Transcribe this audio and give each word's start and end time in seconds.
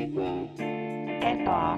eba, 0.00 1.76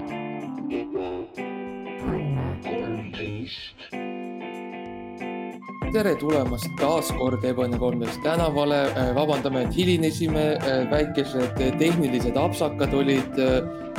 tere 5.93 6.13
tulemast 6.21 6.69
taas 6.79 7.09
kord 7.19 7.43
Ebony 7.45 7.77
kolmteist 7.77 8.21
tänavale. 8.23 8.79
vabandame, 9.17 9.65
et 9.67 9.75
hilinesime, 9.75 10.45
väikesed 10.91 11.59
tehnilised 11.79 12.37
apsakad 12.39 12.93
olid. 12.95 13.41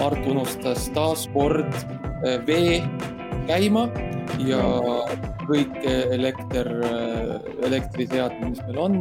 Mart 0.01 0.27
unustas 0.27 0.89
taas 0.97 1.29
kord 1.35 1.71
äh, 1.71 2.41
vee 2.47 2.81
käima 3.47 3.85
ja 4.43 4.63
kõik 5.45 5.77
elekter, 6.17 6.71
elektriseadmed, 7.69 8.57
mis 8.57 8.63
meil 8.67 8.81
on, 8.81 8.97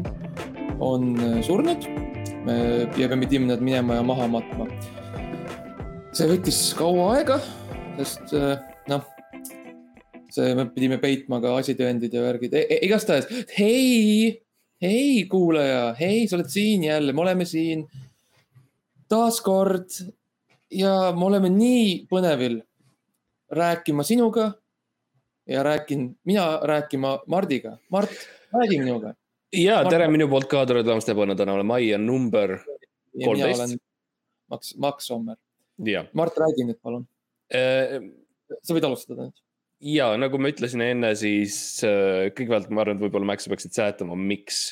on 0.84 1.16
surnud. 1.42 1.88
ja 2.98 3.08
me 3.08 3.18
pidime 3.24 3.48
nad 3.48 3.62
minema 3.62 3.96
ja 3.96 4.04
maha 4.04 4.28
matma. 4.28 4.68
See 6.14 6.30
võttis 6.30 6.58
kaua 6.78 7.06
aega, 7.16 7.40
sest 7.98 8.34
äh, 8.38 8.60
noh, 8.92 9.06
see, 10.30 10.52
me 10.58 10.68
pidime 10.70 11.00
peitma 11.02 11.40
ka 11.42 11.56
asitõendid 11.58 12.14
ja 12.14 12.22
värgid 12.22 12.54
e, 12.58 12.66
igastahes 12.86 13.26
hei, 13.58 14.28
hei 14.84 15.24
kuulaja, 15.30 15.88
hei, 15.98 16.28
sa 16.30 16.38
oled 16.38 16.52
siin 16.54 16.86
jälle, 16.86 17.16
me 17.18 17.24
oleme 17.24 17.48
siin 17.50 17.88
taaskord 19.10 19.98
ja 20.74 21.14
me 21.18 21.26
oleme 21.32 21.50
nii 21.54 22.04
põnevil 22.12 22.60
rääkima 23.54 24.06
sinuga 24.06 24.52
ja 25.50 25.64
rääkin, 25.66 26.12
mina 26.30 26.60
rääkima 26.64 27.24
Mardiga. 27.28 27.78
Mart, 27.92 28.14
räägi 28.54 28.78
minuga. 28.80 29.16
ja 29.52 29.82
tere 29.90 30.08
minu 30.14 30.30
poolt 30.30 30.46
ka, 30.52 30.62
tere 30.70 30.86
tulemast 30.86 31.10
Ebane 31.10 31.36
tänavale, 31.36 31.66
Maia 31.66 31.98
number, 31.98 32.60
ja 33.18 33.34
mina 33.34 33.50
13. 33.50 33.58
olen 33.64 33.76
Max, 34.54 34.76
Max 34.78 35.10
Sommer. 35.10 35.38
Mart, 36.14 36.38
räägi 36.38 36.68
nüüd 36.68 36.80
palun, 36.84 37.08
sa 37.50 38.76
võid 38.76 38.86
alustada 38.88 39.28
nüüd. 39.28 39.42
ja 39.94 40.12
nagu 40.20 40.40
ma 40.40 40.52
ütlesin 40.54 40.84
enne, 40.86 41.14
siis 41.20 41.56
äh, 41.88 42.30
kõigepealt 42.36 42.70
ma 42.70 42.84
arvan, 42.84 43.00
et 43.00 43.06
võib-olla 43.06 43.32
Max, 43.34 43.46
sa 43.46 43.54
peaksid 43.54 43.76
seletama, 43.76 44.18
miks, 44.20 44.64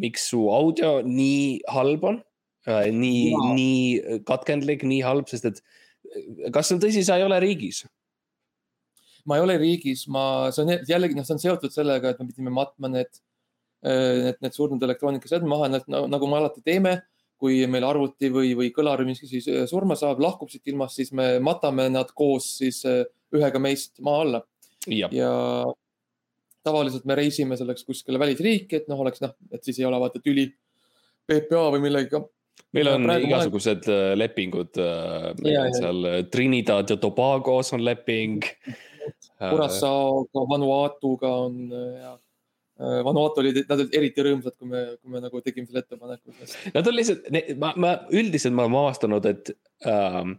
miks 0.00 0.28
su 0.30 0.46
audio 0.54 1.00
nii 1.06 1.60
halb 1.74 2.06
on. 2.06 2.20
nii 2.68 3.30
Jaa., 3.32 3.52
nii 3.56 4.20
katkendlik, 4.28 4.84
nii 4.84 5.00
halb, 5.02 5.28
sest 5.32 5.48
et 5.48 5.62
äh, 5.62 6.50
kas 6.54 6.68
see 6.68 6.76
on 6.76 6.84
tõsi, 6.84 7.04
sa 7.06 7.18
ei 7.18 7.26
ole 7.26 7.40
riigis? 7.42 7.84
ma 9.28 9.36
ei 9.36 9.44
ole 9.44 9.58
riigis, 9.60 10.06
ma, 10.08 10.22
see 10.54 10.64
on 10.64 10.72
jällegi, 10.88 11.16
noh, 11.16 11.26
see 11.26 11.36
on 11.36 11.42
seotud 11.42 11.74
sellega, 11.74 12.12
et 12.12 12.20
me 12.22 12.30
pidime 12.30 12.52
matma 12.54 12.88
need, 12.90 13.20
need, 13.84 14.38
need 14.40 14.56
surnud 14.56 14.82
elektroonikaseadmed 14.86 15.50
maha, 15.50 15.68
nagu 16.08 16.28
me 16.30 16.38
alati 16.38 16.64
teeme. 16.64 16.96
Kui 17.40 17.62
meil 17.72 17.84
arvuti 17.88 18.28
või, 18.32 18.52
või 18.58 18.68
kõlar 18.76 19.00
miski 19.08 19.26
siis 19.30 19.46
äh, 19.48 19.64
surma 19.70 19.96
saab, 19.96 20.20
lahkub 20.20 20.50
siit 20.52 20.68
ilmast, 20.68 20.98
siis 21.00 21.12
me 21.16 21.38
matame 21.40 21.88
nad 21.92 22.10
koos 22.16 22.50
siis 22.60 22.82
äh, 22.88 23.02
ühega 23.34 23.58
meist 23.62 23.96
maa 24.04 24.20
alla 24.26 24.42
ja 25.14 25.30
tavaliselt 26.64 27.06
me 27.08 27.14
reisime 27.16 27.56
selleks 27.56 27.84
kuskile 27.88 28.18
välisriiki, 28.20 28.82
et 28.82 28.88
noh, 28.92 29.00
oleks 29.00 29.22
noh, 29.24 29.32
et 29.52 29.64
siis 29.64 29.78
ei 29.80 29.86
ole 29.88 29.96
vaata 30.02 30.20
tüli 30.20 30.44
PPA 31.30 31.66
või 31.72 31.80
millegagi. 31.86 32.20
meil 32.76 32.86
Ja 32.90 32.94
on 32.98 33.04
praegu 33.06 33.08
ma 33.08 33.16
olen- 33.16 33.30
igasugused 33.32 33.88
äh, 33.88 34.12
lepingud, 34.20 34.76
Ja, 34.76 35.64
ja. 35.64 35.72
seal 35.72 36.04
äh, 36.10 36.18
Trinidad 36.30 36.90
ja 36.92 36.96
Tobagos 37.00 37.72
on 37.72 37.84
leping. 37.84 38.44
Curaçaoga, 39.40 40.42
Vanuatuga 40.50 41.30
on 41.46 41.70
ja 41.72 42.18
Vanuatu 42.80 43.42
olid, 43.42 43.58
nad 43.68 43.82
olid 43.82 43.96
eriti 43.98 44.24
rõõmsad, 44.24 44.54
kui 44.56 44.70
me, 44.70 44.84
kui 44.96 45.12
me 45.12 45.20
nagu 45.20 45.42
tegime 45.44 45.68
selle 45.68 45.82
ettepaneku. 45.84 46.32
Nad 46.72 46.86
on 46.88 46.96
lihtsalt, 46.96 47.26
ma, 47.60 47.74
ma 47.76 47.90
üldiselt 48.16 48.56
ma 48.56 48.64
olen 48.64 48.78
avastanud, 48.80 49.26
et 49.28 49.52
ähm, 49.90 50.38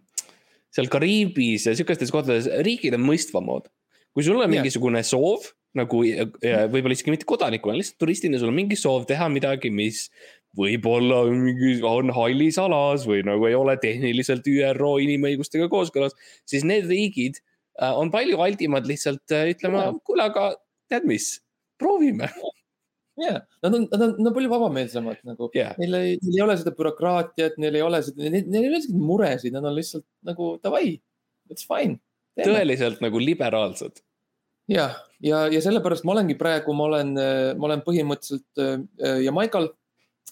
seal 0.74 0.90
Kariibis 0.90 1.68
ja 1.70 1.76
sihukestes 1.78 2.14
kohtades 2.14 2.50
riigid 2.66 2.98
on 2.98 3.06
mõistvamad. 3.06 3.70
kui 4.12 4.26
sul 4.26 4.36
on 4.36 4.44
Jah. 4.44 4.52
mingisugune 4.58 5.04
soov 5.08 5.46
nagu 5.78 6.02
võib-olla 6.04 6.96
isegi 6.98 7.14
mitte 7.14 7.28
kodanikuna, 7.30 7.78
lihtsalt 7.80 8.02
turistina, 8.02 8.40
sul 8.40 8.52
on 8.52 8.58
mingi 8.58 8.76
soov 8.80 9.06
teha 9.08 9.30
midagi, 9.32 9.72
mis 9.72 10.08
võib-olla 10.58 11.22
on 11.28 11.38
mingi, 11.46 11.78
on 11.88 12.12
hallis 12.16 12.58
alas 12.60 13.06
või 13.08 13.22
nagu 13.28 13.48
ei 13.48 13.56
ole 13.56 13.78
tehniliselt 13.80 14.48
ÜRO 14.52 14.98
inimõigustega 15.06 15.70
kooskõlas, 15.72 16.18
siis 16.50 16.66
need 16.68 16.90
riigid 16.92 17.40
äh, 17.40 17.94
on 17.96 18.12
palju 18.12 18.42
aldimad 18.44 18.90
lihtsalt 18.90 19.32
äh, 19.36 19.54
ütlema 19.54 19.88
kuule, 20.04 20.28
aga 20.28 20.52
tead 20.92 21.08
mis, 21.08 21.38
proovime. 21.82 22.30
ja, 23.22 23.42
nad 23.66 23.74
on, 23.74 23.88
nad 23.90 23.98
on, 24.06 24.14
nad 24.18 24.30
on 24.30 24.38
palju 24.38 24.52
vabameelsemad 24.54 25.26
nagu. 25.28 25.50
Jah, 25.58 25.74
neil 25.82 25.98
ei, 26.00 26.14
neil 26.22 26.38
ei 26.38 26.46
ole 26.46 26.56
seda 26.62 26.76
bürokraatiat, 26.78 27.58
neil 27.62 27.80
ei 27.80 27.84
ole 27.86 28.00
seda, 28.06 28.30
neil 28.30 28.62
ei 28.62 28.70
ole 28.70 28.80
isegi 28.82 29.02
muresid, 29.02 29.58
nad 29.58 29.68
on 29.68 29.76
lihtsalt 29.78 30.08
nagu 30.28 30.54
davai, 30.64 30.96
it's 31.52 31.68
fine. 31.68 32.00
tõeliselt 32.40 33.04
nagu 33.04 33.20
liberaalsed. 33.22 34.02
ja, 34.72 34.88
ja, 35.20 35.46
ja 35.52 35.62
sellepärast 35.64 36.08
ma 36.08 36.16
olengi 36.16 36.38
praegu, 36.40 36.74
ma 36.78 36.88
olen, 36.88 37.14
ma 37.60 37.70
olen 37.70 37.86
põhimõtteliselt 37.86 38.64
äh, 38.64 39.22
Jamaikal. 39.28 39.74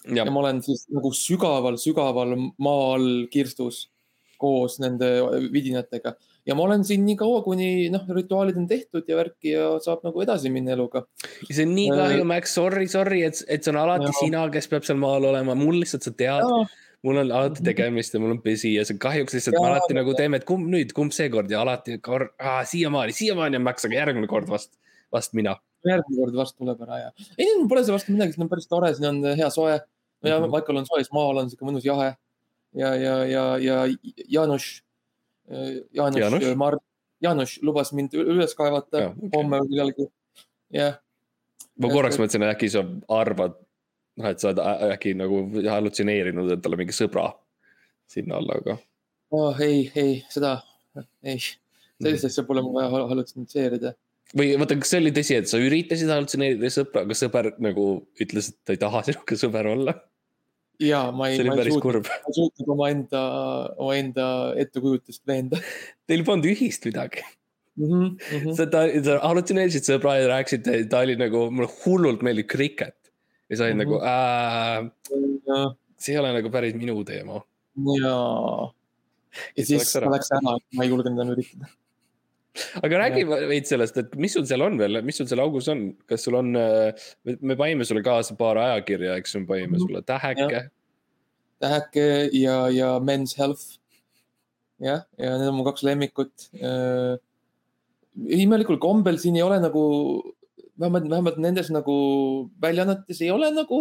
Ja 0.08 0.24
ja 0.24 0.32
ma 0.32 0.40
olen 0.40 0.62
siis 0.64 0.86
nagu 0.88 1.10
sügaval, 1.12 1.76
sügaval 1.76 2.30
maa 2.56 2.84
all 2.94 3.26
kirstus 3.28 3.82
koos 4.40 4.78
nende 4.80 5.10
vidinatega 5.52 6.14
ja 6.46 6.56
ma 6.56 6.64
olen 6.66 6.84
siin 6.86 7.04
nii 7.06 7.16
kaua, 7.20 7.42
kuni 7.44 7.88
noh, 7.92 8.04
rituaalid 8.16 8.58
on 8.60 8.66
tehtud 8.70 9.08
ja 9.08 9.18
värki 9.18 9.54
ja 9.54 9.70
saab 9.84 10.04
nagu 10.06 10.22
edasi 10.24 10.52
minna 10.52 10.74
eluga. 10.76 11.04
Ja 11.48 11.54
see 11.54 11.66
on 11.68 11.74
nii 11.76 11.88
kahju, 11.94 12.26
Max, 12.28 12.54
sorry, 12.58 12.86
sorry, 12.90 13.22
et, 13.28 13.42
et 13.48 13.64
see 13.64 13.74
on 13.74 13.80
alati 13.82 14.08
ja. 14.08 14.16
sina, 14.18 14.44
kes 14.52 14.70
peab 14.70 14.86
seal 14.88 15.00
maal 15.00 15.26
olema, 15.30 15.56
mul 15.58 15.80
lihtsalt 15.82 16.06
sa 16.06 16.14
tead, 16.16 16.46
mul 17.06 17.22
on 17.22 17.32
alati 17.40 17.64
tegemist 17.66 18.16
ja 18.16 18.22
mul 18.22 18.36
on 18.36 18.42
pesi 18.44 18.74
ja 18.76 18.84
see 18.88 19.00
kahjuks 19.00 19.36
lihtsalt 19.36 19.58
me 19.58 19.66
alati 19.72 19.96
nagu 19.96 20.16
teeme, 20.18 20.40
et 20.40 20.48
kumb 20.48 20.68
nüüd, 20.72 20.94
kumb 20.96 21.14
seekord 21.16 21.52
ja 21.52 21.62
alati 21.64 21.98
kord, 22.04 22.34
siiamaani, 22.72 23.16
siiamaani 23.16 23.60
on 23.60 23.66
Max, 23.68 23.88
aga 23.88 24.00
järgmine 24.02 24.30
kord 24.30 24.50
vast, 24.50 24.74
vast 25.12 25.36
mina. 25.38 25.56
järgmine 25.86 26.24
kord 26.24 26.36
vastu 26.42 26.64
tuleb 26.64 26.82
ära 26.88 27.06
ja. 27.06 27.14
ei, 27.38 27.54
pole 27.68 27.84
selle 27.84 27.98
vastu 27.98 28.16
midagi, 28.16 28.36
siin 28.36 28.46
on 28.48 28.52
päris 28.52 28.68
tore, 28.68 28.92
siin 28.96 29.08
on 29.12 29.24
hea 29.36 29.48
soe. 29.52 29.78
ja 29.78 29.86
Mhm. 30.40 30.50
Maikal 30.52 30.76
on 30.76 30.86
soe, 30.86 31.00
siis 31.00 31.12
maal 31.16 31.40
on 31.40 31.48
sihuke 31.50 31.64
mõnus 31.68 31.84
jahe. 31.84 32.14
ja, 32.76 32.94
ja, 32.94 33.14
ja, 33.26 33.44
ja 33.58 33.76
Jaanus, 34.28 34.82
Jaanus 35.50 36.20
Jaanus?, 36.22 36.44
Mar-, 36.56 36.78
Jaanus 37.22 37.58
lubas 37.66 37.92
mind 37.96 38.14
üles 38.16 38.54
kaevata 38.58 39.02
Jaa, 39.06 39.10
okei. 39.16 39.30
homme 39.34 39.58
või 39.62 39.68
millalgi. 39.72 40.06
jah, 40.72 40.98
ma 41.78 41.88
korraks 41.92 42.14
et- 42.16 42.22
mõtlesin, 42.22 42.44
et 42.46 42.54
äkki 42.56 42.70
sa 42.70 42.84
arvad, 43.16 43.56
noh, 44.20 44.28
et 44.30 44.40
sa 44.40 44.48
oled 44.52 44.60
äkki 44.94 45.14
nagu 45.18 45.42
hallutsineerinud, 45.68 46.52
on 46.66 46.76
mingi 46.78 46.94
sõbra 46.96 47.32
sinna 48.10 48.36
alla, 48.40 48.54
aga. 48.62 48.78
oh, 49.32 49.54
ei, 49.60 49.90
ei 49.94 50.24
seda, 50.28 50.60
ei, 51.24 51.36
Mhm. 51.36 52.06
sellist 52.06 52.24
asja 52.30 52.44
pole 52.44 52.62
mul 52.62 52.72
vaja 52.78 52.90
hal- 52.90 53.08
hallutsinitseerida. 53.10 53.94
või 54.36 54.54
vaata, 54.58 54.76
kas 54.78 54.90
see 54.94 55.00
oli 55.00 55.10
tõsi, 55.12 55.36
et 55.36 55.48
sa 55.48 55.58
üritasid 55.58 56.08
hallutseneerida 56.08 56.70
sõpra, 56.70 57.02
aga 57.02 57.14
sõber 57.18 57.52
nagu 57.58 58.06
ütles, 58.20 58.48
et 58.50 58.56
ta 58.64 58.72
ei 58.72 58.76
taha 58.78 59.02
sinuga 59.02 59.34
sõber 59.36 59.66
olla? 59.66 59.94
Ja 60.80 61.00
ma 61.12 61.28
ei, 61.28 61.42
ma 61.44 61.56
ei 61.60 61.70
suutnud, 61.72 62.06
ma 62.08 62.30
ei 62.30 62.36
suutnud 62.38 62.70
omaenda, 62.76 63.20
omaenda 63.76 64.26
ettekujutust 64.62 65.22
veenda 65.28 65.58
Teil 66.08 66.24
polnud 66.24 66.48
ühist 66.50 66.86
midagi. 66.88 67.22
mm. 67.76 67.84
-hmm, 67.84 68.08
mm 68.08 68.40
-hmm. 68.44 68.54
sa, 68.56 68.66
ta, 68.66 68.86
sa 69.04 69.18
hallutseneerisid 69.26 69.84
sõbra 69.90 70.16
ja 70.20 70.28
rääkisid, 70.32 70.88
ta 70.90 71.04
oli 71.04 71.16
nagu, 71.20 71.50
mulle 71.50 71.68
hullult 71.84 72.22
meeldib 72.26 72.48
kriket. 72.48 72.96
ja 73.50 73.56
sa 73.56 73.64
olid 73.64 73.76
Mhm. 73.76 73.82
nagu 73.82 73.96
äh,, 74.00 75.74
see 75.98 76.12
ei 76.14 76.18
ole 76.20 76.32
nagu 76.32 76.50
päris 76.50 76.74
minu 76.74 77.04
teema. 77.04 77.42
ja, 78.00 78.16
ja 79.56 79.64
Siis 79.64 79.92
ta 79.92 80.00
läks 80.10 80.30
ära, 80.32 80.56
ma 80.74 80.84
ei 80.84 80.90
julgenud 80.90 81.18
enam 81.20 81.34
üritada. 81.34 81.66
aga 82.82 82.98
räägi 82.98 83.22
veits 83.48 83.68
sellest, 83.70 83.96
et 83.96 84.14
mis 84.18 84.32
sul 84.34 84.44
seal 84.46 84.62
on 84.66 84.78
veel, 84.78 85.00
mis 85.06 85.16
sul 85.20 85.26
seal 85.30 85.40
augus 85.40 85.68
on, 85.70 85.84
kas 86.10 86.24
sul 86.26 86.34
on, 86.34 86.50
me 87.40 87.56
panime 87.56 87.84
sulle 87.86 88.02
kaasa 88.02 88.34
paar 88.36 88.58
ajakirja, 88.58 89.16
eks 89.20 89.34
me 89.36 89.46
panime 89.46 89.76
Mhm. 89.78 89.82
sulle 89.86 90.02
täheke. 90.02 90.70
Täheke 91.60 92.30
ja, 92.32 92.56
ja 92.72 92.94
Men's 93.04 93.36
Health. 93.38 93.78
jah, 94.80 95.04
ja 95.20 95.34
need 95.36 95.50
on 95.50 95.58
mu 95.58 95.64
kaks 95.66 95.84
lemmikut. 95.84 96.48
imelikul 98.16 98.78
kombel 98.80 99.18
siin 99.20 99.36
ei 99.36 99.44
ole 99.44 99.60
nagu, 99.60 99.82
vähemalt, 100.80 101.10
vähemalt 101.10 101.36
nendes 101.38 101.68
nagu 101.70 101.96
väljaannetes 102.62 103.20
ei 103.20 103.30
ole 103.30 103.50
nagu 103.52 103.80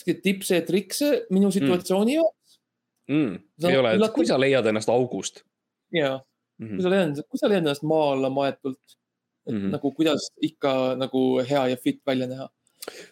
tipse 0.00 0.56
ja 0.56 0.64
trikse 0.64 1.26
minu 1.30 1.50
situatsiooni 1.52 2.16
jaoks 2.16 2.40
Mm, 3.10 3.38
See 3.58 3.66
on 3.66 3.72
ei 3.72 3.78
ole, 3.80 3.94
et 3.96 4.12
kui 4.14 4.26
sa 4.28 4.36
leiad 4.38 4.66
ennast 4.70 4.90
august 4.92 5.40
ja 5.90 6.12
mm. 6.60 6.76
kui 6.76 6.84
sa 6.84 6.90
leiad, 6.92 7.16
kui 7.26 7.40
sa 7.40 7.48
leiad 7.50 7.64
ennast 7.64 7.82
maa 7.90 8.12
alla 8.14 8.30
maetult, 8.30 8.78
et 9.48 9.54
mm. 9.54 9.56
-hmm. 9.56 9.72
nagu 9.74 9.90
kuidas 9.96 10.28
ikka 10.46 10.94
nagu 11.00 11.22
hea 11.48 11.64
ja 11.72 11.76
fit 11.76 11.98
välja 12.06 12.28
näha. 12.30 12.46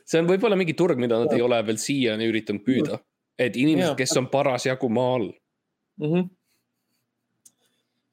see 0.05 0.21
on 0.23 0.29
võib-olla 0.31 0.57
mingi 0.57 0.77
turg, 0.79 1.01
mida 1.03 1.19
nad 1.19 1.35
ei 1.35 1.43
ole 1.43 1.59
veel 1.67 1.81
siiani 1.83 2.31
üritanud 2.31 2.63
püüda. 2.63 3.01
Et 3.39 3.57
inimesed, 3.57 3.95
kes 3.99 4.17
on 4.21 4.29
parasjagu 4.33 4.91
maa 4.93 5.15
all. 5.19 5.31
mm. 6.01 6.11
-hmm. 6.13 6.29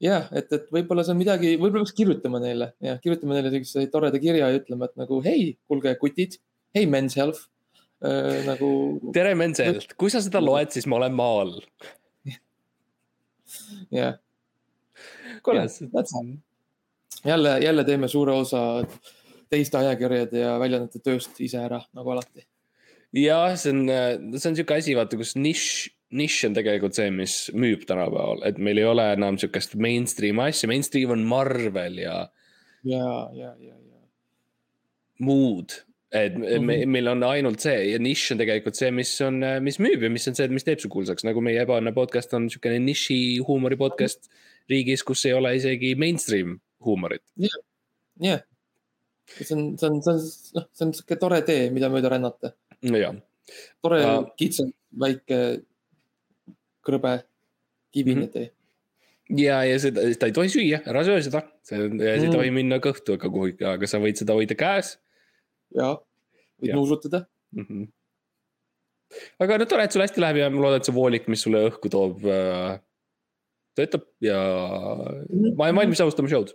jah, 0.06 0.28
et, 0.32 0.52
et 0.52 0.70
võib-olla 0.72 1.04
see 1.04 1.16
on 1.16 1.20
midagi, 1.20 1.52
võib-olla 1.56 1.84
peaks 1.84 1.96
kirjutama 1.96 2.40
neile 2.42 2.72
ja 2.80 2.96
kirjutama 3.02 3.38
neile 3.38 3.52
sellise 3.54 3.86
toreda 3.92 4.20
kirja 4.22 4.50
ja 4.50 4.60
ütlema, 4.60 4.90
et 4.90 4.96
nagu 5.02 5.20
hei, 5.24 5.52
kuulge, 5.68 5.94
kutid, 6.00 6.38
hei, 6.76 6.86
men's 6.86 7.16
health 7.18 7.46
äh,. 8.04 8.42
nagu 8.48 8.70
tere, 9.16 9.34
Menselt, 9.34 9.94
kui 9.96 10.12
sa 10.12 10.22
seda 10.24 10.42
loed, 10.44 10.70
siis 10.74 10.86
ma 10.86 11.00
olen 11.00 11.16
maa 11.16 11.40
all. 11.44 11.60
jah, 13.94 14.18
kuule 15.42 15.66
jälle, 17.26 17.58
jälle 17.58 17.84
teeme 17.84 18.08
suure 18.08 18.32
osa 18.32 18.84
teiste 19.50 19.78
ajakirjade 19.78 20.38
ja 20.38 20.58
väljaannete 20.60 21.00
tööst 21.02 21.40
ise 21.40 21.58
ära, 21.62 21.80
nagu 21.94 22.10
alati. 22.14 22.46
jah, 23.16 23.54
see 23.56 23.72
on, 23.72 23.86
see 24.36 24.50
on 24.50 24.56
sihuke 24.58 24.76
asi, 24.76 24.94
vaata, 24.98 25.16
kus 25.20 25.34
nišš, 25.40 25.68
nišš 26.16 26.48
on 26.50 26.56
tegelikult 26.58 26.96
see, 26.98 27.08
mis 27.14 27.36
müüb 27.56 27.86
tänapäeval, 27.88 28.42
et 28.48 28.60
meil 28.62 28.78
ei 28.82 28.86
ole 28.88 29.06
enam 29.16 29.38
sihukest 29.40 29.74
mainstream 29.80 30.38
asja, 30.44 30.68
mainstream 30.70 31.14
on 31.16 31.24
Marvel 31.28 31.98
ja 32.02 32.18
ja, 32.86 33.06
ja, 33.34 33.50
ja, 33.58 33.74
ja. 33.74 34.00
muud. 35.26 35.82
et 36.16 36.36
me, 36.38 36.46
Mhm. 36.54 36.64
me, 36.64 36.74
meil 36.86 37.08
on 37.10 37.24
ainult 37.26 37.60
see 37.60 37.90
ja 37.90 37.98
nišš 37.98 38.32
on 38.36 38.38
tegelikult 38.40 38.76
see, 38.78 38.90
mis 38.94 39.10
on, 39.26 39.40
mis 39.64 39.76
müüb 39.82 40.04
ja 40.06 40.10
mis 40.12 40.28
on 40.30 40.36
see, 40.38 40.46
mis 40.54 40.64
teeb 40.64 40.80
su 40.80 40.88
kuulsaks, 40.92 41.24
nagu 41.26 41.42
meie 41.44 41.64
ebaõnne 41.64 41.92
podcast 41.96 42.32
on 42.38 42.46
sihukene 42.52 42.78
niši 42.84 43.16
huumori 43.44 43.76
podcast 43.80 44.30
riigis, 44.70 45.02
kus 45.04 45.24
ei 45.26 45.34
ole 45.36 45.56
isegi 45.58 45.94
mainstream 45.98 46.54
huumorit. 46.86 47.24
jah, 48.22 48.40
see 49.34 49.56
on, 49.58 49.66
see 49.76 49.90
on, 49.90 49.98
see 50.06 50.12
on, 50.14 50.22
noh, 50.60 50.68
see 50.72 50.86
on 50.86 50.94
sihuke 50.94 51.18
tore 51.20 51.42
tee, 51.42 51.66
mida 51.74 51.90
mööda 51.92 52.14
rännata. 52.14 52.54
jah, 52.82 53.16
tore 53.82 54.02
Aa. 54.04 54.20
kitsas, 54.38 54.70
väike, 55.00 55.40
krõbe, 56.86 57.16
kivine 57.94 58.28
tee. 58.32 58.50
ja, 59.36 59.62
ja 59.66 59.78
seda, 59.82 60.04
seda 60.12 60.28
ei 60.30 60.34
tohi 60.36 60.52
süüa, 60.52 60.82
ära 60.86 61.02
söö 61.06 61.20
seda, 61.24 61.44
see 61.66 61.78
see 61.88 62.12
ei 62.12 62.26
Mm. 62.26 62.32
tohi 62.34 62.50
minna 62.54 62.78
kõhtu 62.82 63.16
ega 63.16 63.30
kuhugi, 63.32 63.64
aga 63.64 63.86
sa 63.86 63.98
võid 64.02 64.18
seda 64.20 64.36
hoida 64.38 64.54
käes 64.54 64.96
ja, 65.74 65.96
võid 66.60 66.70
Jah. 66.70 66.76
nuusutada. 66.76 67.26
mm. 67.52 67.64
-hmm. 67.64 67.88
aga 69.40 69.58
no 69.58 69.66
tore, 69.66 69.84
et 69.84 69.92
sul 69.92 70.02
hästi 70.02 70.20
läheb 70.20 70.36
ja 70.42 70.50
ma 70.50 70.60
loodan, 70.62 70.80
et 70.82 70.84
see 70.84 70.94
voolik, 70.94 71.28
mis 71.28 71.42
sulle 71.42 71.64
õhku 71.70 71.90
toob 71.90 72.24
äh,, 72.26 72.78
töötab 73.76 74.06
ja 74.24 74.38
ma 75.56 75.66
olen 75.68 75.76
valmis 75.82 76.00
alustama 76.00 76.28
show'd. 76.30 76.54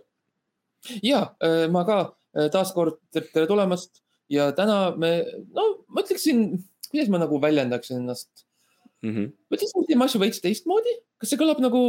ja 1.02 1.34
äh, 1.44 1.68
ma 1.70 1.84
ka 1.84 1.98
äh, 2.36 2.48
taaskord 2.50 2.98
tere 3.12 3.46
tulemast 3.46 4.02
ja 4.32 4.48
täna 4.56 4.78
me, 4.96 5.12
no 5.52 5.66
ma 5.92 6.02
ütleksin, 6.04 6.56
kuidas 6.90 7.12
ma 7.12 7.20
nagu 7.22 7.38
väljendaksin 7.42 8.00
ennast. 8.02 8.46
Mm 9.02 9.14
-hmm. 9.14 9.30
ma 9.50 9.56
ütleksin, 9.58 9.82
et 9.82 9.88
teeme 9.90 10.04
asju 10.06 10.20
veits 10.22 10.40
teistmoodi, 10.42 10.92
kas 11.20 11.32
see 11.32 11.40
kõlab 11.40 11.60
nagu 11.62 11.80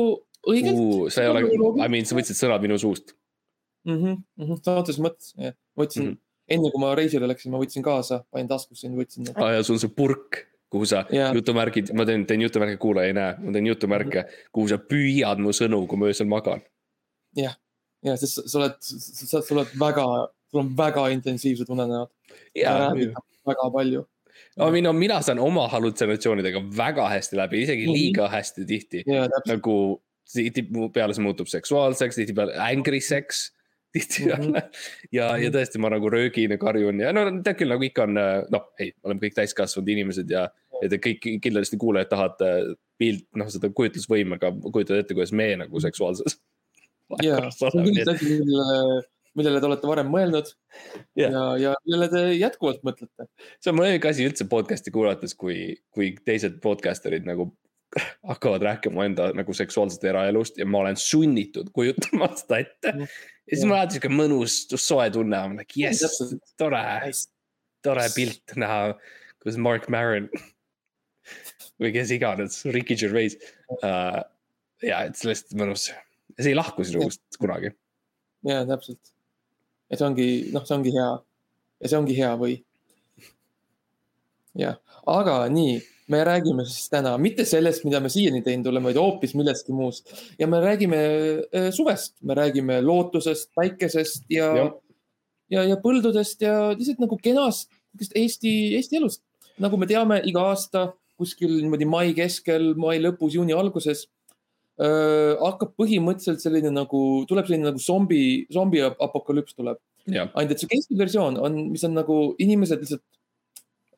õigelt 0.50 0.80
Uh, 0.80 1.10
sa 1.13 1.24
ei 1.24 1.30
ole, 1.31 1.44
I 1.86 1.90
mean, 1.90 2.06
sa 2.06 2.18
võtsid 2.18 2.38
sõnad 2.40 2.63
minu 2.66 2.78
suust. 2.81 3.13
mm? 3.86 3.95
-hmm, 3.98 4.16
mm 4.38 4.45
-hmm, 4.45 4.63
sõna 4.63 4.81
otseses 4.81 5.01
mõttes, 5.01 5.34
jah. 5.38 5.54
ma 5.75 5.84
võtsin 5.86 6.04
mm, 6.04 6.07
Mhm. 6.07 6.16
-hmm. 6.16 6.56
enne 6.56 6.72
kui 6.72 6.81
ma 6.81 6.95
reisile 6.95 7.28
läksin, 7.28 7.51
ma 7.51 7.60
võtsin 7.62 7.84
kaasa, 7.84 8.24
panin 8.31 8.48
taskusse, 8.48 8.88
võtsin 8.90 9.28
need. 9.28 9.38
aa 9.38 9.51
ja 9.54 9.63
sul 9.63 9.75
on 9.75 9.80
see 9.80 9.90
purk, 9.90 10.48
kuhu 10.69 10.86
sa 10.86 11.06
Jaa. 11.12 11.34
jutumärgid, 11.34 11.94
ma 11.94 12.06
teen, 12.06 12.25
teen 12.25 12.42
jutumärke, 12.42 12.78
kuulaja 12.78 13.07
ei 13.07 13.13
näe, 13.13 13.36
ma 13.40 13.51
teen 13.51 13.68
jutumärke, 13.68 14.25
kuhu 14.51 14.68
sa 14.68 14.78
püüad 14.78 15.40
mu 15.40 15.50
sõnu, 15.54 15.88
kui 15.88 15.98
ma 15.98 16.06
öösel 16.12 16.28
magan. 16.28 16.62
ja, 18.04 18.16
sest 18.18 18.42
sa- 18.50 18.60
oled, 18.60 18.76
sa, 18.82 19.42
oled 19.56 19.74
väga, 19.80 20.06
sul 20.52 20.60
on 20.64 20.74
väga 20.78 21.08
intensiivsed 21.16 21.70
unenäod. 21.70 22.10
väga 23.48 23.70
palju. 23.74 24.06
No, 24.58 24.70
mina 24.94 25.22
saan 25.22 25.40
oma 25.40 25.68
hallutsinatsioonidega 25.70 26.62
väga 26.78 27.08
hästi 27.10 27.36
läbi, 27.38 27.64
isegi 27.66 27.86
Mhm. 27.88 27.94
liiga 27.94 28.28
hästi 28.30 28.66
tihti. 28.66 29.04
täpselt, 29.30 29.48
nagu 29.48 30.02
tihtipeale 30.34 31.14
see 31.14 31.24
muutub 31.24 31.48
seksuaalseks, 31.48 32.16
tihtipeale 32.16 32.56
angry 32.58 33.00
sex. 33.02 33.52
tihtipeale 33.94 34.48
Mhm. 34.48 34.70
ja, 35.14 35.36
ja 35.38 35.50
tõesti, 35.54 35.78
ma 35.78 35.90
nagu 35.94 36.10
röögin 36.10 36.50
ja 36.52 36.58
karjun 36.58 37.00
ja 37.00 37.12
no 37.14 37.26
tead 37.44 37.58
küll, 37.60 37.70
nagu 37.70 37.84
ikka 37.86 38.04
on, 38.08 38.14
noh, 38.50 38.64
ei, 38.80 38.90
me 38.98 39.10
oleme 39.12 39.20
kõik 39.22 39.36
täiskasvanud 39.38 39.90
inimesed 39.94 40.30
ja. 40.34 40.48
ja 40.82 40.90
te 40.90 40.98
kõik 40.98 41.22
kindlasti 41.42 41.78
kuulajad 41.78 42.10
tahate 42.10 42.76
pilt, 42.98 43.28
noh 43.38 43.46
seda 43.54 43.70
kujutlusvõimega 43.70 44.50
kujutada 44.72 45.00
ette, 45.04 45.14
kuidas 45.14 45.32
me 45.32 45.56
nagu 45.62 45.80
seksuaalses. 45.80 46.40
Ja 47.24 47.42
see 47.54 47.70
on 47.70 47.90
kindlasti 47.90 48.14
asi, 48.14 48.38
millele, 48.44 49.02
millele 49.38 49.62
te 49.62 49.70
olete 49.70 49.90
varem 49.90 50.14
mõelnud 50.14 50.54
Jah. 51.20 51.34
ja, 51.34 51.44
ja 51.62 51.74
millele 51.86 52.10
te 52.14 52.24
jätkuvalt 52.38 52.86
mõtlete. 52.88 53.28
see 53.60 53.74
on 53.74 53.80
mu 53.80 53.86
lemmik 53.86 54.08
asi 54.10 54.28
üldse 54.28 54.48
podcast'i 54.50 54.94
kuulates, 54.94 55.36
kui, 55.38 55.76
kui 55.94 56.14
teised 56.26 56.62
podcaster'id 56.64 57.28
nagu 57.30 57.52
hakkavad 58.28 58.62
rääkima 58.62 59.06
enda 59.06 59.30
nagu 59.38 59.54
seksuaalsest 59.54 60.04
eraelust 60.10 60.58
ja 60.58 60.66
ma 60.66 60.82
olen 60.84 60.98
sunnitud 60.98 61.70
kujutama 61.74 62.30
seda 62.40 62.62
ette. 62.64 62.94
Ja 62.94 63.58
siis 63.58 63.66
mul 63.66 63.76
on 63.76 63.80
alati 63.82 63.98
sihuke 63.98 64.14
mõnus 64.14 64.58
soe 64.72 65.10
tunne, 65.14 65.38
ma 65.38 65.50
olen 65.50 65.60
like 65.62 65.78
jess 65.80 66.22
tore, 66.58 66.82
nice. 67.04 67.28
tore 67.86 68.06
pilt 68.16 68.56
näha, 68.60 68.96
kuidas 69.44 69.60
Mark 69.62 69.90
Maron 69.94 70.30
või 71.82 71.94
kes 71.96 72.14
iganes, 72.16 72.62
Ricky 72.72 72.98
Gervais 73.00 73.38
uh,. 73.82 74.24
ja, 74.84 75.04
et 75.04 75.20
lihtsalt 75.28 75.58
mõnus, 75.60 75.90
see 76.39 76.53
ei 76.53 76.57
lahku 76.57 76.85
sinu 76.85 77.03
Jah. 77.03 77.13
ust 77.13 77.39
kunagi. 77.39 77.74
ja 78.47 78.63
täpselt. 78.68 79.13
ja 79.89 80.00
see 80.00 80.07
ongi, 80.07 80.27
noh, 80.53 80.65
see 80.68 80.77
ongi 80.77 80.94
hea 80.95 81.09
ja 81.83 81.91
see 81.91 82.00
ongi 82.00 82.18
hea 82.18 82.31
või. 82.39 82.57
jah, 84.59 84.77
aga 85.09 85.38
nii, 85.53 85.77
me 86.13 86.24
räägime 86.27 86.65
siis 86.69 86.89
täna 86.94 87.15
mitte 87.21 87.45
sellest, 87.50 87.85
mida 87.88 88.01
me 88.03 88.12
siiani 88.13 88.44
teinud 88.45 88.69
oleme, 88.71 88.91
vaid 88.91 89.01
hoopis 89.01 89.35
millestki 89.39 89.75
muust 89.75 90.12
ja 90.39 90.47
me 90.50 90.62
räägime 90.63 91.00
äh, 91.00 91.69
suvest, 91.75 92.18
me 92.21 92.38
räägime 92.38 92.81
lootusest, 92.85 93.51
päikesest 93.56 94.27
ja, 94.33 94.50
Jah. 94.57 94.74
ja, 95.57 95.68
ja 95.74 95.80
põldudest 95.81 96.44
ja 96.45 96.57
lihtsalt 96.74 97.01
nagu 97.03 97.19
kenast 97.21 97.71
Eesti, 97.94 98.74
Eesti 98.74 98.97
elust. 98.97 99.21
nagu 99.62 99.77
me 99.77 99.85
teame, 99.85 100.18
iga 100.25 100.47
aasta 100.50 100.88
kuskil 101.19 101.59
niimoodi 101.59 101.85
mai 101.85 102.13
keskel, 102.18 102.71
mai 102.80 102.97
lõpus, 103.01 103.35
juuni 103.38 103.53
alguses 103.53 104.07
äh, 104.81 105.34
hakkab 105.42 105.74
põhimõtteliselt 105.80 106.44
selline 106.44 106.72
nagu, 106.74 107.02
tuleb 107.30 107.50
selline 107.50 107.70
nagu 107.70 107.81
zombi, 107.81 108.46
zombi 108.54 108.84
apokalüps 108.84 109.58
tuleb. 109.58 109.81
ainult 110.36 110.52
et 110.52 110.60
see 110.60 110.72
Eesti 110.75 110.98
versioon 111.00 111.38
on, 111.40 111.60
mis 111.72 111.84
on 111.88 111.94
nagu 111.96 112.18
inimesed 112.44 112.81
lihtsalt 112.81 113.04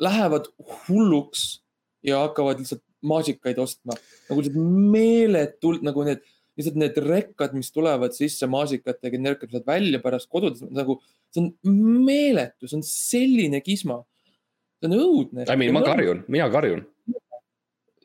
lähevad 0.03 0.51
hulluks 0.85 1.63
ja 2.05 2.19
hakkavad 2.27 2.59
lihtsalt 2.61 2.83
maasikaid 3.05 3.57
ostma 3.61 3.95
nagu 4.29 4.41
lihtsalt 4.41 4.59
meeletult 4.93 5.85
nagu 5.85 6.05
need, 6.05 6.21
lihtsalt 6.59 6.79
need 6.79 6.97
rekkad, 7.03 7.55
mis 7.57 7.71
tulevad 7.73 8.15
sisse 8.15 8.47
maasikatega, 8.51 9.21
need 9.21 9.47
sealt 9.49 9.67
välja 9.67 10.01
pärast 10.03 10.29
kodudes 10.31 10.63
nagu, 10.69 10.99
see 11.33 11.45
on 11.45 11.79
meeletu, 12.05 12.69
see 12.69 12.79
on 12.79 12.85
selline 12.87 13.61
kisma. 13.65 14.03
see 14.79 14.91
on 14.91 14.99
õudne. 14.99 15.47
I 15.49 15.57
mean 15.59 15.73
ma 15.75 15.83
karjun, 15.85 16.23
mina 16.31 16.49
karjun. 16.51 16.85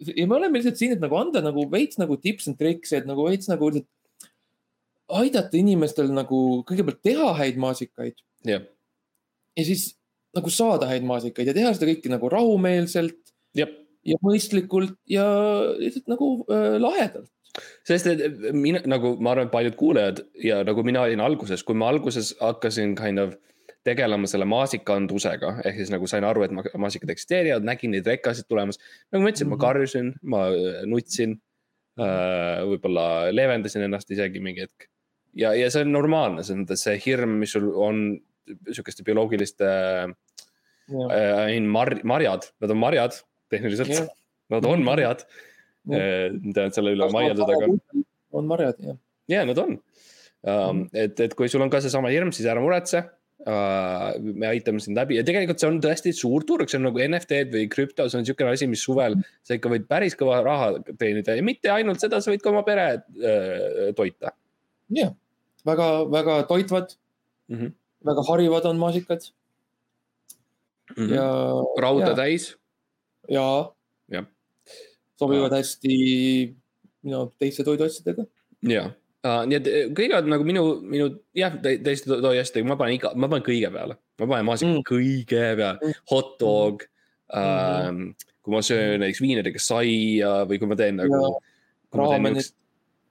Ja 0.01 0.27
me 0.27 0.37
oleme 0.39 0.59
lihtsalt 0.59 0.81
siin, 0.81 0.95
et 0.97 1.03
nagu 1.03 1.17
anda 1.19 1.43
nagu 1.45 1.67
veits 1.73 2.01
nagu 2.01 2.17
tips 2.21 2.51
and 2.51 2.59
tricks, 2.61 2.93
et 2.97 3.09
nagu 3.09 3.27
veits 3.29 3.51
nagu 3.51 3.71
lihtsalt 3.73 3.97
aidata 5.21 5.59
inimestel 5.59 6.13
nagu 6.15 6.61
kõigepealt 6.69 7.01
teha 7.03 7.33
häid 7.41 7.59
maasikaid 7.61 8.21
jah, 8.47 8.63
ja 9.59 9.67
siis 9.67 9.91
nagu 10.37 10.53
saada 10.55 10.87
häid 10.91 11.07
maasikaid 11.09 11.51
ja 11.51 11.57
teha 11.57 11.73
seda 11.75 11.91
kõike 11.91 12.13
nagu 12.13 12.31
rahumeelselt 12.31 13.19
jah 13.59 13.73
ja 14.07 14.17
mõistlikult 14.25 14.97
ja 15.11 15.27
lihtsalt 15.77 16.09
nagu 16.11 16.31
äh, 16.49 16.77
lahedalt. 16.81 17.31
sest 17.85 18.07
et 18.07 18.53
mina 18.55 18.81
nagu 18.87 19.17
ma 19.21 19.35
arvan, 19.35 19.51
paljud 19.51 19.77
kuulajad 19.77 20.23
ja 20.39 20.63
nagu 20.65 20.85
mina 20.87 21.03
olin 21.03 21.21
alguses, 21.21 21.65
kui 21.67 21.75
ma 21.75 21.91
alguses 21.91 22.33
hakkasin 22.41 22.95
kind 22.97 23.19
of 23.19 23.35
tegelema 23.87 24.29
selle 24.29 24.47
maasikandusega, 24.49 25.55
ehk 25.65 25.79
siis 25.81 25.93
nagu 25.93 26.09
sain 26.11 26.25
aru, 26.29 26.45
et 26.45 26.55
ma- 26.55 26.65
maasikad 26.85 27.13
eksisteerivad, 27.15 27.65
nägin 27.67 27.95
neid 27.95 28.09
rekkasid 28.09 28.49
tulemas. 28.49 28.81
nagu 29.13 29.25
ma 29.25 29.31
ütlesin 29.33 29.47
mm, 29.47 29.53
-hmm. 29.53 29.57
Mhm. 29.57 29.61
ma 29.61 29.67
karjusin, 29.67 30.13
ma 30.23 30.41
äh, 30.49 30.81
nutsin 30.87 31.37
äh,. 32.01 32.61
võib-olla 32.73 33.07
leevendasin 33.33 33.87
ennast 33.87 34.11
isegi 34.11 34.41
mingi 34.41 34.67
hetk. 34.67 34.89
ja, 35.35 35.55
ja 35.55 35.71
see 35.71 35.87
on 35.87 35.93
normaalne, 35.93 36.43
selles 36.43 36.65
mõttes 36.65 36.85
see 36.85 36.99
hirm, 37.07 37.39
mis 37.41 37.53
sul 37.57 37.71
on 37.75 38.21
sihukeste 38.71 39.05
bioloogiliste 39.07 39.71
äh, 40.91 41.61
mar-, 41.61 42.01
marjad, 42.05 42.51
nad 42.61 42.71
on 42.71 42.77
marjad 42.79 43.23
tehniliselt 43.51 43.89
Jah., 43.89 44.09
nad 44.51 44.65
on 44.67 44.83
marjad. 44.85 45.25
Ma 45.89 45.97
tean, 46.55 46.73
selle 46.75 46.93
üle 46.93 47.07
vaieldada, 47.09 47.55
aga 47.57 48.05
on 48.37 48.49
marjad 48.51 48.81
jah. 48.85 48.99
ja 49.29 49.45
nad 49.49 49.59
on 49.59 49.79
um,. 50.45 50.83
et, 50.93 51.19
et 51.21 51.35
kui 51.39 51.49
sul 51.49 51.63
on 51.65 51.71
ka 51.73 51.81
seesama 51.81 52.13
hirm, 52.13 52.33
siis 52.37 52.49
ära 52.51 52.61
muretse. 52.63 53.03
Me 53.47 54.49
aitame 54.51 54.83
sind 54.85 54.99
läbi 54.99 55.17
ja 55.17 55.25
tegelikult 55.25 55.63
see 55.63 55.69
on 55.71 55.79
tõesti 55.81 56.13
suur 56.13 56.45
turg, 56.45 56.69
see 56.69 56.77
on 56.77 56.91
nagu 56.91 57.01
NFT-d 57.01 57.55
või 57.55 57.69
krüpto, 57.73 58.05
see 58.05 58.19
on 58.19 58.27
niisugune 58.27 58.53
asi, 58.53 58.69
mis 58.69 58.83
suvel 58.85 59.17
sa 59.47 59.57
ikka 59.57 59.73
võid 59.73 59.87
päris 59.89 60.17
kõva 60.19 60.43
raha 60.45 60.75
teenida 61.01 61.39
ja 61.39 61.45
mitte 61.47 61.73
ainult 61.73 62.03
seda, 62.05 62.21
sa 62.21 62.35
võid 62.35 62.45
ka 62.45 62.53
oma 62.53 62.63
pere 62.67 62.87
uh, 63.01 63.91
toita 63.97 64.35
jah, 64.93 65.15
väga-väga 65.65 66.37
toitvad 66.51 66.93
mm. 67.49 67.57
-hmm. 67.57 67.77
väga 68.13 68.27
harivad 68.29 68.69
on 68.69 68.83
maasikad 68.83 69.31
Mm 70.97 71.07
-hmm. 71.07 71.15
ja, 71.15 71.27
rauda 71.79 72.09
ja. 72.09 72.15
täis, 72.15 72.57
ja 73.29 73.73
Jah. 74.09 74.27
sobivad 75.17 75.53
hästi 75.53 76.57
minu 77.03 77.33
teiste 77.39 77.65
toiduasjadega. 77.65 78.25
ja 78.63 78.91
uh,, 79.27 79.43
nii 79.49 79.59
et 79.59 79.69
eh, 79.71 79.89
kõige 79.97 80.21
nagu 80.29 80.47
minu, 80.47 80.65
minu 80.85 81.09
jah, 81.37 81.57
täiesti 81.63 82.11
toi 82.11 82.39
asjadega, 82.41 82.69
ma 82.71 82.79
panen 82.81 82.97
iga, 82.99 83.13
ma 83.17 83.29
panen 83.31 83.45
kõige 83.47 83.71
peale, 83.75 83.99
ma 84.21 84.31
panen 84.31 84.49
maasika 84.49 84.71
Mm. 84.71 84.79
mm. 84.81 84.89
kõige 84.89 85.45
peale 85.61 85.79
Mm., 85.81 86.01
hot 86.13 86.35
dog 86.41 86.87
mm.. 86.87 88.01
Uh, 88.11 88.31
kui 88.43 88.55
ma 88.57 88.63
söön 88.65 89.03
näiteks 89.03 89.21
viinadega 89.23 89.61
saia 89.63 90.33
või 90.49 90.59
kui 90.59 90.67
ma 90.71 90.77
teen 90.79 90.97
nagu. 90.99 91.35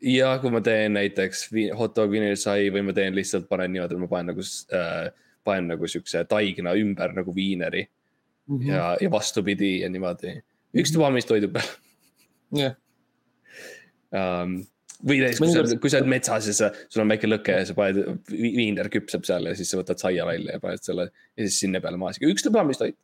ja 0.01 0.33
kui 0.41 0.51
ma 0.51 0.61
teen 0.65 0.93
näiteks 0.97 1.45
hot 1.77 1.95
dog 1.95 2.11
viinerisai 2.11 2.69
või 2.73 2.83
ma 2.87 2.93
teen 2.95 3.15
lihtsalt 3.15 3.47
panen 3.49 3.71
niimoodi, 3.75 3.95
et 3.95 4.01
ma 4.01 4.09
panen 4.11 4.33
nagu 4.33 4.43
äh,, 4.75 5.09
panen 5.47 5.71
nagu 5.71 5.87
siukse 5.87 6.25
taigna 6.27 6.73
ümber 6.75 7.13
nagu 7.15 7.35
viineri 7.35 7.87
Mhm. 8.49 8.65
ja, 8.65 8.97
ja 9.01 9.11
vastupidi 9.11 9.81
ja 9.83 9.89
niimoodi. 9.89 10.39
üks 10.73 10.91
tubamistoidu 10.93 11.51
peal 11.53 11.67
jah, 12.57 12.75
um,. 14.11 14.63
Või 15.07 15.19
näiteks, 15.23 15.39
kui 15.39 15.49
sa 15.49 15.59
Mõnikord-, 15.59 15.81
kui 15.83 15.91
sa 15.91 15.99
oled 16.01 16.11
metsas 16.11 16.47
ja 16.49 16.55
sa, 16.55 16.69
sul 16.91 17.03
on 17.03 17.13
väike 17.13 17.29
lõke 17.29 17.59
ja 17.61 17.67
sa 17.67 17.75
paned, 17.77 18.29
viiner 18.31 18.89
küpseb 18.91 19.27
seal 19.27 19.47
ja 19.49 19.55
siis 19.57 19.71
sa 19.71 19.79
võtad 19.79 20.01
saia 20.01 20.25
välja 20.27 20.57
ja 20.57 20.63
paned 20.63 20.83
selle 20.85 21.09
ja 21.09 21.45
siis 21.45 21.59
sinna 21.63 21.81
peale 21.83 21.99
maasika, 22.01 22.27
üks 22.29 22.45
tubamistoit. 22.45 22.97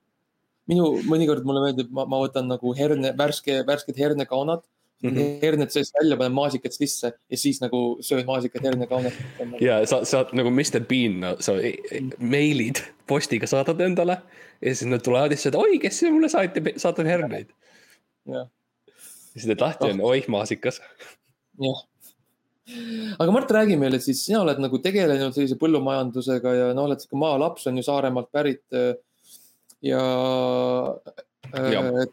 minu 0.71 0.95
mõnikord 1.07 1.45
mulle 1.47 1.61
meeldib, 1.67 1.91
ma, 1.95 2.07
ma 2.09 2.19
võtan 2.23 2.49
nagu 2.51 2.73
herne, 2.77 3.13
värske, 3.17 3.61
värsked 3.67 3.99
hernekaunad 4.01 4.63
mm. 4.65 5.09
Mhm. 5.09 5.17
-hmm. 5.17 5.37
herned 5.43 5.71
seest 5.71 5.95
välja, 5.99 6.17
panen 6.17 6.35
maasikad 6.35 6.75
sisse 6.75 7.13
ja 7.13 7.37
siis 7.37 7.61
nagu 7.61 7.97
söön 8.01 8.25
maasikat 8.25 8.63
hernekaunat. 8.63 9.13
ja 9.61 9.85
sa 9.85 10.03
saad 10.05 10.33
nagu 10.33 10.51
Mr 10.51 10.83
Bean 10.89 11.19
no,, 11.19 11.35
sa 11.39 11.55
e- 11.59 11.79
e- 11.91 12.01
meilid 12.19 12.83
postiga 13.07 13.47
saadad 13.47 13.79
endale 13.79 14.17
ja 14.61 14.75
siis 14.75 14.89
nad 14.89 15.03
tulevad 15.03 15.31
ja 15.31 15.37
siis 15.37 15.53
ütlevad, 15.53 15.69
oi, 15.69 15.79
kes 15.79 16.03
mulle 16.09 16.29
saati, 16.29 16.63
saatab 16.77 17.05
herneid. 17.05 17.53
ja 18.27 18.47
siis 19.35 19.45
teed 19.45 19.61
lahti 19.61 19.91
on, 19.91 20.01
oih, 20.01 20.27
maasikas. 20.31 20.81
jah. 21.61 21.83
aga 23.21 23.31
Mart, 23.31 23.51
räägi 23.51 23.77
meile 23.77 23.99
siis, 24.01 24.23
sina 24.25 24.41
oled 24.41 24.59
nagu 24.63 24.79
tegelenud 24.81 25.35
sellise 25.35 25.57
põllumajandusega 25.61 26.55
ja 26.57 26.69
no 26.77 26.87
oled 26.89 27.01
sihuke 27.01 27.19
maalaps, 27.21 27.67
on 27.69 27.77
ju 27.77 27.85
Saaremaalt 27.85 28.31
pärit. 28.33 28.63
ja, 29.85 30.01
Ja. 31.53 31.71
ja.. 31.71 32.07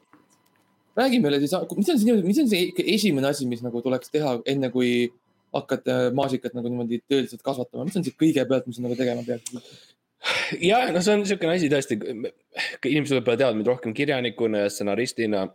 räägi 0.96 1.20
meile 1.20 1.38
siis, 1.40 1.54
mis 1.76 1.88
on 1.88 1.98
sinu, 1.98 2.18
mis 2.26 2.38
on 2.42 2.50
see 2.50 2.68
esimene 2.94 3.30
asi, 3.32 3.46
mis 3.48 3.62
nagu 3.64 3.80
tuleks 3.82 4.12
teha, 4.12 4.36
enne 4.46 4.68
kui 4.74 5.08
hakkad 5.52 5.88
maasikat 6.16 6.54
nagu 6.56 6.68
niimoodi 6.68 7.00
tõeliselt 7.10 7.42
kasvatama, 7.44 7.86
mis 7.88 7.96
on 7.96 8.04
see 8.04 8.16
kõigepealt, 8.20 8.68
mis 8.68 8.80
nagu 8.84 8.96
tegema 8.98 9.24
peaksid? 9.26 9.72
ja 10.62 10.84
no 10.92 11.02
see 11.02 11.16
on 11.16 11.24
niisugune 11.24 11.56
asi 11.56 11.70
tõesti, 11.72 11.98
inimesed 11.98 13.16
võib-olla 13.18 13.40
teavad 13.40 13.58
mind 13.58 13.72
rohkem 13.72 13.96
kirjanikuna 13.96 14.66
ja 14.66 14.72
stsenaristina, 14.72 15.46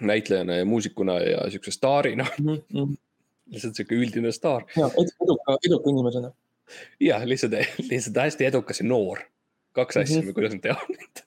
näitlejana 0.00 0.56
ja 0.56 0.64
muusikuna 0.64 1.18
ja 1.20 1.50
siukse 1.50 1.70
staarina, 1.70 2.26
lihtsalt 3.50 3.76
sihuke 3.78 3.94
üldine 3.98 4.32
staar. 4.32 4.66
ja 4.76 4.90
eduka, 5.22 5.58
eduka 5.66 5.90
inimesena. 5.90 6.32
jah, 7.00 7.24
lihtsalt, 7.26 7.52
lihtsalt 7.90 8.16
hästi 8.16 8.44
edukas 8.44 8.80
ja 8.80 8.86
noor. 8.86 9.18
kaks 9.72 9.96
asja 9.96 10.22
Mhm., 10.22 10.34
kuidas 10.34 10.52
nad 10.52 10.60
teavad 10.62 10.88
mind. 10.88 11.24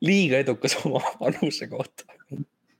liiga 0.00 0.38
edukas 0.38 0.76
oma 0.84 1.00
vanuse 1.20 1.66
kohta. 1.66 2.04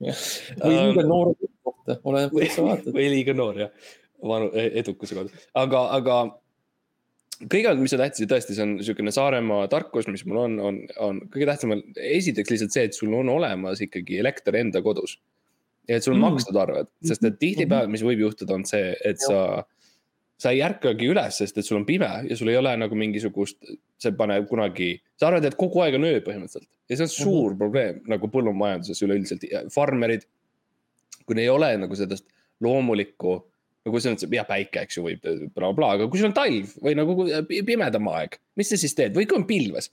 või 0.00 0.75
liiga 0.76 1.03
noore 1.07 1.35
kohta, 1.65 2.00
oleneb, 2.05 2.31
kuidas 2.31 2.57
sa 2.57 2.65
vaatad. 2.67 2.93
või 2.95 3.11
liiga 3.11 3.35
noor 3.35 3.61
jah, 3.61 3.71
vanu, 4.23 4.50
edukuse 4.55 5.15
kohta, 5.15 5.38
aga, 5.55 5.87
aga 5.97 6.19
kõigepealt, 7.43 7.81
mis 7.83 7.95
on 7.97 8.02
tähtis 8.02 8.25
ja 8.25 8.28
tõesti, 8.31 8.57
see 8.57 8.64
on 8.64 8.75
niisugune 8.78 9.12
Saaremaa 9.14 9.69
tarkus, 9.73 10.09
mis 10.11 10.25
mul 10.28 10.43
on, 10.43 10.59
on, 10.62 10.83
on 11.02 11.23
kõige 11.33 11.49
tähtsam 11.50 11.76
on 11.76 11.83
esiteks 12.00 12.52
lihtsalt 12.52 12.76
see, 12.76 12.85
et 12.88 12.97
sul 12.97 13.14
on 13.16 13.31
olemas 13.33 13.83
ikkagi 13.85 14.21
elekter 14.23 14.57
enda 14.62 14.83
kodus. 14.85 15.19
ja 15.88 15.97
et 15.97 16.02
sul 16.02 16.16
on 16.16 16.21
Mm. 16.21 16.33
makstud 16.33 16.57
arved, 16.59 16.88
sest 17.07 17.25
et 17.25 17.38
tihtipeale, 17.38 17.88
mis 17.88 18.02
võib 18.02 18.25
juhtuda, 18.25 18.55
on 18.55 18.64
see, 18.66 18.97
et 19.07 19.21
sa, 19.23 19.64
sa 20.37 20.50
ei 20.50 20.62
ärkagi 20.66 21.07
üles, 21.12 21.37
sest 21.38 21.59
et 21.59 21.64
sul 21.64 21.78
on 21.78 21.85
pime 21.87 22.09
ja 22.26 22.37
sul 22.37 22.49
ei 22.50 22.57
ole 22.59 22.73
nagu 22.76 22.95
mingisugust, 22.99 23.61
see 24.02 24.12
paneb 24.19 24.49
kunagi, 24.50 24.97
sa 25.14 25.28
arvad, 25.28 25.45
et 25.45 25.55
kogu 25.55 25.85
aeg 25.85 25.95
on 25.95 26.09
öö 26.09 26.19
põhimõtteliselt 26.26 26.66
ja 26.88 26.97
see 26.97 27.07
on 27.07 27.12
suur 27.12 27.55
probleem 27.59 28.00
nagu 28.11 28.31
põllumajanduses 28.31 29.02
üleüldiselt, 29.07 29.47
farmerid. 29.75 30.26
kui 31.26 31.35
neil 31.35 31.49
ei 31.49 31.50
ole 31.50 31.71
nagu 31.83 31.97
sellest 31.99 32.26
loomulikku, 32.62 33.40
nagu 33.87 34.00
see 34.02 34.11
on 34.12 34.19
see 34.19 34.28
ja 34.35 34.43
päike, 34.49 34.83
eks 34.83 34.99
ju, 34.99 35.05
võib 35.07 35.23
blablabla, 35.55 35.93
aga 35.97 36.09
kui 36.11 36.19
sul 36.21 36.28
on 36.33 36.37
talv 36.37 36.73
või 36.83 36.97
nagu 36.99 37.14
pi- 37.49 37.62
pimedam 37.69 38.09
aeg, 38.12 38.37
mis 38.59 38.73
sa 38.73 38.78
siis 38.81 38.95
teed 38.99 39.14
või 39.16 39.28
kui 39.31 39.38
on 39.38 39.47
pilves. 39.49 39.93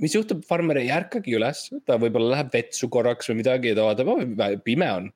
mis 0.00 0.14
juhtub, 0.14 0.40
farmer 0.48 0.78
ei 0.80 0.88
ärkagi 0.88 1.34
üles, 1.36 1.66
ta 1.84 1.98
võib-olla 2.00 2.30
läheb 2.38 2.52
vetsu 2.54 2.88
korraks 2.88 3.28
või 3.28 3.42
midagi 3.42 3.68
ja 3.74 3.76
ta 3.76 3.84
vaatab, 3.90 4.62
pime 4.64 4.86
on. 4.88 5.10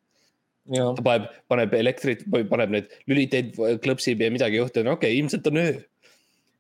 ta 0.68 1.02
paneb, 1.06 1.28
paneb 1.48 1.74
elektrit 1.78 2.24
või 2.28 2.44
paneb 2.50 2.74
neid 2.74 2.90
lüliteid, 3.08 3.54
klõpsib 3.80 4.20
ja 4.20 4.28
midagi 4.34 4.58
ei 4.58 4.64
juhtu, 4.64 4.82
no 4.84 4.98
okei 4.98 5.14
okay,, 5.14 5.20
ilmselt 5.22 5.46
on 5.48 5.56
öö. 5.62 5.72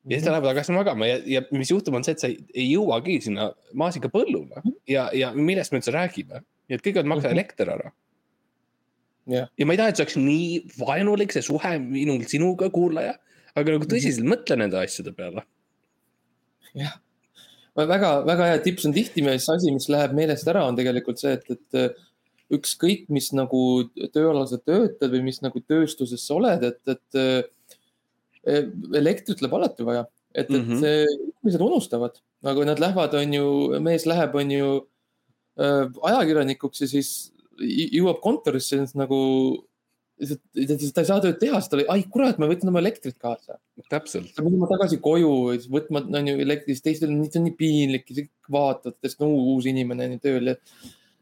ja 0.06 0.14
siis 0.16 0.24
ta 0.24 0.32
läheb 0.32 0.46
tagasi 0.48 0.72
magama 0.72 1.10
ja, 1.10 1.18
ja 1.26 1.42
mis 1.50 1.70
juhtub, 1.74 1.98
on 1.98 2.06
see, 2.06 2.14
et 2.16 2.22
sa 2.22 2.30
ei, 2.30 2.38
ei 2.54 2.70
jõuagi 2.70 3.18
sinna 3.26 3.50
maasikapõllule 3.74 4.62
ja, 4.88 5.08
ja 5.12 5.32
millest 5.34 5.74
me 5.74 5.82
üldse 5.82 5.92
räägime. 5.92 6.40
nii 6.70 6.78
et 6.78 6.86
kõigepealt 6.86 7.10
maksa 7.10 7.28
Mhm. 7.28 7.36
elekter 7.36 7.68
ära. 7.74 7.92
jah, 9.26 9.48
ja 9.58 9.66
ma 9.66 9.74
ei 9.74 9.80
taha, 9.80 9.92
et 9.92 9.98
see 9.98 10.06
oleks 10.06 10.18
nii 10.20 10.48
vaenulik, 10.78 11.34
see 11.34 11.44
suhe 11.44 11.72
minul 11.82 12.24
sinuga, 12.30 12.70
kuulaja. 12.74 13.16
aga 13.56 13.72
nagu 13.72 13.88
tõsiselt 13.88 14.28
mõtle 14.28 14.58
nende 14.60 14.78
asjade 14.80 15.12
peale. 15.16 15.46
jah. 16.76 16.98
väga, 17.76 18.10
väga 18.26 18.50
hea 18.52 18.58
tips 18.64 18.86
on 18.88 18.96
tihtimees 18.96 19.48
asi, 19.52 19.72
mis 19.72 19.88
läheb 19.92 20.14
meelest 20.16 20.48
ära, 20.48 20.64
on 20.68 20.76
tegelikult 20.78 21.20
see, 21.20 21.36
et, 21.36 21.50
et 21.50 21.96
ükskõik, 22.56 23.08
mis 23.10 23.32
nagu 23.34 23.60
tööalaselt 24.14 24.62
töötad 24.68 25.10
või 25.10 25.24
mis 25.26 25.40
nagu 25.42 25.60
tööstuses 25.66 26.22
sa 26.22 26.36
oled, 26.36 26.62
et, 26.68 26.80
et 26.92 27.18
eh, 28.46 28.68
elektrit 28.94 29.42
läheb 29.42 29.56
alati 29.58 29.86
vaja, 29.86 30.04
et, 30.32 30.44
et 30.44 30.50
mm 30.50 30.60
Mhm. 30.60 30.82
-hmm. 30.82 31.22
inimesed 31.42 31.60
unustavad, 31.60 32.20
nagu 32.42 32.64
nad 32.64 32.78
lähevad, 32.78 33.14
on 33.14 33.34
ju, 33.34 33.80
mees 33.80 34.06
läheb, 34.06 34.34
on 34.34 34.50
ju 34.50 34.68
äh, 35.58 35.90
ajakirjanikuks 36.02 36.80
ja 36.80 36.88
siis 36.88 37.32
jõuab 37.60 38.20
kontorisse 38.24 38.78
siis 38.78 38.94
nagu, 38.98 39.18
ta 40.20 41.02
ei 41.02 41.08
saa 41.08 41.20
tööd 41.22 41.38
teha, 41.40 41.60
sest 41.60 41.72
ta 41.72 41.78
oli, 41.78 41.86
ai 41.92 42.04
kurat, 42.12 42.38
ma 42.40 42.48
võtsin 42.50 42.70
oma 42.72 42.82
elektrit 42.82 43.18
kaasa 43.22 43.58
täpselt. 43.92 44.30
sa 44.32 44.42
pead 44.42 44.50
minema 44.50 44.68
tagasi 44.70 45.00
koju, 45.04 45.32
siis 45.56 45.70
võtma, 45.72 46.04
on 46.06 46.30
ju 46.32 46.36
elektris, 46.44 46.84
teistel 46.84 47.12
on, 47.12 47.24
nii 47.24 47.56
piinlik, 47.58 48.12
vaatavad, 48.52 48.98
sest 49.04 49.20
no 49.22 49.32
uus 49.32 49.68
inimene 49.70 50.08
on 50.08 50.16
ju 50.16 50.22
tööl 50.24 50.52
ja. 50.52 50.56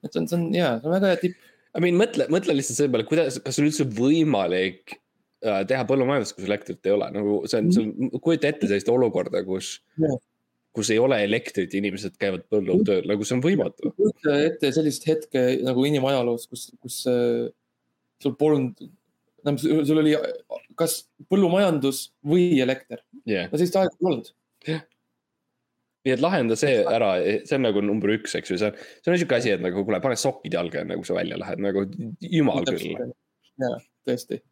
et 0.04 0.10
see 0.10 0.22
on, 0.22 0.28
see 0.30 0.38
on 0.38 0.44
ja, 0.54 0.74
see 0.78 0.90
on 0.90 0.96
väga 0.98 1.14
hea 1.14 1.22
tipp. 1.24 1.48
I 1.74 1.82
mean 1.82 1.98
mõtle, 1.98 2.28
mõtle 2.30 2.54
lihtsalt 2.54 2.78
selle 2.78 2.94
peale, 2.94 3.08
kuidas, 3.08 3.40
kas 3.42 3.58
on 3.58 3.66
üldse 3.66 3.88
võimalik 3.96 4.94
äh, 4.94 5.64
teha 5.70 5.82
põllumajandust, 5.88 6.36
kus 6.36 6.46
elektrit 6.46 6.86
ei 6.86 6.94
ole, 6.94 7.10
nagu 7.16 7.40
see 7.50 7.64
on, 7.64 7.74
see 7.74 7.88
on, 7.88 8.14
kujuta 8.20 8.52
ette 8.52 8.70
sellist 8.70 8.92
olukorda, 8.94 9.42
kus 9.46 9.80
Jah., 10.02 10.20
kus 10.74 10.90
ei 10.90 10.98
ole 10.98 11.20
elektrit 11.24 11.74
ja 11.74 11.80
inimesed 11.80 12.16
käivad 12.20 12.46
põllul 12.50 12.82
tööl, 12.86 13.04
nagu 13.06 13.26
see 13.26 13.36
on 13.36 13.42
võimatu. 13.44 13.92
kujuta 13.94 14.38
ette 14.48 14.72
sellist 14.74 15.06
hetke 15.06 15.44
nagu 15.64 15.84
inimajaloos, 15.86 16.48
kus, 16.50 16.66
kus 16.82 17.00
äh, 17.10 17.46
sul 18.22 18.34
polnud, 18.40 18.82
sul 19.60 20.00
oli 20.00 20.16
kas 20.78 21.04
põllumajandus 21.30 22.08
või 22.26 22.48
elekter, 22.64 23.04
jah, 23.28 23.46
no 23.50 23.60
sellist 23.60 23.78
aega 23.78 23.94
polnud. 24.00 24.32
nii 26.04 26.12
et 26.16 26.24
lahenda 26.24 26.56
see 26.58 26.82
ära, 26.82 27.14
see 27.46 27.58
on 27.58 27.66
nagu 27.68 27.84
number 27.84 28.16
üks, 28.16 28.34
eks 28.38 28.52
ju, 28.52 28.60
see 28.60 28.72
on, 28.72 28.82
see 28.98 29.12
on 29.12 29.16
niisugune 29.16 29.40
asi, 29.40 29.54
et 29.54 29.64
nagu 29.64 29.86
kuule, 29.86 30.02
pane 30.04 30.18
sokid 30.20 30.58
jalga, 30.58 30.82
enne 30.82 30.98
kui 30.98 31.08
sa 31.08 31.16
välja 31.16 31.38
lähed, 31.40 31.62
nagu 31.64 31.86
jumal 32.20 32.66
küll. 32.66 32.98
ja, 33.62 33.74
tõesti. 34.08 34.42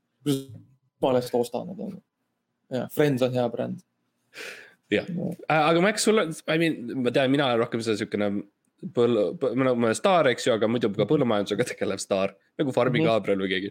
ma 1.03 1.11
alles 1.11 1.35
ostan 1.35 1.73
need 1.73 1.83
on. 1.89 1.97
ja, 2.79 2.87
Friends 2.95 3.27
on 3.27 3.35
hea 3.35 3.49
bränd. 3.53 3.83
Jah. 4.93 5.07
aga 5.49 5.81
Max, 5.85 6.05
sul 6.05 6.19
on, 6.23 6.35
I 6.53 6.59
mean, 6.61 7.03
ma 7.03 7.11
tean, 7.15 7.31
mina 7.33 7.47
olen 7.49 7.63
rohkem 7.65 7.81
see 7.85 7.95
niisugune 7.97 8.29
põllu, 8.93 9.25
ma 9.57 9.71
olen 9.73 9.95
staar, 9.95 10.27
eks 10.33 10.47
ju, 10.49 10.53
aga 10.57 10.69
muidu 10.69 10.91
ka 10.97 11.07
põllumajandusega 11.09 11.69
tegelev 11.73 12.01
staar 12.03 12.35
nagu 12.59 12.73
Farmi 12.75 12.99
Mhm. 13.01 13.07
Gabriel 13.09 13.39
või 13.45 13.51
keegi. 13.55 13.71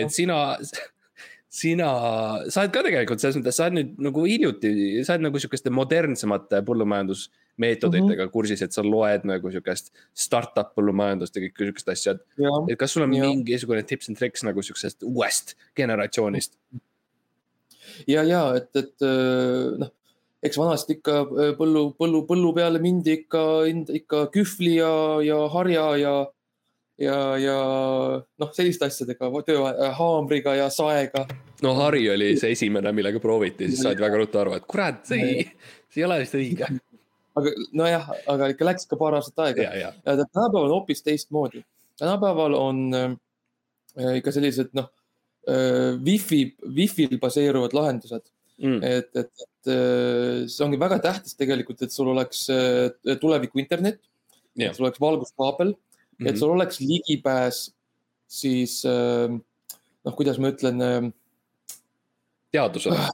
et 0.00 0.10
sina, 0.10 0.56
sina, 1.48 1.90
sa 2.50 2.62
oled 2.62 2.72
ka 2.74 2.82
tegelikult 2.86 3.20
selles 3.22 3.36
mõttes, 3.38 3.56
sa 3.58 3.66
oled 3.68 3.76
nüüd 3.78 3.98
nagu 4.08 4.24
hiljuti, 4.26 5.04
sa 5.04 5.14
oled 5.14 5.26
nagu 5.28 5.40
sihukeste 5.42 5.70
modernsemate 5.72 6.62
põllumajandusmeetoditega 6.68 8.24
mm 8.24 8.26
-hmm. 8.26 8.32
kursis, 8.32 8.62
et 8.62 8.72
sa 8.72 8.82
loed 8.84 9.24
nagu 9.28 9.52
sihukest 9.52 9.92
startup 10.14 10.72
põllumajandust 10.76 11.36
ja 11.36 11.44
kõike 11.44 11.68
sihukest 11.68 11.88
asja, 11.92 12.16
et, 12.16 12.24
ja, 12.38 12.50
et 12.68 12.78
kas 12.78 12.92
sul 12.96 13.02
on 13.04 13.12
Jah. 13.14 13.28
mingisugune 13.28 13.82
tips 13.86 14.08
and 14.08 14.16
tricks 14.18 14.42
nagu 14.42 14.62
sihukesest 14.62 15.02
uuest 15.04 15.54
generatsioonist? 15.76 16.56
ja, 18.08 18.22
ja 18.22 18.54
et, 18.56 18.70
et 18.76 19.02
äh, 19.02 19.78
noh, 19.84 19.90
eks 20.44 20.58
vanasti 20.60 20.98
ikka 20.98 21.18
äh, 21.24 21.52
põllu, 21.58 21.90
põllu, 21.98 22.24
põllu 22.28 22.52
peale 22.56 22.80
mindi 22.82 23.20
ikka, 23.22 23.44
ikka 24.00 24.26
kühvli 24.34 24.76
ja, 24.78 24.92
ja 25.24 25.38
harja 25.52 25.86
ja, 26.00 26.16
ja, 26.98 27.18
ja 27.40 27.56
noh, 28.40 28.52
selliste 28.56 28.88
asjadega, 28.88 29.30
töö, 29.46 29.64
haamriga 29.98 30.56
ja 30.56 30.68
saega. 30.72 31.26
no 31.64 31.74
Harri 31.78 32.04
oli 32.12 32.34
see 32.40 32.52
esimene, 32.56 32.92
millega 32.96 33.20
prooviti, 33.22 33.70
siis 33.70 33.84
said 33.84 34.00
väga 34.00 34.20
ruttu 34.22 34.42
aru, 34.42 34.56
et 34.58 34.68
kurat, 34.68 35.02
see 35.08 35.22
ei, 35.22 35.46
see 35.88 36.02
ei 36.02 36.08
ole 36.08 36.20
vist 36.22 36.36
õige. 36.38 36.70
aga 37.36 37.54
nojah, 37.76 38.12
aga 38.32 38.50
ikka 38.54 38.70
läks 38.70 38.88
ka 38.90 39.00
paar 39.00 39.18
aastat 39.18 39.46
aega 39.48 39.66
ja, 39.68 39.72
ja, 39.86 39.90
ja 40.04 40.18
tänapäeval 40.24 40.68
on 40.68 40.76
hoopis 40.78 41.04
teistmoodi. 41.04 41.64
tänapäeval 42.00 42.56
on 42.60 42.86
äh, 42.96 44.14
ikka 44.20 44.32
sellised 44.32 44.72
noh 44.76 44.88
äh,, 45.48 45.96
wifi, 46.04 46.56
wifi'l 46.64 47.20
baseeruvad 47.20 47.76
lahendused, 47.76 48.32
mm, 48.62 48.78
et, 48.86 49.10
et, 49.16 49.30
et 49.46 49.70
äh, 49.72 50.46
see 50.48 50.64
ongi 50.66 50.78
väga 50.80 50.98
tähtis 51.04 51.36
tegelikult, 51.38 51.82
et 51.82 51.92
sul 51.94 52.12
oleks 52.12 52.46
äh, 52.52 53.16
tuleviku 53.20 53.60
internet, 53.62 54.00
et 54.56 54.76
sul 54.76 54.86
oleks 54.88 55.02
valguskaabel, 55.02 55.74
et 56.20 56.32
Mhm. 56.32 56.38
sul 56.40 56.54
oleks 56.54 56.80
ligipääs 56.80 57.70
siis 58.26 58.78
äh, 58.88 59.28
noh, 59.30 60.14
kuidas 60.16 60.38
ma 60.40 60.48
ütlen 60.54 60.80
äh,, 60.80 61.12
teadusele. 62.52 63.10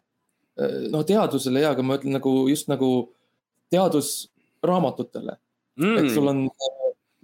no 0.92 1.00
teadusele 1.08 1.62
ja, 1.64 1.72
aga 1.72 1.82
ma 1.82 1.96
ütlen 1.96 2.12
nagu 2.18 2.46
just 2.50 2.68
nagu 2.68 3.08
teadusraamatutele. 3.72 5.38
Mm.. 5.80 5.96
et 5.98 6.10
sul 6.12 6.28
on 6.28 6.42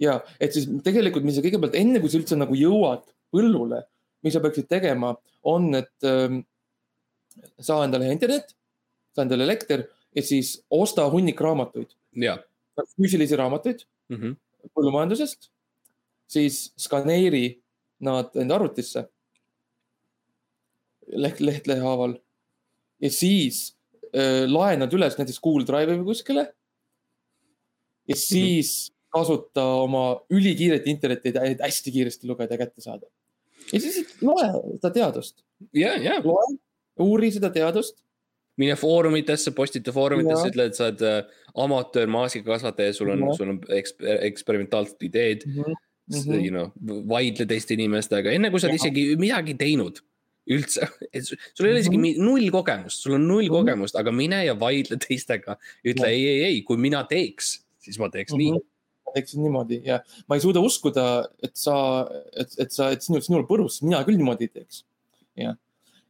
ja, 0.01 0.15
et 0.41 0.55
siis 0.55 0.65
tegelikult, 0.83 1.23
mis 1.23 1.37
sa 1.37 1.43
kõigepealt 1.45 1.75
enne, 1.77 1.99
kui 2.01 2.09
sa 2.09 2.17
üldse 2.17 2.37
nagu 2.39 2.55
jõuad 2.57 3.03
põllule, 3.29 3.83
mis 4.25 4.33
sa 4.33 4.41
peaksid 4.41 4.65
tegema, 4.71 5.13
on, 5.47 5.69
et 5.77 6.07
ähm, 6.09 6.41
saa 7.59 7.83
endale 7.85 8.11
internet, 8.11 8.55
saa 9.15 9.25
endale 9.25 9.45
elekter 9.47 9.85
ja 10.15 10.23
siis 10.25 10.57
osta 10.69 11.07
hunnik 11.11 11.41
raamatuid. 11.41 11.91
füüsilisi 12.95 13.37
raamatuid 13.37 13.83
mm 14.09 14.17
-hmm. 14.17 14.35
põllumajandusest, 14.73 15.49
siis 16.27 16.73
skaneeri 16.77 17.61
nad 17.99 18.35
enda 18.35 18.55
arvutisse. 18.55 19.09
leht, 21.09 21.39
leht 21.39 21.67
lehe 21.67 21.81
haaval 21.81 22.19
ja 23.01 23.09
siis 23.09 23.75
äh, 24.13 24.45
laenad 24.45 24.93
üles 24.93 25.17
näiteks 25.17 25.39
Google 25.41 25.65
Drive'i 25.65 25.97
või 25.97 26.05
kuskile. 26.05 26.53
ja 28.07 28.15
mhm. 28.15 28.19
siis 28.19 28.89
mm 28.89 28.93
-hmm 28.93 28.99
kasuta 29.13 29.65
oma 29.83 30.03
ülikiiret 30.33 30.87
internetti, 30.89 31.33
et 31.33 31.61
hästi 31.63 31.93
kiiresti 31.93 32.29
lugeda 32.29 32.55
ja 32.55 32.61
kätte 32.61 32.81
saada. 32.83 33.07
ja 33.71 33.79
siis 33.81 34.15
loe 34.21 34.49
seda 34.77 34.91
teadust. 34.93 35.43
ja, 35.73 35.95
ja. 35.97 36.19
loe, 36.23 36.57
uuri 37.03 37.31
seda 37.35 37.51
teadust. 37.53 38.03
mine 38.59 38.73
foorumitesse, 38.75 39.53
postita 39.55 39.93
foorumitesse, 39.95 40.49
ütle, 40.51 40.65
et 40.67 40.75
sa 40.75 40.89
oled 40.89 41.03
äh, 41.07 41.37
amatöör 41.63 42.09
maasikakasvataja, 42.11 42.91
sul 42.97 43.13
on, 43.13 43.21
sul 43.37 43.53
on 43.53 43.59
eksper, 43.71 44.17
eksperimentaalsed 44.27 45.05
ideed 45.07 45.45
mm. 45.47 45.61
-hmm. 45.61 45.77
Mm 46.09 46.19
-hmm. 46.19 46.41
You 46.43 46.51
know, 46.51 47.05
vaidle 47.07 47.45
teiste 47.45 47.73
inimestega, 47.73 48.31
enne 48.31 48.49
kui 48.49 48.59
sa 48.59 48.67
oled 48.67 48.75
isegi 48.75 49.15
midagi 49.21 49.53
teinud 49.53 50.01
üldse, 50.49 50.87
et 51.15 51.23
sul 51.23 51.67
ei 51.67 51.71
ole 51.71 51.79
isegi 51.79 51.97
mm 51.97 52.03
-hmm. 52.03 52.25
null 52.25 52.49
kogemust, 52.51 53.05
sul 53.05 53.13
on 53.13 53.27
null 53.27 53.43
mm 53.43 53.47
-hmm. 53.47 53.59
kogemust, 53.59 53.95
aga 53.95 54.11
mine 54.11 54.45
ja 54.45 54.59
vaidle 54.59 54.97
teistega. 54.97 55.57
ütle 55.85 56.07
ja. 56.07 56.11
ei, 56.11 56.27
ei, 56.27 56.43
ei, 56.43 56.61
kui 56.61 56.77
mina 56.77 57.03
teeks, 57.03 57.63
siis 57.77 57.99
ma 57.99 58.09
teeks 58.09 58.33
mm 58.33 58.39
-hmm. 58.39 58.59
nii 58.59 58.67
teeksin 59.13 59.43
niimoodi 59.43 59.81
ja 59.85 59.99
ma 60.27 60.37
ei 60.37 60.41
suuda 60.43 60.59
uskuda, 60.59 61.05
et 61.43 61.55
sa, 61.57 61.75
et, 62.33 62.53
et 62.59 62.71
sa, 62.71 62.91
et 62.93 63.01
sinul, 63.01 63.23
sinul 63.25 63.45
põrus, 63.49 63.81
mina 63.85 64.01
küll 64.07 64.19
niimoodi 64.19 64.49
ei 64.49 64.53
teeks. 64.59 64.83
jah, 65.39 65.55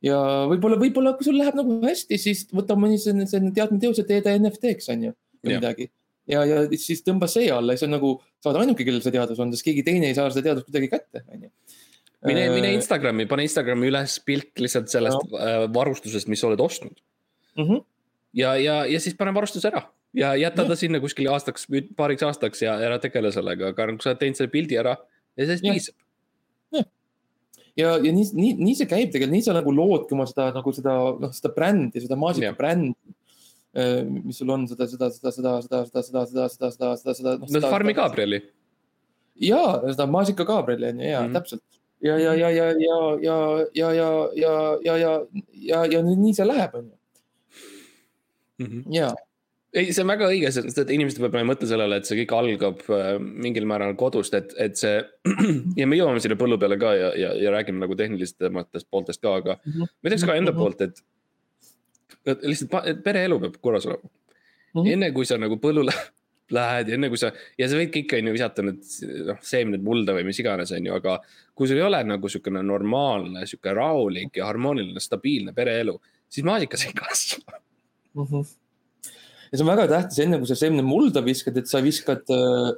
ja 0.05 0.17
võib-olla, 0.49 0.79
võib-olla 0.79 1.15
kui 1.17 1.27
sul 1.27 1.39
läheb 1.39 1.57
nagu 1.59 1.79
hästi, 1.83 2.19
siis 2.21 2.45
võta 2.55 2.77
mõni 2.79 2.99
selline, 3.01 3.27
selline 3.29 3.53
teadmine 3.55 3.83
teos 3.83 3.99
ja 3.99 4.05
tee 4.07 4.21
ta 4.25 4.35
NFT-ks 4.37 4.91
on 4.93 5.09
ju, 5.09 5.15
või 5.43 5.57
midagi. 5.57 5.89
ja, 6.29 6.45
ja 6.47 6.63
siis 6.79 7.03
tõmba 7.05 7.29
see 7.31 7.49
alla 7.53 7.75
ja 7.75 7.81
see 7.81 7.89
on 7.89 7.97
nagu, 7.97 8.15
sa 8.39 8.51
oled 8.51 8.63
ainuke, 8.63 8.87
kellel 8.87 9.03
see 9.03 9.15
teadus 9.15 9.41
on, 9.43 9.53
sest 9.55 9.67
keegi 9.67 9.85
teine 9.87 10.09
ei 10.11 10.17
saa 10.17 10.31
seda 10.31 10.51
teadust 10.51 10.69
kuidagi 10.69 10.91
kätte, 10.91 11.23
on 11.27 11.47
ju 11.47 11.53
mine, 12.27 12.49
mine 12.55 12.71
äh, 12.71 12.75
Instagrami, 12.79 13.27
pane 13.29 13.45
Instagrami 13.47 13.91
üles 13.91 14.17
pilt 14.27 14.59
lihtsalt 14.59 14.91
sellest 14.91 15.31
ja. 15.31 15.45
Äh, 15.45 15.61
varustusest, 15.75 16.31
mis 16.31 16.41
sa 16.43 16.49
oled 16.49 16.63
ostnud 16.63 16.95
mm. 17.55 17.63
-hmm. 17.63 17.85
ja, 18.39 18.55
ja, 18.59 18.81
ja 18.89 18.99
siis 18.99 19.15
pane 19.19 19.33
varustus 19.35 19.67
ära 19.67 19.85
ja 20.13 20.35
jäta 20.35 20.65
ta 20.65 20.75
sinna 20.75 20.99
kuskil 20.99 21.29
aastaks, 21.31 21.67
paariks 21.95 22.23
aastaks 22.23 22.61
ja 22.65 22.75
ära 22.81 22.99
tegele 22.99 23.31
sellega, 23.31 23.73
aga 23.73 23.91
kui 23.93 24.03
sa 24.03 24.13
oled 24.13 24.21
teinud 24.23 24.39
selle 24.39 24.51
pildi 24.53 24.79
ära 24.79 24.95
ja 25.37 25.45
sellest 25.45 25.65
piisab. 25.65 25.95
Ja, 27.77 27.95
ja 27.97 28.11
nii, 28.11 28.25
nii, 28.33 28.53
nii 28.59 28.75
see 28.75 28.89
käib 28.89 29.13
tegelikult, 29.13 29.35
nii 29.35 29.45
sa 29.45 29.53
nagu 29.57 29.73
loodki 29.75 30.15
oma 30.17 30.25
seda 30.29 30.49
nagu 30.55 30.73
seda, 30.73 30.97
noh, 31.19 31.33
seda 31.35 31.53
brändi, 31.55 32.01
seda 32.03 32.17
maasika 32.19 32.53
brändi 32.57 32.95
mis 34.09 34.37
sul 34.37 34.49
on 34.49 34.65
seda, 34.67 34.87
seda, 34.89 35.09
seda, 35.13 35.31
seda, 35.31 35.61
seda, 35.61 35.85
seda, 35.85 36.03
seda, 36.03 36.25
seda, 36.25 36.47
seda, 36.49 36.71
seda, 36.73 37.13
seda, 37.13 37.35
seda. 37.45 37.59
no 37.59 37.69
Farmi 37.69 37.93
Gabrieli. 37.93 38.41
ja, 39.35 39.63
seda 39.85 40.07
Maasika 40.09 40.45
Gabrieli 40.45 40.89
on 40.89 40.99
ju, 40.99 41.09
ja 41.09 41.21
mm 41.21 41.27
-hmm. 41.27 41.33
täpselt. 41.33 41.63
ja, 42.01 42.17
ja, 42.17 42.33
ja, 42.33 42.49
ja, 42.49 42.65
ja, 42.65 43.17
ja, 43.21 43.67
ja, 43.73 43.91
ja, 43.93 44.29
ja, 44.35 44.77
ja, 44.83 44.97
ja, 44.97 45.25
ja, 45.53 45.85
ja 45.85 46.01
nii 46.03 46.33
see 46.33 46.45
läheb, 46.45 46.75
on 46.75 46.91
ju. 48.59 48.83
ja 48.89 49.13
ei, 49.73 49.91
see 49.93 50.03
on 50.03 50.11
väga 50.11 50.29
õige, 50.31 50.49
sest 50.53 50.81
et 50.81 50.91
inimesed 50.93 51.21
võib-olla 51.21 51.43
ei 51.43 51.49
mõtle 51.51 51.69
sellele, 51.69 51.99
et 51.99 52.09
see 52.09 52.17
kõik 52.21 52.35
algab 52.37 52.83
äh, 52.95 53.09
mingil 53.19 53.67
määral 53.69 53.95
kodust, 53.99 54.35
et, 54.37 54.53
et 54.61 54.77
see. 54.79 55.01
ja 55.79 55.87
me 55.89 55.99
jõuame 55.99 56.21
sinna 56.23 56.37
põllu 56.39 56.59
peale 56.61 56.79
ka 56.81 56.93
ja, 56.97 57.09
ja, 57.19 57.33
ja 57.37 57.53
räägime 57.53 57.83
nagu 57.83 57.97
tehnilistest 57.99 58.89
pooltest 58.89 59.21
ka, 59.21 59.39
aga 59.41 59.57
mm 59.59 59.71
-hmm. 59.71 59.91
ma 60.01 60.11
ütleks 60.11 60.25
ka 60.25 60.37
enda 60.37 60.51
-hmm. 60.51 60.63
poolt, 60.63 60.81
et. 60.81 61.03
lihtsalt 62.43 63.03
pereelu 63.03 63.39
peab 63.39 63.59
korras 63.61 63.85
olema 63.85 64.03
mm. 64.03 64.81
-hmm. 64.81 64.93
enne 64.93 65.11
kui 65.11 65.25
sa 65.25 65.37
nagu 65.37 65.57
põllule 65.57 65.93
lähed 66.51 66.89
ja 66.89 66.97
enne 66.97 67.09
kui 67.09 67.17
sa 67.17 67.31
ja 67.57 67.69
sa 67.69 67.77
võid 67.77 67.95
ikka 67.95 68.17
on 68.17 68.27
ju 68.27 68.33
visata 68.33 68.65
need 68.65 68.81
noh, 69.25 69.37
seemned 69.41 69.83
mulda 69.85 70.13
või 70.17 70.25
mis 70.25 70.39
iganes, 70.39 70.71
on 70.71 70.85
ju, 70.85 70.93
aga. 70.93 71.19
kui 71.55 71.67
sul 71.67 71.77
ei 71.77 71.85
ole 71.85 72.03
nagu 72.03 72.29
sihukene 72.29 72.63
normaalne, 72.63 73.45
sihuke 73.45 73.73
rahulik 73.73 74.37
ja 74.37 74.45
harmooniline, 74.45 74.99
stabiilne 74.99 75.53
pereelu, 75.53 76.01
siis 76.29 76.45
maasikas 76.45 76.85
ei 76.85 76.93
kasva 76.93 77.61
mm. 78.13 78.23
-hmm 78.23 78.59
ja 79.49 79.57
see 79.57 79.65
on 79.65 79.71
väga 79.71 79.87
tähtis, 79.89 80.21
enne 80.23 80.39
kui 80.41 80.49
sa 80.49 80.57
seemne 80.59 80.85
mulda 80.85 81.23
viskad, 81.25 81.57
et 81.59 81.69
sa 81.69 81.81
viskad 81.83 82.29
äh, 82.35 82.69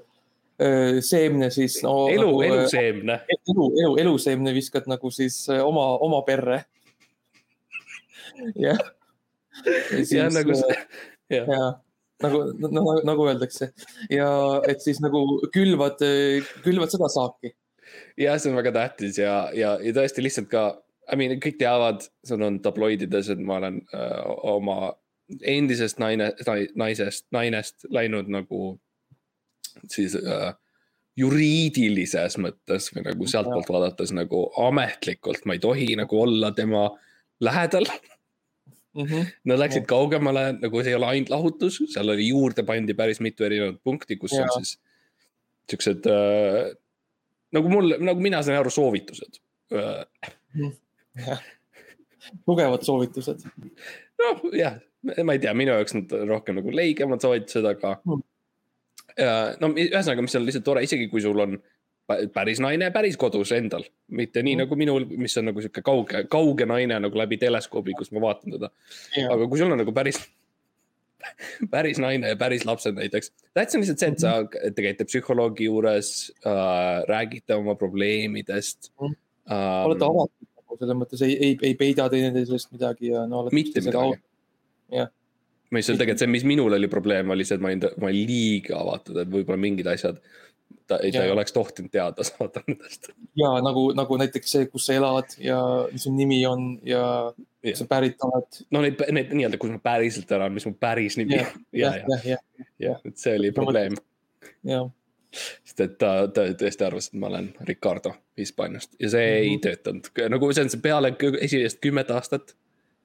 äh, 0.62 1.00
seemne 1.06 1.52
siis 1.54 1.82
no,. 1.86 2.08
elu 2.12 2.28
nagu,, 2.28 2.42
äh, 2.46 2.56
eluseemne. 2.56 3.20
elu, 3.36 3.70
elu, 3.84 3.94
eluseemne 4.06 4.56
viskad 4.56 4.90
nagu 4.92 5.12
siis 5.14 5.44
äh, 5.52 5.64
oma, 5.66 5.92
oma 6.04 6.24
perre. 6.28 6.64
jah. 8.68 8.80
ja 10.10 10.28
nagu 10.32 10.56
see, 10.58 10.78
jah 11.32 11.50
ja 11.52 11.64
nagu, 12.22 12.44
nagu, 12.62 12.94
nagu 13.08 13.26
öeldakse 13.28 13.72
ja 14.14 14.30
et 14.70 14.84
siis 14.84 15.02
nagu 15.04 15.24
külvad, 15.54 16.02
külvad 16.64 16.94
seda 16.94 17.10
saaki. 17.12 17.54
jah, 18.20 18.40
see 18.40 18.52
on 18.52 18.60
väga 18.60 18.74
tähtis 18.78 19.20
ja, 19.22 19.36
ja, 19.58 19.76
ja 19.82 19.94
tõesti 19.96 20.24
lihtsalt 20.24 20.50
ka, 20.52 20.66
I 21.12 21.18
mean, 21.20 21.36
kõik 21.44 21.58
teavad, 21.60 22.06
sul 22.28 22.44
on 22.46 22.62
tabloidides, 22.64 23.32
et 23.34 23.42
ma 23.44 23.58
olen 23.60 23.82
öö, 23.92 24.36
oma 24.54 24.94
endisest 25.42 26.00
naine, 26.02 26.32
naisest, 26.76 27.28
nainest 27.32 27.86
läinud 27.90 28.30
nagu 28.32 28.76
siis 29.90 30.16
äh, 30.20 30.52
juriidilises 31.20 32.38
mõttes 32.42 32.90
või 32.96 33.06
nagu 33.10 33.28
sealtpoolt 33.28 33.70
vaadates 33.72 34.14
nagu 34.16 34.46
ametlikult 34.68 35.46
ma 35.46 35.58
ei 35.58 35.64
tohi 35.64 35.94
nagu 36.00 36.22
olla 36.22 36.52
tema 36.56 36.88
lähedal 37.44 37.88
mm. 37.88 39.04
-hmm. 39.06 39.32
Nad 39.46 39.60
läksid 39.60 39.88
kaugemale, 39.90 40.52
nagu 40.60 40.84
see 40.84 40.94
ei 40.94 41.00
ole 41.00 41.10
ainult 41.14 41.30
lahutus, 41.30 41.82
seal 41.94 42.10
oli 42.10 42.28
juurde 42.28 42.64
pandi 42.64 42.94
päris 42.94 43.20
mitu 43.20 43.44
erinevat 43.48 43.84
punkti, 43.84 44.16
kus 44.16 44.36
ja. 44.36 44.44
on 44.44 44.50
siis 44.58 44.80
siuksed 45.70 46.08
äh, 46.12 46.76
nagu 47.52 47.70
mul, 47.70 47.96
nagu 48.00 48.20
mina 48.22 48.44
sain 48.44 48.60
aru, 48.60 48.70
soovitused 48.70 49.42
äh.. 49.72 51.42
tugevad 52.46 52.84
soovitused. 52.86 53.46
Noh, 54.26 54.48
jah 54.56 54.80
ma 55.02 55.36
ei 55.36 55.42
tea, 55.42 55.54
minu 55.58 55.74
jaoks 55.76 55.96
nad 55.98 56.16
rohkem 56.30 56.60
nagu 56.60 56.74
leigemad 56.76 57.24
soovitused, 57.24 57.66
aga 57.66 57.96
mm.. 58.06 58.24
no 59.62 59.72
ühesõnaga, 59.74 60.26
mis 60.26 60.38
on 60.38 60.46
lihtsalt 60.46 60.68
tore, 60.68 60.84
isegi 60.86 61.08
kui 61.12 61.24
sul 61.24 61.42
on 61.42 61.58
päris 62.36 62.60
naine 62.60 62.90
päris 62.92 63.16
kodus 63.20 63.54
endal, 63.56 63.86
mitte 64.12 64.44
nii 64.44 64.58
mm. 64.58 64.66
nagu 64.66 64.78
minul, 64.80 65.08
mis 65.22 65.38
on 65.40 65.50
nagu 65.50 65.64
sihuke 65.64 65.84
kauge, 65.86 66.26
kauge 66.32 66.68
naine 66.70 67.00
nagu 67.06 67.18
läbi 67.18 67.40
teleskoobi, 67.42 67.96
kus 67.98 68.12
ma 68.16 68.24
vaatan 68.28 68.58
teda. 68.58 68.72
aga 69.32 69.48
kui 69.48 69.62
sul 69.62 69.74
on 69.74 69.82
nagu 69.82 69.96
päris 69.96 70.20
päris 71.74 72.02
naine 72.02 72.34
ja 72.34 72.38
päris 72.38 72.66
lapsed 72.66 72.98
näiteks. 72.98 73.32
tähtis 73.54 73.78
on 73.78 73.84
lihtsalt 73.84 74.04
see, 74.04 74.14
et 74.14 74.24
sa, 74.24 74.36
hmm. 74.42 74.76
te 74.76 74.86
käite 74.86 75.06
psühholoogi 75.10 75.70
juures 75.70 76.32
äh,, 76.46 77.02
räägite 77.10 77.58
oma 77.58 77.78
probleemidest 77.80 78.94
mm.. 79.00 79.18
Um, 79.52 79.88
olete 79.90 80.06
avatud 80.06 80.51
selles 80.80 80.98
mõttes 80.98 81.24
ei, 81.26 81.36
ei, 81.36 81.58
ei 81.72 81.78
peida 81.80 82.08
teineteisest 82.12 82.72
midagi 82.76 83.12
ja 83.14 83.26
no. 83.30 83.46
mitte 83.52 83.84
midagi 83.84 84.22
ma 85.72 85.80
just 85.80 85.94
tegelikult 85.96 86.22
see, 86.22 86.32
mis 86.32 86.46
minul 86.48 86.76
oli 86.76 86.90
probleem, 86.92 87.32
oli 87.32 87.48
see, 87.48 87.58
et 87.58 87.64
ma 87.64 87.72
olin, 87.72 87.84
ma 88.02 88.10
olin 88.10 88.28
liiga 88.28 88.80
avatud, 88.82 89.22
et 89.24 89.30
võib-olla 89.32 89.60
mingid 89.62 89.88
asjad. 89.92 90.20
ta, 90.88 90.98
ta 91.00 91.24
ei 91.24 91.32
oleks 91.32 91.56
tohtinud 91.56 91.92
teada 91.92 92.26
saada 92.28 92.64
nendest. 92.68 93.12
ja 93.40 93.54
nagu, 93.64 93.88
nagu 93.96 94.20
näiteks 94.20 94.56
see, 94.58 94.68
kus 94.72 94.90
sa 94.90 94.98
elad 95.00 95.38
ja 95.40 95.60
mis 95.92 96.04
su 96.08 96.12
nimi 96.16 96.42
on 96.48 96.74
ja, 96.88 97.04
ja. 97.64 97.76
sa 97.80 97.88
pärit 97.88 98.20
oled. 98.28 98.64
no 98.76 98.84
need, 98.84 99.00
need 99.16 99.32
nii-öelda, 99.32 99.60
kus 99.62 99.72
ma 99.72 99.80
päriselt 99.84 100.32
elan, 100.36 100.56
mis 100.56 100.68
mu 100.68 100.76
päris 100.76 101.20
nimi 101.22 101.40
on. 101.40 101.62
ja, 101.84 101.94
ja, 102.04 102.20
ja, 102.34 102.42
ja, 102.90 102.98
et 103.08 103.16
see 103.22 103.38
oli 103.40 103.54
probleem. 103.56 103.96
jah 104.68 104.90
sest 105.32 105.80
et 105.86 105.98
ta, 105.98 106.28
ta 106.34 106.48
tõesti 106.60 106.88
arvas, 106.88 107.08
et 107.08 107.20
ma 107.20 107.28
olen 107.32 107.52
Ricardo 107.68 108.14
Hispaaniast 108.38 108.96
ja 109.00 109.10
see 109.10 109.28
mm 109.28 109.36
-hmm. 109.36 109.44
ei 109.44 109.52
mhm. 109.56 109.62
töötanud, 109.62 110.12
nagu 110.30 110.54
see 110.54 110.64
on 110.64 110.70
see 110.70 110.82
peale 110.82 111.16
esimest 111.42 111.80
kümmet 111.82 112.12
aastat 112.12 112.56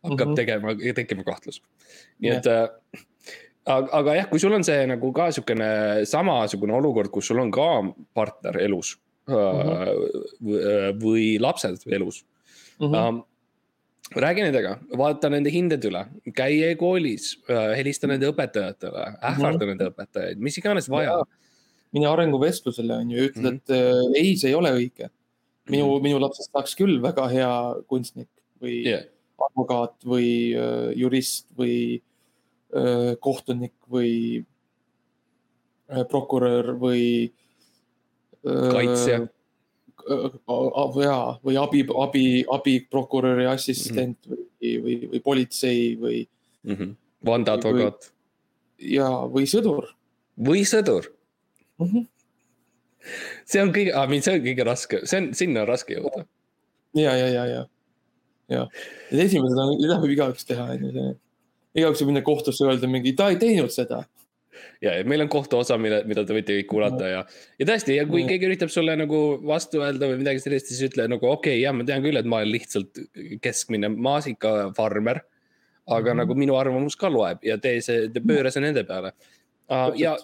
hakkab 0.02 0.28
mm 0.28 0.32
-hmm. 0.32 0.36
tegema, 0.36 0.94
tekkima 0.94 1.24
kahtlus. 1.24 1.62
nii 2.18 2.30
yeah. 2.30 2.38
et 2.38 2.46
äh, 2.46 3.02
aga, 3.66 3.88
aga 3.92 4.14
jah, 4.20 4.28
kui 4.30 4.42
sul 4.42 4.54
on 4.56 4.64
see 4.66 4.86
nagu 4.86 5.12
ka 5.12 5.30
sihukene 5.34 5.68
samasugune 6.08 6.74
olukord, 6.76 7.10
kus 7.14 7.30
sul 7.30 7.42
on 7.42 7.50
ka 7.54 7.68
partner 8.14 8.58
elus 8.62 8.96
mm 9.28 9.34
-hmm. 9.34 11.00
või 11.02 11.40
lapsed 11.40 11.86
elus 11.86 12.24
mm. 12.80 12.86
-hmm. 12.86 13.22
räägi 14.22 14.42
nendega, 14.42 14.78
vaata 14.96 15.28
nende 15.28 15.50
hinded 15.50 15.84
üle, 15.84 16.06
käi 16.34 16.62
e-koolis, 16.70 17.42
helista 17.76 18.06
nende 18.06 18.30
õpetajatele, 18.30 19.06
ähvarda 19.22 19.58
mm 19.58 19.62
-hmm. 19.62 19.66
nende 19.66 19.90
õpetajaid, 19.90 20.38
mis 20.38 20.58
iganes 20.58 20.90
vaja. 20.90 21.18
Mine 21.96 22.08
arenguvestlusele 22.10 23.00
on 23.02 23.12
ju, 23.12 23.28
ütle 23.28 23.42
mm, 23.42 23.46
-hmm. 23.48 23.60
et 23.60 23.70
äh, 23.70 24.22
ei, 24.22 24.32
see 24.36 24.52
ei 24.52 24.58
ole 24.58 24.72
õige 24.76 25.10
minu 25.70 25.86
mm, 25.86 25.92
-hmm. 25.92 26.02
minu 26.02 26.20
lapsest 26.22 26.52
saaks 26.52 26.76
küll 26.78 26.98
väga 27.02 27.28
hea 27.32 27.52
kunstnik 27.90 28.30
või 28.62 28.82
jah, 28.86 29.06
advokaat 29.46 30.04
või 30.04 30.28
äh, 30.56 30.90
jurist 30.96 31.48
või 31.58 32.02
äh, 32.74 33.16
kohtunik 33.20 33.74
või 33.90 34.44
äh, 35.90 36.04
prokurör 36.08 36.74
või 36.80 37.32
äh, 38.46 38.70
kaitsja. 38.72 39.26
ja, 41.02 41.18
või 41.42 41.56
abi, 41.58 41.84
abi, 42.06 42.26
abiprokuröri 42.58 43.46
assistent 43.50 44.18
mm 44.26 44.32
-hmm. 44.32 44.48
või, 44.60 44.72
või, 44.84 44.96
või 45.12 45.20
politsei 45.20 45.96
või 46.00 46.18
vandeadvokaat 47.26 48.12
ja, 48.78 49.10
või 49.26 49.46
sõdur 49.50 49.96
või 50.36 50.64
sõdur. 50.68 51.15
mm. 51.78 51.86
-hmm. 51.86 52.06
see 53.44 53.62
on 53.62 53.72
kõige, 53.74 53.94
see 54.20 54.34
on 54.34 54.42
kõige 54.48 54.66
raske, 54.66 55.00
see 55.04 55.22
on, 55.22 55.30
sinna 55.34 55.62
on 55.64 55.70
raske 55.70 55.94
jõuda. 55.98 56.26
ja, 56.94 57.14
ja, 57.16 57.28
ja, 57.28 57.46
ja, 57.52 57.62
ja, 58.48 58.66
need 59.12 59.24
esimesed 59.28 59.62
on, 59.62 59.76
seda 59.82 60.00
võib 60.02 60.16
igaüks 60.16 60.48
teha, 60.48 60.68
onju. 60.76 61.06
igaüks 61.76 62.02
võib 62.02 62.12
minna 62.12 62.26
kohtusse 62.26 62.66
öelda 62.66 62.90
mingi, 62.90 63.14
ta 63.16 63.30
ei 63.30 63.40
teinud 63.40 63.74
seda. 63.74 64.04
ja, 64.80 64.94
ja 64.96 65.04
meil 65.04 65.20
on 65.20 65.28
kohtuosa, 65.28 65.76
mille, 65.78 66.02
mida 66.08 66.24
te 66.24 66.32
võite 66.36 66.56
kõik 66.58 66.70
kuulata 66.70 67.08
ja, 67.12 67.24
ja 67.60 67.68
tõesti, 67.68 67.96
ja 67.98 68.06
kui 68.08 68.22
Mm. 68.22 68.28
keegi 68.32 68.46
üritab 68.48 68.72
sulle 68.72 68.96
nagu 68.96 69.38
vastu 69.44 69.82
öelda 69.84 70.08
või 70.08 70.22
midagi 70.24 70.40
sellist, 70.40 70.70
siis 70.72 70.80
ütle 70.88 71.08
nagu 71.08 71.26
okei 71.28 71.58
okay,, 71.58 71.62
jah, 71.62 71.74
ma 71.76 71.84
tean 71.84 72.02
küll, 72.02 72.16
et 72.16 72.24
ma 72.24 72.40
olen 72.40 72.54
lihtsalt 72.54 73.02
keskmine 73.42 73.88
maasikafarmer. 73.88 75.22
aga 75.86 76.10
Mhm. 76.10 76.18
nagu 76.18 76.34
minu 76.34 76.56
arvamus 76.58 76.96
ka 76.96 77.08
loeb 77.08 77.44
ja 77.46 77.58
tee 77.62 77.80
see, 77.80 78.08
pööra 78.08 78.50
see 78.50 78.60
nende 78.60 78.82
peale. 78.84 79.12
ja 79.96 80.16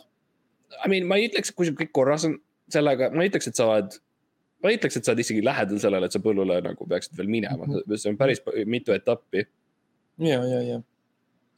I 0.81 0.91
mean, 0.91 1.07
ma 1.09 1.21
ei 1.21 1.29
ütleks, 1.29 1.53
kui 1.57 1.69
sul 1.69 1.77
kõik 1.79 1.93
korras 1.95 2.27
on 2.29 2.39
sellega, 2.73 3.11
ma 3.15 3.25
ei 3.25 3.33
ütleks, 3.33 3.51
et 3.51 3.59
sa 3.59 3.69
oled, 3.69 3.99
ma 4.63 4.71
ei 4.71 4.79
ütleks, 4.79 4.97
et 4.99 5.07
sa 5.07 5.13
oled 5.13 5.25
isegi 5.25 5.43
lähedal 5.45 5.81
sellele, 5.83 6.09
et 6.09 6.15
sa 6.15 6.23
põllule 6.23 6.61
nagu 6.65 6.87
peaksid 6.89 7.19
veel 7.19 7.31
minema, 7.33 7.69
see 7.95 8.13
on 8.13 8.21
päris 8.21 8.43
mitu 8.71 8.95
etappi 8.97 9.47
ja, 10.19 10.41
ja, 10.45 10.61
ja. 10.63 10.79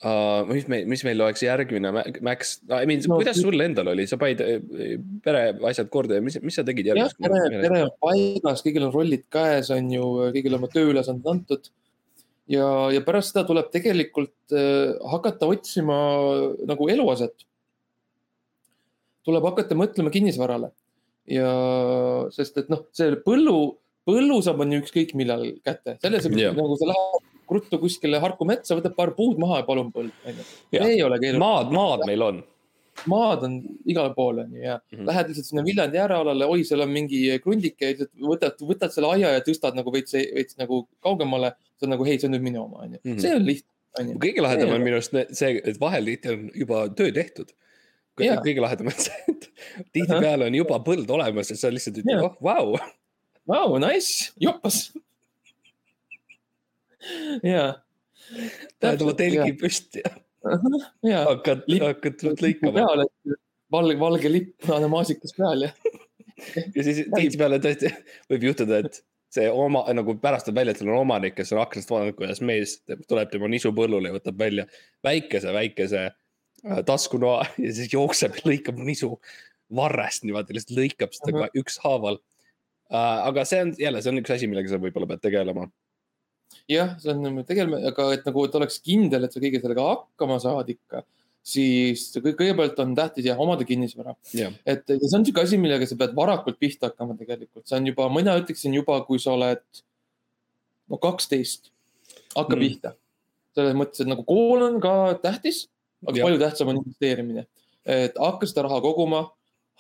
uh,. 0.05 0.49
mis 0.49 0.67
meil, 0.71 0.89
mis 0.91 1.05
meil 1.07 1.23
oleks 1.25 1.45
järgmine, 1.45 1.93
Max, 2.25 2.57
I 2.69 2.89
mean 2.89 3.03
no,, 3.07 3.19
kuidas 3.21 3.39
kui- 3.39 3.47
sul 3.49 3.65
endal 3.65 3.93
oli, 3.95 4.07
sa 4.11 4.19
panid 4.21 4.43
eh, 4.45 4.99
pereasjad 5.25 5.91
korda 5.93 6.19
ja 6.19 6.25
mis, 6.25 6.39
mis 6.45 6.59
sa 6.59 6.67
tegid 6.67 6.91
jah, 6.91 7.01
järgmiseks? 7.01 7.23
pere, 7.25 7.63
pere 7.65 7.81
on 7.87 7.95
paigas, 8.03 8.63
kõigil 8.67 8.89
on 8.89 8.95
rollid 8.95 9.27
käes, 9.33 9.73
on 9.75 9.91
ju, 9.93 10.11
kõigil 10.37 10.59
oma 10.59 10.71
tööülesanded 10.73 11.33
antud. 11.35 11.73
ja, 12.51 12.69
ja 12.95 13.03
pärast 13.07 13.35
seda 13.35 13.47
tuleb 13.49 13.73
tegelikult 13.75 14.55
äh, 14.55 14.95
hakata 15.15 15.51
otsima 15.51 15.99
nagu 16.69 16.89
eluaset. 16.93 17.47
Tuleb 19.25 19.47
hakata 19.51 19.77
mõtlema 19.79 20.13
kinnisvarale 20.15 20.71
ja 21.31 21.51
sest 22.35 22.59
et 22.61 22.73
noh, 22.73 22.85
see 22.97 23.15
põllu, 23.25 23.59
põllu 24.09 24.41
saab 24.45 24.65
on 24.65 24.75
ju 24.75 24.83
ükskõik 24.85 25.15
millal 25.19 25.47
kätte, 25.65 25.97
selles 26.03 26.27
Jah. 26.29 26.41
yeah. 26.41 26.57
nagu 26.57 26.77
sa 26.81 26.91
lähed 26.91 27.31
ruttu 27.55 27.79
kuskile 27.81 28.19
harku 28.23 28.47
metsa, 28.49 28.77
võtad 28.79 28.97
paar 28.97 29.15
puud 29.17 29.39
maha 29.41 29.61
ja 29.63 29.69
palun 29.69 29.93
põld, 29.95 30.13
onju. 30.25 30.45
Ei 30.79 31.01
ole 31.05 31.21
keeruline. 31.21 31.41
maad, 31.41 31.73
maad 31.75 32.05
meil 32.09 32.25
on. 32.25 32.43
maad 33.11 33.43
on 33.43 33.59
igal 33.91 34.13
pool 34.15 34.39
onju 34.45 34.61
ja 34.63 34.77
mm. 34.79 34.97
-hmm. 34.99 35.07
lähed 35.09 35.29
lihtsalt 35.29 35.49
sinna 35.51 35.65
Viljandi 35.67 35.99
äärealale, 35.99 36.47
oi, 36.47 36.65
seal 36.65 36.85
on 36.85 36.93
mingi 36.95 37.21
krundike, 37.43 37.91
lihtsalt 37.93 38.13
võtad, 38.33 38.61
võtad 38.69 38.95
selle 38.95 39.11
aia 39.17 39.35
ja 39.35 39.45
tõstad 39.45 39.77
nagu 39.77 39.93
veits, 39.93 40.15
veits 40.15 40.59
nagu 40.61 40.87
kaugemale. 41.01 41.55
see 41.79 41.89
on 41.89 41.97
nagu, 41.97 42.05
hei, 42.05 42.19
see 42.19 42.29
on 42.29 42.37
nüüd 42.37 42.45
minu 42.45 42.65
oma 42.65 42.85
onju 42.87 43.01
Mhm., 43.03 43.19
see 43.19 43.35
on 43.35 43.45
lihtne 43.45 44.17
kõige 44.19 44.43
lahedam 44.43 44.73
on 44.75 44.83
minu 44.83 44.99
arust 44.99 45.15
see, 45.33 45.61
et 45.65 45.81
vahel 45.81 46.05
tihti 46.11 46.33
on 46.33 46.51
juba 46.55 46.89
töö 46.89 47.13
tehtud. 47.15 47.53
Kõige 48.19 48.63
lahedam 48.63 48.91
on 48.91 48.99
see, 49.07 49.23
et 49.33 49.49
tihtipeale 49.95 50.49
on 50.51 50.59
juba 50.59 50.79
põld 50.87 51.11
olemas 51.11 51.51
ja 51.51 51.57
sa 51.59 51.73
lihtsalt 51.73 52.03
ütled, 52.03 52.23
oh, 52.23 52.37
vau. 52.45 52.77
Vau, 53.51 53.79
nice, 53.83 54.31
joppas. 54.41 54.87
ja, 57.45 57.65
oma 58.95 59.17
telgi 59.19 59.57
püsti. 59.61 60.05
Ja 61.05 61.25
hakkad, 61.29 61.67
hakkad 61.83 62.25
lõikama. 62.41 62.87
valge, 63.73 63.99
valge 64.01 64.31
lipp, 64.31 64.55
punane 64.65 64.89
maasikas 64.93 65.35
peal 65.37 65.67
ja. 65.67 65.73
ja 66.77 66.87
siis 66.87 67.05
tihtipeale 67.09 67.61
tõesti 67.65 67.91
võib 68.33 68.49
juhtuda, 68.51 68.81
et 68.85 69.01
see 69.35 69.51
oma 69.51 69.83
nagu 69.97 70.17
pärast 70.23 70.49
tuleb 70.49 70.63
välja, 70.63 70.75
et 70.75 70.81
seal 70.81 70.93
on 70.93 71.03
omanik, 71.03 71.37
kes 71.37 71.53
on 71.55 71.63
aknast 71.65 71.91
vaadanud, 71.91 72.17
kuidas 72.19 72.41
mees 72.45 72.79
tuleb 73.09 73.33
tema 73.33 73.51
nisu 73.51 73.73
põllule 73.77 74.13
ja 74.13 74.17
võtab 74.17 74.39
välja 74.41 74.69
väikese, 75.05 75.53
väikese 75.57 76.11
taskunoa 76.87 77.45
ja 77.65 77.73
siis 77.77 77.93
jookseb 77.93 78.39
ja 78.39 78.47
lõikab 78.49 78.79
nisu 78.81 79.15
varrest 79.75 80.25
niimoodi, 80.27 80.57
lihtsalt 80.57 80.79
lõikab 80.79 81.17
seda 81.17 81.35
ka 81.37 81.49
ükshaaval. 81.61 82.21
aga 82.93 83.45
see 83.49 83.63
on 83.65 83.73
jälle, 83.81 84.03
see 84.03 84.13
on 84.13 84.21
üks 84.21 84.35
asi, 84.35 84.49
millega 84.51 84.71
sa 84.71 84.81
võib-olla 84.81 85.09
pead 85.11 85.25
tegelema. 85.25 85.67
jah, 86.71 86.95
see 87.01 87.13
on 87.13 87.43
tegelikult, 87.49 87.85
aga 87.91 88.09
et 88.15 88.29
nagu, 88.29 88.47
et 88.47 88.57
oleks 88.61 88.81
kindel, 88.85 89.27
et 89.27 89.35
sa 89.35 89.43
kõige 89.43 89.61
sellega 89.63 89.87
hakkama 89.89 90.39
saad 90.43 90.71
ikka, 90.75 91.03
siis 91.45 92.07
kõi- 92.21 92.37
kõigepealt 92.37 92.79
on 92.85 92.95
tähtis 92.97 93.29
jah, 93.29 93.41
omada 93.41 93.67
kinnisvara. 93.69 94.17
jah, 94.37 94.53
et 94.65 94.85
see 94.87 95.17
on 95.17 95.25
niisugune 95.25 95.49
asi, 95.49 95.61
millega 95.61 95.89
sa 95.89 95.99
pead 96.01 96.15
varakult 96.17 96.61
pihta 96.61 96.93
hakkama 96.93 97.17
tegelikult, 97.19 97.67
see 97.67 97.81
on 97.81 97.93
juba, 97.93 98.09
mina 98.13 98.37
ütleksin 98.41 98.77
juba, 98.77 99.01
kui 99.09 99.19
sa 99.19 99.35
oled 99.37 99.65
no 100.89 101.01
kaksteist, 101.01 101.73
hakka 102.37 102.57
mm. 102.57 102.61
pihta. 102.61 102.97
selles 103.55 103.77
mõttes, 103.79 104.01
et 104.03 104.11
nagu 104.11 104.25
kool 104.27 104.65
on 104.67 104.81
ka 104.83 105.15
tähtis, 105.23 105.69
aga 106.07 106.17
Jah. 106.19 106.25
palju 106.27 106.39
tähtsam 106.39 106.69
on 106.69 106.77
investeerimine. 106.83 107.47
et 107.87 108.15
hakka 108.19 108.47
seda 108.47 108.63
raha 108.69 108.81
koguma, 108.81 109.31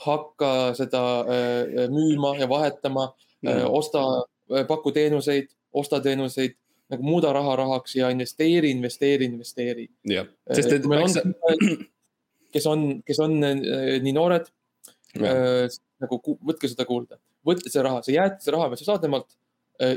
hakka 0.04 0.74
seda 0.76 1.02
äh, 1.24 1.88
müüma 1.90 2.36
ja 2.40 2.48
vahetama 2.48 3.12
Mm. 3.44 3.66
osta, 3.76 4.00
paku 4.68 4.88
teenuseid, 4.92 5.50
osta 5.72 5.98
teenuseid, 6.00 6.54
nagu 6.88 7.02
muuda 7.04 7.28
raha 7.32 7.56
rahaks 7.60 7.92
ja 7.96 8.08
investeeri, 8.08 8.70
investeeri, 8.70 9.24
investeeri. 9.28 9.84
jah, 10.08 10.24
sest 10.52 10.72
et 10.72 10.86
meil 10.88 11.02
on, 11.04 11.34
kes 12.54 12.66
on, 12.66 13.02
kes 13.04 13.20
on 13.20 13.36
äh, 13.44 14.00
nii 14.00 14.12
noored, 14.16 14.48
sa- 15.14 15.82
nagu 16.00 16.20
võtke 16.40 16.68
seda 16.72 16.86
kuulda, 16.88 17.18
võtke 17.46 17.68
see 17.68 17.82
raha, 17.84 18.00
see 18.06 18.16
jäätise 18.16 18.50
raha, 18.54 18.70
mis 18.72 18.80
sa 18.80 18.94
saad 18.94 19.04
temalt, 19.04 19.36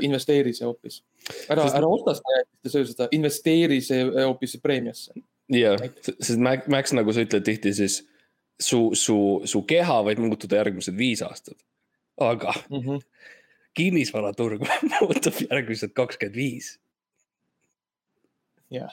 investeeri 0.04 0.52
see 0.52 0.66
hoopis. 0.68 1.00
ära 1.48 1.64
Sest-, 1.64 1.76
ära 1.80 1.88
osta 1.88 2.14
seda 2.18 2.36
jäätist 2.36 2.64
ja 2.68 2.70
söö 2.74 2.86
seda, 2.92 3.08
investeeri 3.16 3.80
see 3.80 4.04
äh, 4.04 4.24
hoopis 4.28 4.58
preemiasse. 4.62 5.12
jah, 5.52 5.80
sest 6.18 6.38
Max, 6.38 6.68
Max, 6.70 6.94
nagu 6.96 7.12
sa 7.14 7.24
ütled 7.24 7.46
tihti, 7.46 7.72
siis 7.76 8.02
su, 8.60 8.90
su, 8.98 9.16
su 9.48 9.62
keha 9.68 10.00
võib 10.06 10.22
muutuda 10.26 10.60
järgmised 10.60 10.96
viis 10.98 11.22
aastat. 11.24 11.58
aga 12.18 12.52
kinnisvaraturg 13.78 14.64
muutub 14.98 15.42
järgmised 15.44 15.94
kakskümmend 15.96 16.36
viis. 16.36 16.72
jah, 18.74 18.92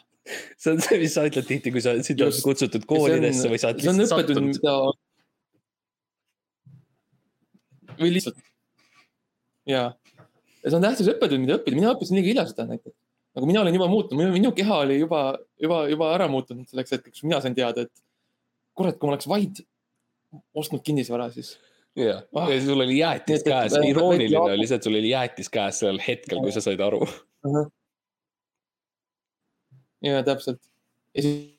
see 0.57 0.75
on 0.75 0.83
see, 0.83 0.99
mis 1.01 1.15
sa 1.17 1.25
ütled 1.27 1.47
tihti, 1.49 1.73
kui 1.73 1.83
sa 1.83 1.95
sind 2.05 2.21
on 2.23 2.37
kutsutud 2.45 2.85
koolidesse 2.89 3.51
või 3.51 3.61
sa 3.61 3.73
oled 3.73 3.89
on 3.91 4.01
lihtsalt 4.01 4.29
sattunud. 4.29 4.51
mida. 4.53 4.75
või 7.99 8.13
lihtsalt. 8.15 8.39
ja, 9.67 9.87
ja 9.91 10.69
see 10.69 10.77
on 10.77 10.85
tähtis 10.85 11.11
õppetund, 11.15 11.47
mida 11.47 11.59
õppida, 11.59 11.81
mina 11.81 11.95
õppisin 11.95 12.19
liiga 12.19 12.31
hilja 12.31 12.47
seda 12.51 12.69
näiteks. 12.69 12.95
Nagu 13.35 13.49
mina 13.49 13.61
olin 13.61 13.75
juba 13.75 13.87
muutunud, 13.91 14.31
minu 14.33 14.51
keha 14.55 14.81
oli 14.85 14.99
juba, 15.01 15.21
juba, 15.61 15.83
juba 15.91 16.11
ära 16.15 16.27
muutunud 16.31 16.67
selleks 16.71 16.95
hetkeks, 16.95 17.23
mina 17.27 17.41
sain 17.43 17.55
teada, 17.57 17.85
et 17.85 18.05
kurat, 18.77 18.97
kui 18.99 19.09
ma 19.09 19.15
oleks 19.15 19.27
vaid 19.29 19.63
ostnud 20.55 20.83
kinnisvara, 20.85 21.29
siis 21.35 21.55
jah, 21.95 22.23
Ah. 22.35 22.49
ja 22.51 22.59
sul 22.63 22.83
oli 22.83 22.99
jäätis 22.99 23.43
käes, 23.43 23.75
irooniline 23.87 24.39
oli 24.39 24.67
see, 24.67 24.79
et 24.79 24.87
sul 24.87 24.97
oli 24.99 25.11
jäätis 25.11 25.51
käes 25.51 25.81
sellel 25.83 26.01
hetkel, 26.07 26.41
kui 26.43 26.55
sa 26.55 26.63
said 26.63 26.81
aru. 26.83 27.03
ja 30.03 30.23
täpselt. 30.23 30.61
ja 31.15 31.23
siis, 31.23 31.51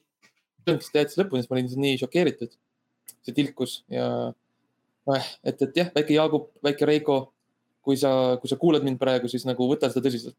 ta 0.65 0.77
jättis 0.77 1.19
lõpuni, 1.21 1.45
siis 1.45 1.51
ma 1.51 1.59
olin 1.59 1.71
nii 1.87 2.01
šokeeritud. 2.03 2.57
see 3.27 3.35
tilkus 3.35 3.81
ja 3.91 4.09
noh, 5.07 5.31
et, 5.45 5.63
et 5.63 5.81
jah, 5.81 5.89
väike 5.95 6.15
Jaagup, 6.15 6.51
väike 6.65 6.87
Reiko, 6.89 7.17
kui 7.87 7.97
sa, 7.99 8.11
kui 8.43 8.51
sa 8.51 8.59
kuulad 8.61 8.85
mind 8.87 9.01
praegu, 9.03 9.31
siis 9.31 9.47
nagu 9.49 9.67
võta 9.71 9.91
seda 9.91 10.05
tõsiselt. 10.07 10.37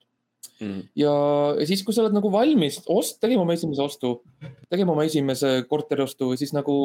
ja, 0.98 1.14
ja 1.60 1.66
siis, 1.70 1.84
kui 1.86 1.96
sa 1.96 2.04
oled 2.04 2.16
nagu 2.16 2.32
valmis 2.34 2.80
ost-, 2.90 3.20
tegema 3.24 3.44
oma 3.46 3.56
esimese 3.58 3.84
ostu, 3.84 4.14
tegema 4.72 4.94
oma 4.96 5.06
esimese 5.08 5.62
korteriostu, 5.70 6.32
siis 6.40 6.54
nagu 6.56 6.76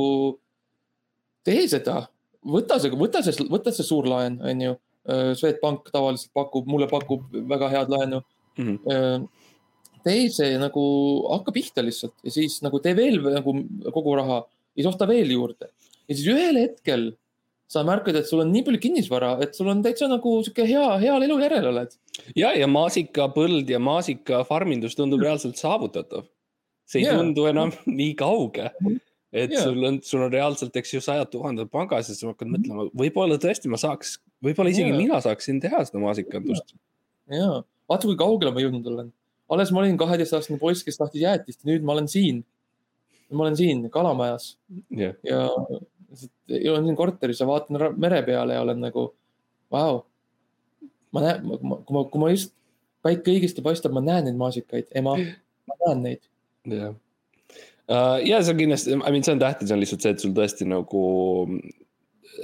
tee 1.47 1.67
seda, 1.71 2.03
võta 2.47 2.79
see, 2.83 2.93
võta 2.99 3.23
see, 3.25 3.47
võta 3.51 3.75
see 3.75 3.87
suur 3.87 4.09
laen, 4.11 4.41
onju. 4.43 4.79
Swedbank 5.35 5.89
tavaliselt 5.91 6.31
pakub, 6.31 6.69
mulle 6.71 6.87
pakub 6.87 7.25
väga 7.51 7.71
head 7.73 7.89
laenu. 7.91 8.21
Mhm. 8.61 9.25
tee 10.05 10.27
see 10.35 10.59
nagu, 10.61 10.83
hakka 11.31 11.55
pihta 11.55 11.83
lihtsalt 11.83 12.13
ja 12.27 12.31
siis 12.35 12.59
nagu 12.63 12.81
tee 12.83 12.93
veel 12.99 13.21
nagu 13.23 13.55
kogu 13.95 14.17
raha 14.19 14.43
ja 14.43 14.83
siis 14.83 14.89
osta 14.91 15.07
veel 15.09 15.31
juurde. 15.31 15.71
ja 16.09 16.15
siis 16.15 16.27
ühel 16.29 16.59
hetkel 16.59 17.05
sa 17.73 17.83
märkad, 17.87 18.17
et 18.19 18.29
sul 18.29 18.43
on 18.45 18.51
nii 18.53 18.65
palju 18.67 18.81
kinnisvara, 18.83 19.37
et 19.45 19.57
sul 19.57 19.71
on 19.73 19.81
täitsa 19.85 20.09
nagu 20.11 20.35
sihuke 20.45 20.67
hea, 20.69 20.89
heal 21.01 21.25
elujärjel 21.25 21.71
oled. 21.71 21.95
ja, 22.37 22.53
ja 22.59 22.69
maasikapõld 22.69 23.71
ja 23.73 23.81
maasikafarmindus 23.83 24.99
tundub 24.99 25.23
reaalselt 25.25 25.61
saavutatav. 25.61 26.27
see 26.89 27.01
ei 27.01 27.09
Jaa. 27.09 27.17
tundu 27.21 27.47
enam 27.49 27.73
nii 28.01 28.13
kauge. 28.19 28.69
et 29.33 29.55
Jaa. 29.55 29.65
sul 29.65 29.89
on, 29.89 30.01
sul 30.05 30.27
on 30.27 30.33
reaalselt, 30.35 30.77
eks 30.77 30.95
ju, 30.99 31.01
sajad 31.05 31.33
tuhanded 31.33 31.73
pangas 31.73 32.13
ja 32.13 32.19
sa 32.19 32.33
hakkad 32.33 32.53
mõtlema, 32.53 32.89
võib-olla 33.05 33.41
tõesti 33.41 33.73
ma 33.73 33.81
saaks 33.81 34.19
võib-olla 34.45 34.75
isegi 34.75 34.93
Jaa. 34.93 35.01
mina 35.01 35.23
saaksin 35.25 35.61
teha 35.63 35.85
seda 35.89 36.03
maasikandust. 36.05 36.77
ja 37.33 37.63
vaata, 37.89 38.05
kui 38.05 38.19
kaugele 38.21 38.53
ma 38.53 38.65
jõudnud 38.65 38.93
olen. 38.93 39.13
alles 39.53 39.73
ma 39.73 39.81
olin 39.85 39.97
kaheteistaastane 40.01 40.61
poiss, 40.61 40.85
kes 40.85 41.01
tahtis 41.01 41.25
jäätist 41.25 41.65
nüüd 41.69 41.89
ma 41.89 41.97
olen 41.97 42.11
siin. 42.13 42.45
ma 43.33 43.47
olen 43.47 43.57
siin 43.57 43.87
Kalamajas 43.89 44.59
jah, 44.93 45.17
ja 45.25 45.47
ja 46.49 46.73
olen 46.73 46.89
siin 46.89 46.97
korteris 46.97 47.41
ja 47.41 47.47
vaatan 47.47 47.79
mere 47.97 48.23
peale 48.27 48.55
ja 48.55 48.65
olen 48.65 48.81
nagu, 48.81 49.07
vau. 49.73 50.03
ma 51.13 51.21
näen, 51.25 51.45
kui 51.45 51.97
ma, 51.97 52.05
kui 52.09 52.21
ma 52.21 52.31
just 52.33 52.55
päike 53.05 53.35
õigesti 53.35 53.65
paistab, 53.65 53.95
ma 53.97 54.03
näen 54.05 54.29
neid 54.29 54.39
maasikaid, 54.41 54.91
ema, 54.99 55.17
ma 55.69 55.79
näen 55.87 56.05
neid. 56.07 56.29
jah. 56.69 56.95
ja 58.25 58.43
see 58.43 58.55
on 58.55 58.61
kindlasti, 58.61 58.95
I 58.97 59.11
mean, 59.11 59.25
see 59.27 59.35
on 59.35 59.43
tähtis, 59.43 59.73
on 59.75 59.83
lihtsalt 59.83 60.05
see, 60.05 60.15
et 60.15 60.25
sul 60.25 60.37
tõesti 60.37 60.69
nagu, 60.69 61.03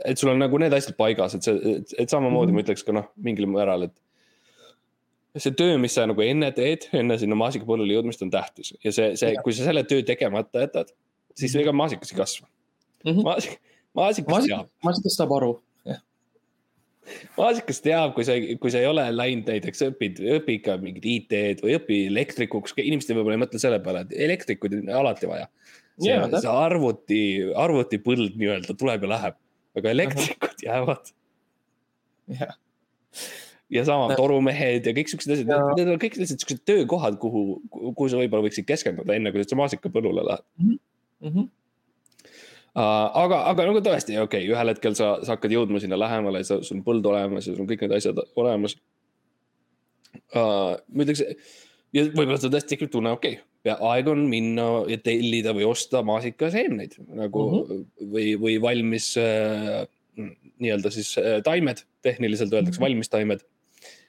et 0.05 0.21
sul 0.21 0.33
on 0.35 0.43
nagu 0.43 0.61
need 0.61 0.75
asjad 0.77 0.99
paigas, 0.99 1.39
et 1.39 1.47
see, 1.47 1.79
et, 1.97 2.11
samamoodi 2.11 2.53
Mhm. 2.53 2.59
ma 2.59 2.67
ütleks 2.67 2.85
ka 2.85 2.97
noh, 2.97 3.09
mingil 3.17 3.49
määral, 3.51 3.89
et 3.89 3.97
see 5.39 5.55
töö, 5.55 5.79
mis 5.79 5.95
sa 5.95 6.07
nagu 6.09 6.23
enne 6.25 6.51
teed, 6.57 6.89
enne 6.97 7.19
sinna 7.21 7.37
maasikapõllule 7.39 7.95
jõudmist 7.95 8.23
on 8.25 8.31
tähtis 8.33 8.73
ja 8.85 8.93
see, 8.93 9.13
see, 9.17 9.37
kui 9.45 9.55
sa 9.55 9.69
selle 9.69 9.85
töö 9.87 10.03
tegemata 10.03 10.65
jätad, 10.67 10.91
siis 11.39 11.55
ega 11.61 11.73
maasikas 11.73 12.13
ei 12.13 12.19
kasva. 12.19 12.49
Mhm. 13.07 13.25
maasik, 13.27 13.59
maasikas 13.97 14.33
maasikas 14.33 14.53
teab, 14.53 14.71
maasikas 14.85 15.19
saab 15.19 15.35
aru. 15.39 15.51
maasikas 17.39 17.81
teab, 17.85 18.15
kui 18.17 18.27
sa, 18.27 18.37
kui 18.61 18.73
sa 18.75 18.83
ei 18.83 18.89
ole 18.91 19.05
läinud 19.15 19.49
näiteks 19.49 19.85
õpid, 19.89 20.23
õpi 20.39 20.59
ikka 20.59 20.77
mingit 20.83 21.07
IT-d 21.09 21.65
või 21.65 21.77
õpi 21.79 22.01
elektrikuks, 22.11 22.77
inimesed 22.77 23.17
võib-olla 23.17 23.39
ei 23.39 23.45
mõtle 23.47 23.61
selle 23.63 23.81
peale, 23.85 24.05
et 24.05 24.17
elektrikuid 24.29 24.81
on 24.83 24.91
alati 25.03 25.31
vaja. 25.31 25.49
see 25.99 26.13
Jaa,, 26.13 26.29
see 26.35 26.53
arvuti, 26.53 27.23
arvutipõld 27.59 28.37
nii-öelda 28.39 28.77
tuleb 28.79 29.07
ja 29.07 29.13
läheb, 29.15 29.39
aga 29.79 29.95
elektrikud 29.97 30.67
jäävad 30.67 31.15
jah, 32.37 32.53
ja 33.73 33.85
sama 33.89 34.17
torumehed 34.17 34.87
ja 34.87 34.95
kõik 34.97 35.11
siuksed 35.13 35.33
asjad, 35.35 35.51
need 35.77 35.91
on 35.93 36.01
kõik 36.01 36.17
lihtsalt 36.21 36.45
siuksed 36.45 36.63
töökohad, 36.69 37.19
kuhu, 37.23 37.61
kuhu 37.73 38.09
sa 38.09 38.21
võib-olla 38.21 38.47
võiksid 38.49 38.69
keskenduda, 38.69 39.17
enne 39.17 39.33
kui 39.33 39.45
sa 39.45 39.59
maasikapõllule 39.59 40.25
lähed. 40.29 40.47
Mhm. 41.25 41.49
Uh, 42.77 43.09
aga, 43.17 43.41
aga 43.51 43.65
nagu 43.67 43.81
tõesti, 43.83 44.15
okei 44.21 44.45
okay,, 44.45 44.49
ühel 44.53 44.71
hetkel 44.71 44.95
sa, 44.95 45.17
sa 45.25 45.35
hakkad 45.35 45.55
jõudma 45.55 45.81
sinna 45.83 45.97
lähemale, 45.99 46.45
sul 46.47 46.61
on 46.77 46.85
põld 46.87 47.07
olemas 47.11 47.49
ja 47.49 47.55
sul 47.55 47.65
on 47.65 47.71
kõik 47.71 47.87
need 47.87 47.95
asjad 47.97 48.21
olemas 48.39 48.77
uh,. 50.37 50.77
ma 50.77 51.07
ütleks, 51.07 51.25
ja 51.97 52.05
võib-olla 52.11 52.39
sa 52.39 52.51
tõesti 52.53 52.75
tekib 52.75 52.93
tunne, 52.93 53.15
okei 53.17 53.39
okay,, 53.41 53.75
aeg 53.75 54.11
on 54.13 54.27
minna 54.31 54.69
ja 54.93 55.01
tellida 55.01 55.57
või 55.57 55.67
osta 55.67 56.05
maasikaseemneid 56.07 56.99
nagu 57.09 57.47
mm 57.49 57.63
-hmm. 57.65 57.85
või, 58.15 58.27
või 58.45 58.57
valmis 58.63 59.11
uh, 59.19 59.83
nii-öelda 60.19 60.93
siis 60.93 61.15
uh, 61.19 61.39
taimed, 61.45 61.83
tehniliselt 62.05 62.53
öeldakse 62.53 62.79
Mhm. 62.79 62.85
valmis 62.85 63.09
taimed 63.09 63.47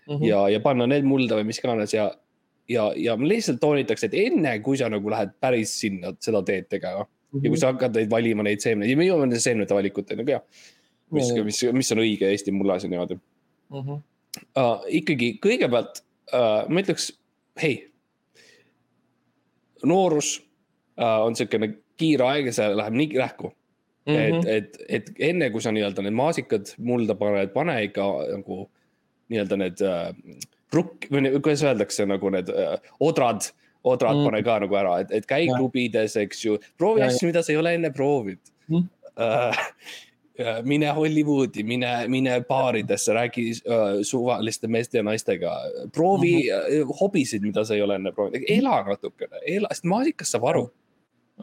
Mhm. 0.10 0.24
ja, 0.26 0.50
ja 0.50 0.60
panna 0.60 0.88
need 0.89 1.08
mulda 1.08 1.39
või 1.39 1.48
mis 1.50 1.60
iganes 1.62 1.93
ja, 1.93 2.10
ja, 2.69 2.91
ja 2.95 3.15
ma 3.17 3.28
lihtsalt 3.30 3.60
toonitaks, 3.62 4.04
et 4.04 4.13
enne 4.13 4.60
kui 4.60 4.78
sa 4.78 4.89
nagu 4.89 5.10
lähed 5.10 5.32
päris 5.39 5.80
sinna 5.80 6.13
seda 6.19 6.43
teed 6.43 6.67
tegema 6.69 7.08
ja 7.34 7.50
kui 7.50 7.60
sa 7.62 7.74
hakkad 7.74 7.96
neid 7.96 8.10
valima, 8.12 8.46
neid 8.46 8.63
seemneid 8.63 8.92
ja 8.92 8.98
me 8.98 9.08
jõuame 9.08 9.28
nende 9.28 9.42
seemnete 9.44 9.76
valikuteni 9.78 10.26
ka. 10.26 10.42
mis 11.13 11.34
mis, 11.46 11.63
mis 11.74 11.92
on 11.94 12.02
õige 12.06 12.30
Eesti 12.30 12.54
mullas 12.54 12.86
ja 12.86 12.89
niimoodi 12.89 13.20
Mhm. 13.70 14.02
uh,. 14.58 14.82
ikkagi 14.89 15.36
kõigepealt 15.44 16.02
uh, 16.34 16.65
ma 16.70 16.82
ütleks, 16.84 17.12
hei. 17.62 17.86
noorus 19.86 20.39
uh, 21.00 21.22
on 21.26 21.38
siukene 21.38 21.76
kiire 22.00 22.26
aeg 22.28 22.50
ja 22.50 22.56
see 22.56 22.74
läheb 22.76 22.98
nii 22.98 23.10
kähku 23.13 23.52
mm. 23.52 24.15
-hmm. 24.15 24.39
et, 24.42 24.50
et, 24.56 24.82
et 24.88 25.24
enne 25.30 25.50
kui 25.54 25.62
sa 25.63 25.72
nii-öelda 25.76 26.04
need 26.04 26.18
maasikad 26.18 26.74
mulda 26.84 27.15
paned, 27.20 27.54
pane 27.54 27.78
ikka 27.88 28.08
nagu 28.34 28.65
nii-öelda 29.30 29.60
need 29.62 29.86
uh, 29.86 30.10
rukk 30.74 31.08
või 31.13 31.32
kuidas 31.38 31.63
öeldakse 31.63 32.08
nagu 32.10 32.34
need 32.34 32.50
uh, 32.52 32.76
odrad, 33.00 33.52
odrad 33.84 34.18
Mm. 34.18 34.26
pane 34.26 34.44
ka 34.44 34.60
nagu 34.60 34.76
ära, 34.76 35.00
et, 35.04 35.12
et 35.12 35.28
käi 35.28 35.48
klubides, 35.48 36.15
eks 36.20 36.46
ju, 36.46 36.58
proovi 36.78 37.02
asju, 37.06 37.30
mida 37.32 37.44
sa 37.44 37.54
ei 37.54 37.62
ole 37.62 37.76
enne 37.80 37.94
proovinud 37.96 38.56
Mm. 38.70 38.86
uh,. 39.26 39.56
mine 40.63 40.92
Hollywoodi, 40.96 41.63
mine, 41.68 42.08
mine 42.08 42.36
baaridesse, 42.48 43.13
räägi 43.13 43.52
uh, 43.52 44.04
suvaliste 44.08 44.68
meeste 44.68 44.98
ja 44.98 45.04
naistega, 45.04 45.52
proovi 45.92 46.36
mm 46.36 46.84
-hmm. 46.84 47.00
hobisid, 47.00 47.42
mida 47.44 47.65
sa 47.65 47.76
ei 47.76 47.82
ole 47.82 47.96
enne 47.96 48.12
proovinud, 48.12 48.46
ela 48.48 48.84
natukene, 48.88 49.42
ela, 49.48 49.68
sest 49.72 49.84
maasikas 49.84 50.32
saab 50.32 50.46
aru. 50.46 50.70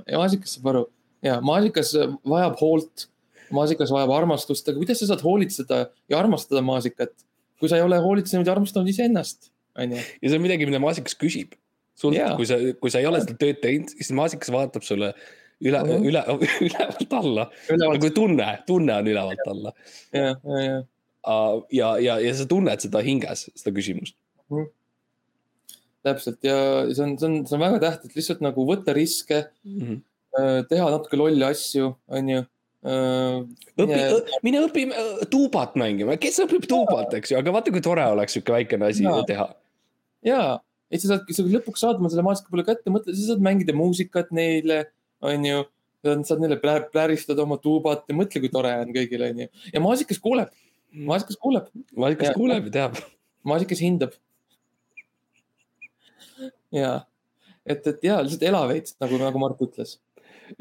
ja 0.06 0.18
maasikas 0.18 0.54
saab 0.54 0.66
aru 0.66 0.86
ja 1.26 1.40
maasikas 1.44 1.92
vajab 2.28 2.56
hoolt, 2.60 3.06
maasikas 3.54 3.92
vajab 3.94 4.12
armastust, 4.16 4.68
aga 4.68 4.80
kuidas 4.80 5.00
sa 5.02 5.10
saad 5.12 5.22
hoolitseda 5.24 5.82
ja 6.10 6.18
armastada 6.18 6.62
maasikat, 6.66 7.12
kui 7.60 7.70
sa 7.70 7.78
ei 7.78 7.84
ole 7.86 7.98
hoolitsenud 8.02 8.46
ja 8.46 8.54
armastanud 8.56 8.90
iseennast, 8.92 9.50
onju. 9.78 9.96
ja 9.96 10.28
see 10.28 10.38
on 10.38 10.44
midagi, 10.44 10.68
mida 10.68 10.82
maasikas 10.82 11.16
küsib. 11.18 11.56
Sult 11.96 12.16
Jaa., 12.18 12.34
kui 12.36 12.46
sa, 12.48 12.58
kui 12.80 12.92
sa 12.92 13.00
ei 13.02 13.06
ole 13.08 13.20
seda 13.24 13.34
tööd 13.40 13.58
teinud, 13.64 13.90
siis 13.96 14.12
maasikas 14.16 14.52
vaatab 14.54 14.84
sulle 14.86 15.12
üle 15.64 15.78
Mhm. 15.80 15.90
-huh. 15.90 16.08
üle, 16.10 16.22
ülevalt 16.68 17.12
alla. 17.16 17.46
nagu 17.80 18.10
tunne, 18.12 18.48
tunne 18.66 18.94
on 19.00 19.06
ülevalt 19.08 19.46
alla. 19.48 19.72
ja, 20.12 20.26
ja, 20.44 20.60
ja 20.62 20.82
ja, 21.72 21.88
ja, 21.98 22.18
ja 22.22 22.34
sa 22.34 22.44
tunned 22.46 22.78
seda 22.80 23.00
hinges, 23.02 23.48
seda 23.56 23.72
küsimust. 23.74 24.14
täpselt 26.06 26.38
ja 26.46 26.56
see 26.94 27.02
on, 27.02 27.16
see 27.18 27.26
on, 27.28 27.40
see 27.48 27.56
on 27.56 27.62
väga 27.64 27.80
tähtis, 27.82 28.12
lihtsalt 28.14 28.40
nagu 28.44 28.66
võtta 28.68 28.94
riske, 28.94 29.46
Mhm. 29.64 29.96
teha 30.68 30.90
natuke 30.92 31.16
lolle 31.16 31.46
asju, 31.48 31.94
onju. 32.12 32.44
õpi, 32.86 33.98
mine 34.46 34.60
õpi 34.68 34.84
äh, 34.92 35.24
tuubat 35.32 35.74
mängima, 35.80 36.14
kes 36.20 36.38
õpib 36.44 36.68
tuubat, 36.70 37.14
eks 37.18 37.32
ju, 37.32 37.38
aga 37.40 37.50
vaata, 37.56 37.72
kui 37.74 37.80
tore 37.82 38.04
oleks 38.12 38.36
sihuke 38.36 38.52
väikene 38.54 38.86
asi 38.92 39.02
Jaa. 39.02 39.24
teha. 39.26 39.46
ja, 40.22 40.58
et 40.90 41.02
sa 41.02 41.08
saad, 41.12 41.32
sa 41.34 41.44
lõpuks 41.46 41.82
saad 41.82 41.98
oma 42.00 42.10
selle 42.12 42.24
maasikapõlve 42.26 42.66
kätte, 42.68 42.92
mõtle, 42.94 43.14
sa 43.16 43.32
saad 43.32 43.42
mängida 43.44 43.74
muusikat 43.76 44.30
neile, 44.36 44.84
onju. 45.24 45.64
saad 46.06 46.38
neile 46.42 46.58
plä- 46.62 46.86
pläristada 46.92 47.42
oma 47.42 47.56
tuubat 47.58 48.04
ja 48.08 48.14
mõtle, 48.14 48.40
kui 48.42 48.52
tore 48.52 48.70
on 48.84 48.92
kõigil, 48.94 49.24
onju. 49.30 49.48
ja 49.72 49.82
maasikas 49.82 50.20
kuuleb, 50.22 50.52
maasikas 50.92 51.36
kuuleb, 51.42 51.66
maasikas 51.96 52.30
Ja. 52.30 52.34
kuuleb 52.34 52.68
ja 52.70 52.74
teab. 52.78 53.00
maasikas 53.44 53.82
hindab. 53.82 54.12
ja, 56.72 57.06
et, 57.66 57.86
et 57.86 58.04
ja 58.04 58.20
lihtsalt 58.22 58.42
ela 58.42 58.66
veits 58.68 58.96
nagu, 59.00 59.18
nagu 59.18 59.38
Mart 59.42 59.60
ütles. 59.64 59.98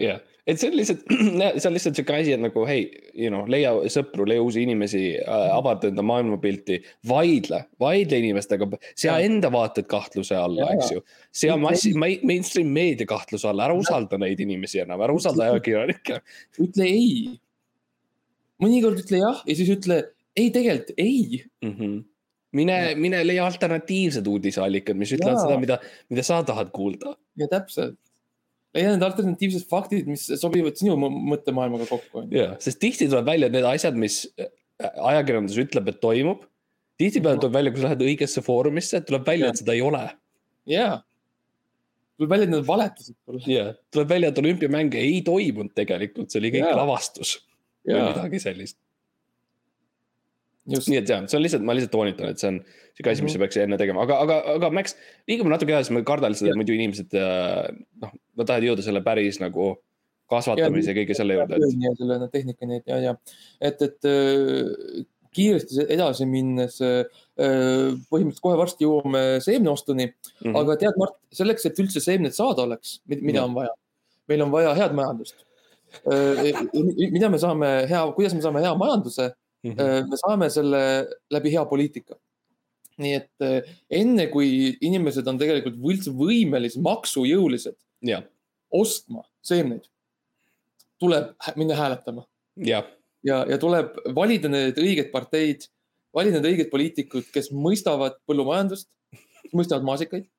jah, 0.01 0.21
et 0.45 0.59
see 0.61 0.69
on 0.69 0.77
lihtsalt, 0.77 1.03
see 1.59 1.69
on 1.69 1.75
lihtsalt 1.75 1.99
sihuke 1.99 2.15
asi, 2.17 2.33
et 2.35 2.41
nagu 2.41 2.65
hei, 2.69 2.85
you 3.13 3.31
know, 3.31 3.43
leia 3.49 3.73
sõpru, 3.91 4.27
leia 4.29 4.43
uusi 4.43 4.63
inimesi 4.65 5.03
äh,, 5.19 5.45
avada 5.55 5.89
enda 5.89 6.05
maailmapilti, 6.05 6.79
vaidle, 7.09 7.63
vaidle 7.81 8.19
inimestega, 8.21 8.69
sea 8.93 9.15
Jaa. 9.15 9.27
enda 9.27 9.51
vaated 9.53 9.89
kahtluse 9.91 10.37
alla, 10.39 10.69
eks 10.75 10.93
ju. 10.95 11.05
sea 11.35 11.57
massi, 11.59 11.93
mainstream 11.97 12.73
meedia 12.75 13.09
kahtluse 13.09 13.49
alla, 13.51 13.69
ära 13.69 13.77
usalda 13.77 14.19
neid 14.21 14.41
inimesi 14.45 14.83
enam, 14.85 15.03
ära 15.05 15.15
usalda 15.15 15.49
ajakirjanikke. 15.49 16.21
ütle 16.65 16.89
ei. 16.89 17.15
mõnikord 18.61 19.01
ütle 19.01 19.23
jah 19.23 19.41
ja 19.45 19.57
siis 19.57 19.71
ütle 19.73 20.01
ei, 20.35 20.51
tegelikult 20.51 20.93
ei. 20.99 21.43
Mhm. 21.63 21.99
mine, 22.55 22.79
mine 22.99 23.19
leia 23.25 23.43
alternatiivsed 23.47 24.27
uudiseallikad, 24.31 24.97
mis 24.99 25.11
ütlevad 25.15 25.39
Jaa. 25.39 25.45
seda, 25.47 25.59
mida, 25.59 25.79
mida 26.11 26.23
sa 26.23 26.41
tahad 26.47 26.71
kuulda. 26.75 27.17
ja 27.39 27.49
täpselt. 27.51 27.99
Leia 28.75 28.91
need 28.91 29.05
alternatiivsed 29.07 29.69
faktid, 29.71 30.09
mis 30.11 30.27
sobivad 30.41 30.75
sinu 30.79 30.97
mõ- 30.99 31.13
mõttemaailmaga 31.33 31.87
kokku, 31.89 32.25
jah, 32.35 32.57
sest 32.63 32.81
tihti 32.83 33.07
tuleb 33.11 33.29
välja 33.31 33.49
et 33.49 33.55
need 33.55 33.67
asjad, 33.69 33.97
mis 33.99 34.21
äh, 34.41 34.51
ajakirjandus 35.13 35.57
ütleb, 35.63 35.89
et 35.91 36.01
toimub. 36.03 36.43
tihtipeale 36.99 37.39
tuleb 37.41 37.55
välja, 37.57 37.73
kui 37.73 37.81
sa 37.81 37.89
lähed 37.89 38.05
õigesse 38.05 38.43
foorumisse, 38.45 39.01
tuleb 39.07 39.27
välja, 39.27 39.51
et 39.51 39.63
seda 39.63 39.75
ei 39.75 39.83
ole 39.83 40.03
jaa. 40.71 41.01
tuleb 42.17 42.31
välja, 42.31 42.47
et 42.47 42.53
nad 42.53 42.65
valetasid 42.67 43.15
sulle. 43.25 43.43
jah, 43.51 43.73
tuleb 43.93 44.09
välja, 44.09 44.31
et 44.31 44.41
olümpiamänge 44.43 45.01
ei 45.01 45.21
toimunud 45.25 45.73
tegelikult, 45.77 46.31
see 46.31 46.41
oli 46.43 46.53
kõik 46.55 46.67
Jaa. 46.67 46.77
lavastus 46.79 47.37
või 47.85 47.97
jaa, 47.97 48.09
midagi 48.11 48.41
sellist. 48.43 48.77
nii. 50.65 50.99
et 50.99 51.09
jah, 51.09 51.25
see 51.29 51.39
on 51.39 51.43
lihtsalt, 51.45 51.65
ma 51.67 51.75
lihtsalt 51.77 51.93
toonitan, 51.93 52.31
et 52.33 52.41
see 52.41 52.51
on 52.51 52.59
sihuke 52.95 53.11
asi, 53.11 53.25
mis 53.25 53.35
sa 53.35 53.41
peaks 53.41 53.59
enne 53.61 53.79
tegema, 53.81 54.05
aga, 54.05 54.19
aga, 54.25 54.37
aga 54.55 54.69
Max, 54.73 54.95
liigume 55.29 55.51
natuke 55.53 55.75
edasi, 55.75 55.93
ma 55.95 56.03
kardan 56.07 56.33
lihtsalt, 56.33 56.53
et 56.53 56.59
muidu 56.59 56.75
inimesed 56.77 57.17
äh, 57.19 57.67
noh, 58.01 58.13
nad 58.39 58.47
tahavad 58.47 58.69
jõuda 58.69 58.85
selle 58.85 59.03
päris 59.05 59.41
nagu 59.43 59.73
kasvatamise 60.31 60.93
ja 60.93 60.97
kõige 60.97 61.17
selle 61.17 61.37
juurde, 61.37 61.59
et 61.59 61.83
ja 61.85 61.91
selle 61.99 62.17
no, 62.21 62.29
tehnikani, 62.33 62.79
et 62.81 62.89
ja, 62.89 63.01
ja 63.03 63.13
et, 63.61 63.83
et 63.85 64.09
äh, 64.09 65.05
kiiresti 65.35 65.85
edasi 65.91 66.25
minnes 66.29 66.79
äh, 66.85 67.03
põhimõtteliselt 67.35 68.43
kohe 68.43 68.59
varsti 68.59 68.87
jõuame 68.87 69.25
seemneostuni 69.43 70.07
mm, 70.07 70.13
Mhm. 70.35 70.49
-hmm. 70.49 70.59
aga 70.61 70.77
tead, 70.81 70.97
Mart, 70.99 71.17
selleks, 71.31 71.65
et 71.65 71.79
üldse 71.79 72.01
seemned 72.03 72.33
saada 72.35 72.63
oleks, 72.63 72.99
mida 73.07 73.43
on 73.43 73.53
vaja, 73.55 73.73
meil 74.27 74.41
on 74.47 74.51
vaja 74.51 74.73
head 74.75 74.95
majandust. 74.95 75.45
mida 77.11 77.29
me 77.29 77.37
saame 77.39 77.67
hea, 77.87 78.01
kuidas 78.15 78.33
me 78.35 78.41
saame 78.43 78.61
hea 78.61 78.73
majanduse, 78.75 79.29
Mhm. 79.65 80.09
me 80.11 80.17
saame 80.21 80.49
selle 80.53 80.81
läbi 81.33 81.51
hea 81.55 81.65
poliitika. 81.65 82.19
nii 82.95 83.13
et 83.17 83.43
äh, 83.43 83.65
enne, 83.91 84.29
kui 84.31 84.77
inimesed 84.87 85.27
on 85.27 85.35
tegelikult 85.35 85.81
üldse 85.83 86.13
võimelised, 86.15 86.79
maksujõulised 86.79 87.75
jah, 88.07 88.21
ostma 88.71 89.25
seemneid, 89.43 89.89
tuleb 91.03 91.33
minna 91.59 91.75
hääletama 91.75 92.23
jah, 92.63 92.87
ja, 93.27 93.41
ja 93.49 93.57
tuleb 93.59 93.97
valida 94.15 94.47
need 94.47 94.79
õiged 94.79 95.11
parteid, 95.11 95.67
valida 96.15 96.39
need 96.39 96.47
õiged 96.53 96.71
poliitikud, 96.71 97.27
kes 97.35 97.51
mõistavad 97.51 98.15
põllumajandust, 98.29 98.87
mõistavad 99.51 99.83
maasikaid, 99.91 100.29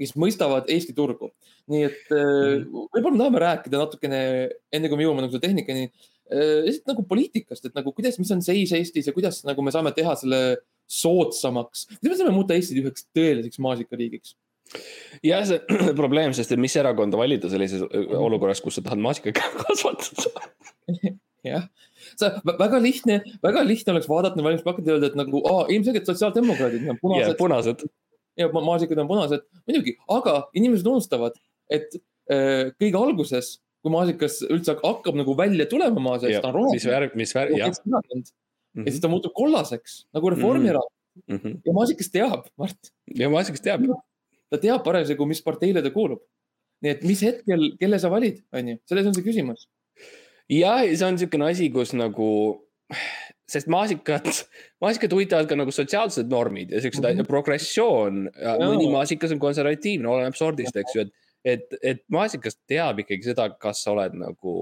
kes 0.00 0.16
mõistavad 0.16 0.72
Eesti 0.72 0.96
turgu. 0.96 1.34
nii 1.68 1.84
et 1.88 2.02
mm. 2.12 2.66
võib-olla 2.94 3.12
me 3.12 3.22
tahame 3.22 3.42
rääkida 3.42 3.80
natukene, 3.80 4.20
enne 4.72 4.88
kui 4.88 4.98
me 4.98 5.04
jõuame 5.04 5.26
nagu 5.26 5.40
tehnikani, 5.42 5.90
lihtsalt 6.30 6.90
nagu 6.90 7.04
poliitikast, 7.06 7.68
et 7.68 7.76
nagu 7.76 7.92
kuidas, 7.94 8.18
mis 8.18 8.32
on 8.34 8.42
seis 8.42 8.72
Eestis 8.74 9.06
ja 9.06 9.14
kuidas 9.14 9.42
nagu 9.46 9.62
me 9.62 9.74
saame 9.74 9.92
teha 9.94 10.16
selle 10.18 10.40
soodsamaks, 10.90 11.86
kuidas 12.00 12.16
me 12.16 12.18
saame 12.22 12.34
muuta 12.34 12.56
Eestit 12.56 12.80
üheks 12.82 13.06
tõeliseks 13.14 13.62
maasikariigiks? 13.62 14.34
Jah, 15.24 15.44
see 15.46 15.60
probleem, 16.00 16.34
sest 16.36 16.54
et 16.54 16.60
mis 16.60 16.74
erakonda 16.78 17.18
valida 17.18 17.50
sellises 17.52 17.84
olukorras, 18.18 18.62
kus 18.64 18.78
sa 18.78 18.84
tahad 18.86 19.02
maasikaid 19.04 19.38
kasvatada? 19.38 20.48
Jah, 21.46 21.68
sa 22.18 22.32
väga 22.46 22.80
lihtne, 22.82 23.20
väga 23.44 23.62
lihtne 23.66 23.94
oleks 23.94 24.08
vaadata 24.10 24.42
valimisplakati 24.42 24.90
ja 24.90 24.96
öelda, 24.96 25.12
et 25.12 25.18
nagu 25.18 25.42
aa, 25.46 25.66
ilmselgelt 25.70 26.08
sotsiaaldemokraadid, 26.10 26.88
on 26.90 26.98
punased. 27.02 27.28
Yeah,. 27.28 27.38
punased. 27.38 27.86
ja 28.36 28.48
maasikad 28.52 28.98
on 29.04 29.10
punased, 29.10 29.46
muidugi, 29.68 29.94
aga 30.12 30.40
inimesed 30.58 30.88
unustavad, 30.90 31.38
et 31.70 31.94
äh, 32.32 32.74
kõige 32.82 32.98
alguses, 32.98 33.60
kui 33.86 33.94
maasikas 33.94 34.40
üldse 34.50 34.74
hakkab 34.80 35.14
nagu 35.18 35.36
välja 35.38 35.68
tulema 35.70 36.02
maa 36.02 36.18
seest, 36.18 36.42
ta 36.42 36.50
on 36.50 36.58
roheline. 36.58 36.80
mis 36.80 36.90
värv, 36.90 37.16
mis 37.22 37.34
värv, 37.36 37.54
jah. 37.60 37.70
ja 37.70 38.90
siis 38.90 39.00
ta 39.04 39.10
muutub 39.12 39.34
kollaseks 39.36 40.00
nagu 40.16 40.34
Reformierakond 40.34 40.94
mm 41.22 41.38
-hmm. 41.38 41.60
ja 41.64 41.72
maasikas 41.76 42.10
teab, 42.10 42.50
Mart. 42.58 42.92
ja 43.14 43.30
maasikas 43.30 43.62
teab 43.62 43.86
ta 44.50 44.58
teab 44.62 44.84
parasjagu, 44.86 45.26
mis 45.26 45.42
parteile 45.42 45.82
ta 45.82 45.92
kuulub. 45.94 46.22
nii 46.84 46.92
et 46.92 47.04
mis 47.08 47.22
hetkel, 47.24 47.70
kelle 47.80 47.98
sa 47.98 48.10
valid, 48.12 48.42
on 48.52 48.68
ju, 48.68 48.78
selles 48.90 49.06
on 49.08 49.14
see 49.16 49.24
küsimus. 49.24 49.68
jah, 50.52 50.82
see 50.92 51.06
on 51.06 51.16
niisugune 51.16 51.46
asi, 51.48 51.70
kus 51.72 51.94
nagu, 51.96 52.28
sest 53.54 53.70
maasikad, 53.72 54.28
maasikad 54.84 55.14
huvitavad 55.16 55.48
ka 55.48 55.56
nagu 55.58 55.72
sotsiaalsed 55.72 56.28
normid 56.30 56.74
ja 56.74 56.82
siuksed 56.82 57.02
mm 57.04 57.20
-hmm. 57.20 57.30
progressioon. 57.30 58.26
mõni 58.60 58.90
maasikas 58.92 59.32
on 59.32 59.38
konservatiivne, 59.38 60.08
oleneb 60.08 60.34
sordist, 60.34 60.76
eks 60.76 60.94
ju, 60.94 61.06
et 61.06 61.14
et, 61.46 61.76
et 61.82 62.02
maasikas 62.12 62.58
teab 62.68 63.00
ikkagi 63.02 63.30
seda, 63.30 63.48
kas 63.62 63.84
sa 63.84 63.94
oled 63.94 64.16
nagu, 64.18 64.54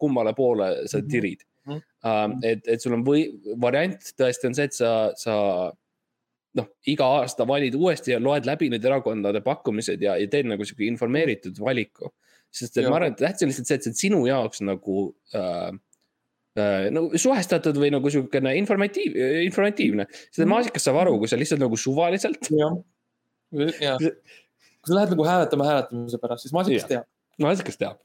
kummale 0.00 0.34
poole 0.36 0.72
sa 0.90 0.98
mhm. 0.98 1.10
tirid 1.12 1.44
mm. 1.66 1.78
-hmm. 1.78 2.40
et, 2.48 2.66
et 2.66 2.82
sul 2.82 2.96
on 2.96 3.04
või 3.06 3.28
variant 3.62 4.12
tõesti 4.18 4.50
on 4.50 4.58
see, 4.58 4.66
et 4.70 4.76
sa, 4.76 4.90
sa 5.18 5.36
noh, 6.58 6.68
iga 6.90 7.08
aasta 7.20 7.46
valid 7.48 7.76
uuesti 7.78 8.14
ja 8.14 8.20
loed 8.20 8.48
läbi 8.48 8.70
need 8.72 8.84
erakondade 8.84 9.42
pakkumised 9.44 10.02
ja, 10.02 10.16
ja 10.20 10.28
teed 10.28 10.50
nagu 10.50 10.66
sihuke 10.66 10.86
informeeritud 10.88 11.60
valiku. 11.60 12.12
sest 12.52 12.76
et 12.76 12.84
ja. 12.84 12.90
ma 12.90 12.98
arvan, 12.98 13.14
et 13.14 13.22
tähtis 13.22 13.46
on 13.46 13.48
lihtsalt 13.48 13.70
see, 13.70 13.78
et 13.78 13.86
see 13.86 13.92
on 13.92 14.00
sinu 14.00 14.20
jaoks 14.28 14.60
nagu 14.66 14.96
äh, 15.38 15.70
äh, 16.60 16.88
nagu 16.92 17.18
suhestatud 17.18 17.78
või 17.80 17.92
nagu 17.94 18.12
sihukene 18.12 18.56
informatiiv, 18.60 19.16
informatiivne. 19.46 20.08
seda 20.28 20.44
mhm. 20.44 20.54
maasikast 20.56 20.90
saab 20.90 21.00
aru, 21.06 21.16
kui 21.22 21.30
sa 21.32 21.40
lihtsalt 21.40 21.62
nagu 21.64 21.78
suvaliselt. 21.80 22.50
jah. 22.52 22.80
kui 24.82 24.90
sa 24.90 24.98
lähed 24.98 25.14
nagu 25.14 25.26
hääletama 25.26 25.66
hääletamise 25.68 26.18
pärast, 26.18 26.46
siis 26.46 26.54
maasikas 26.56 26.88
teab. 26.90 27.08
maasikas 27.42 27.78
teab. 27.78 28.00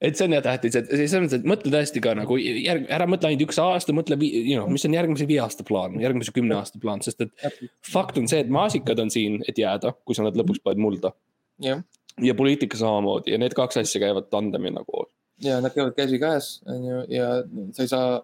et 0.00 0.16
see 0.16 0.26
on 0.26 0.34
jah 0.34 0.42
tähtis, 0.42 0.76
et 0.80 0.88
selles 0.88 1.12
mõttes, 1.14 1.42
et 1.42 1.46
mõtle 1.52 1.72
tõesti 1.74 2.02
ka 2.02 2.14
nagu 2.18 2.38
järg, 2.40 2.88
ära 2.90 3.06
mõtle 3.10 3.28
ainult 3.28 3.44
üks 3.46 3.60
aasta, 3.62 3.94
mõtle, 3.96 4.16
you 4.24 4.56
know, 4.56 4.66
mis 4.72 4.86
on 4.88 4.96
järgmise 4.96 5.28
viie 5.28 5.42
aasta 5.44 5.66
plaan, 5.68 6.00
järgmise 6.02 6.34
kümne 6.34 6.56
aasta 6.56 6.80
plaan, 6.82 7.04
sest 7.04 7.22
et 7.26 7.46
fakt 7.86 8.18
on 8.18 8.26
see, 8.30 8.40
et 8.42 8.50
maasikad 8.50 9.04
on 9.04 9.12
siin, 9.12 9.38
et 9.48 9.60
jääda, 9.60 9.92
kui 10.08 10.16
sa 10.16 10.26
nad 10.26 10.38
lõpuks 10.40 10.64
paned 10.64 10.82
mulda. 10.82 11.14
ja 11.60 12.34
poliitika 12.34 12.76
samamoodi 12.80 13.32
ja 13.32 13.38
need 13.38 13.54
kaks 13.56 13.78
asja 13.84 14.00
käivad 14.02 14.32
tandemina 14.32 14.82
koos. 14.88 15.12
ja 15.44 15.60
nad 15.60 15.76
käivad 15.76 15.94
käsikäes, 15.94 16.62
on 16.66 16.84
ju, 16.84 17.04
ja 17.12 17.30
sa 17.76 17.84
ei 17.84 17.92
saa, 17.92 18.20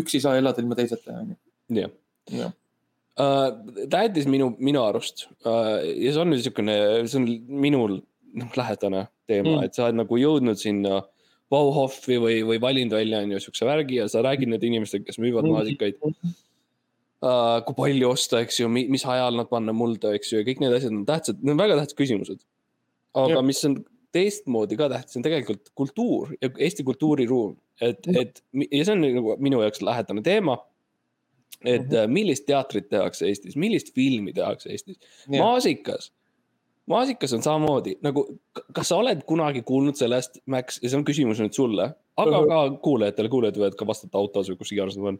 üks 0.00 0.16
ei 0.16 0.24
saa 0.24 0.40
elada 0.40 0.64
ilma 0.64 0.74
teiseta, 0.80 1.20
on 1.20 1.36
ju. 1.36 1.90
jah 2.40 2.56
Uh, 3.16 3.48
tähtis 3.88 4.26
minu, 4.28 4.50
minu 4.60 4.82
arust 4.84 5.22
uh, 5.48 5.78
ja 5.80 6.10
see 6.12 6.20
on 6.20 6.28
nüüd 6.28 6.42
niisugune, 6.42 6.74
see 7.08 7.16
on 7.16 7.28
minul 7.64 7.94
noh, 8.36 8.50
lähedane 8.60 9.06
teema 9.24 9.54
mm., 9.54 9.62
et 9.64 9.78
sa 9.78 9.86
oled 9.86 9.96
nagu 10.02 10.18
jõudnud 10.20 10.60
sinna 10.60 10.98
Bauhofi 11.48 12.18
või, 12.20 12.42
või 12.44 12.60
valinud 12.60 12.92
välja, 12.92 13.22
on 13.24 13.32
ju, 13.32 13.40
siukse 13.46 13.64
värgi 13.64 14.02
ja 14.02 14.10
sa 14.12 14.20
räägid 14.26 14.50
nende 14.52 14.68
inimestega, 14.68 15.06
kes 15.08 15.20
müüvad 15.22 15.46
mm. 15.46 15.56
maasikaid 15.56 15.96
uh,. 16.04 16.36
kui 17.64 17.78
palju 17.80 18.12
osta, 18.12 18.44
eks 18.44 18.60
ju, 18.60 18.68
mis 18.68 19.08
ajal 19.08 19.40
nad 19.40 19.48
panna 19.48 19.72
mulda, 19.72 20.12
eks 20.18 20.34
ju, 20.34 20.42
ja 20.42 20.50
kõik 20.50 20.60
need 20.60 20.76
asjad 20.76 20.92
on 20.92 21.08
tähtsad, 21.08 21.40
need 21.40 21.56
on 21.56 21.64
väga 21.64 21.80
tähtsad 21.80 21.98
küsimused. 22.02 22.44
aga 23.16 23.38
ja. 23.38 23.48
mis 23.48 23.64
on 23.64 23.80
teistmoodi 24.12 24.76
ka 24.76 24.92
tähtis, 24.92 25.16
on 25.16 25.24
tegelikult 25.24 25.72
kultuur 25.72 26.36
ja 26.36 26.52
Eesti 26.52 26.84
kultuuriruum, 26.84 27.56
et, 27.80 28.04
mm. 28.04 28.20
et 28.20 28.44
ja 28.68 28.84
see 28.84 28.92
on 28.92 29.06
nagu 29.08 29.40
minu 29.40 29.64
jaoks 29.64 29.80
lähedane 29.88 30.20
teema 30.26 30.60
et 31.66 31.82
mm 31.82 31.90
-hmm. 31.90 32.12
millist 32.18 32.46
teatrit 32.46 32.88
tehakse 32.88 33.26
Eestis, 33.26 33.56
millist 33.56 33.94
filmi 33.94 34.32
tehakse 34.32 34.70
Eestis. 34.70 34.96
maasikas 35.28 36.12
maasikas 36.86 37.32
on 37.32 37.42
samamoodi 37.42 37.96
nagu, 38.02 38.26
kas 38.74 38.90
sa 38.90 39.00
oled 39.00 39.22
kunagi 39.26 39.62
kuulnud 39.66 39.98
sellest, 39.98 40.38
Max, 40.46 40.78
ja 40.82 40.90
see 40.90 40.98
on 41.00 41.06
küsimus 41.06 41.40
nüüd 41.42 41.56
sulle, 41.56 41.88
aga 42.22 42.42
ka 42.50 42.60
kuulajatele, 42.84 43.32
kuulajad 43.32 43.58
võivad 43.60 43.78
ka 43.78 43.88
vastata 43.88 44.20
autos 44.20 44.50
või 44.52 44.60
kus 44.60 44.72
iganes 44.74 44.98
nad 44.98 45.12
on. 45.12 45.18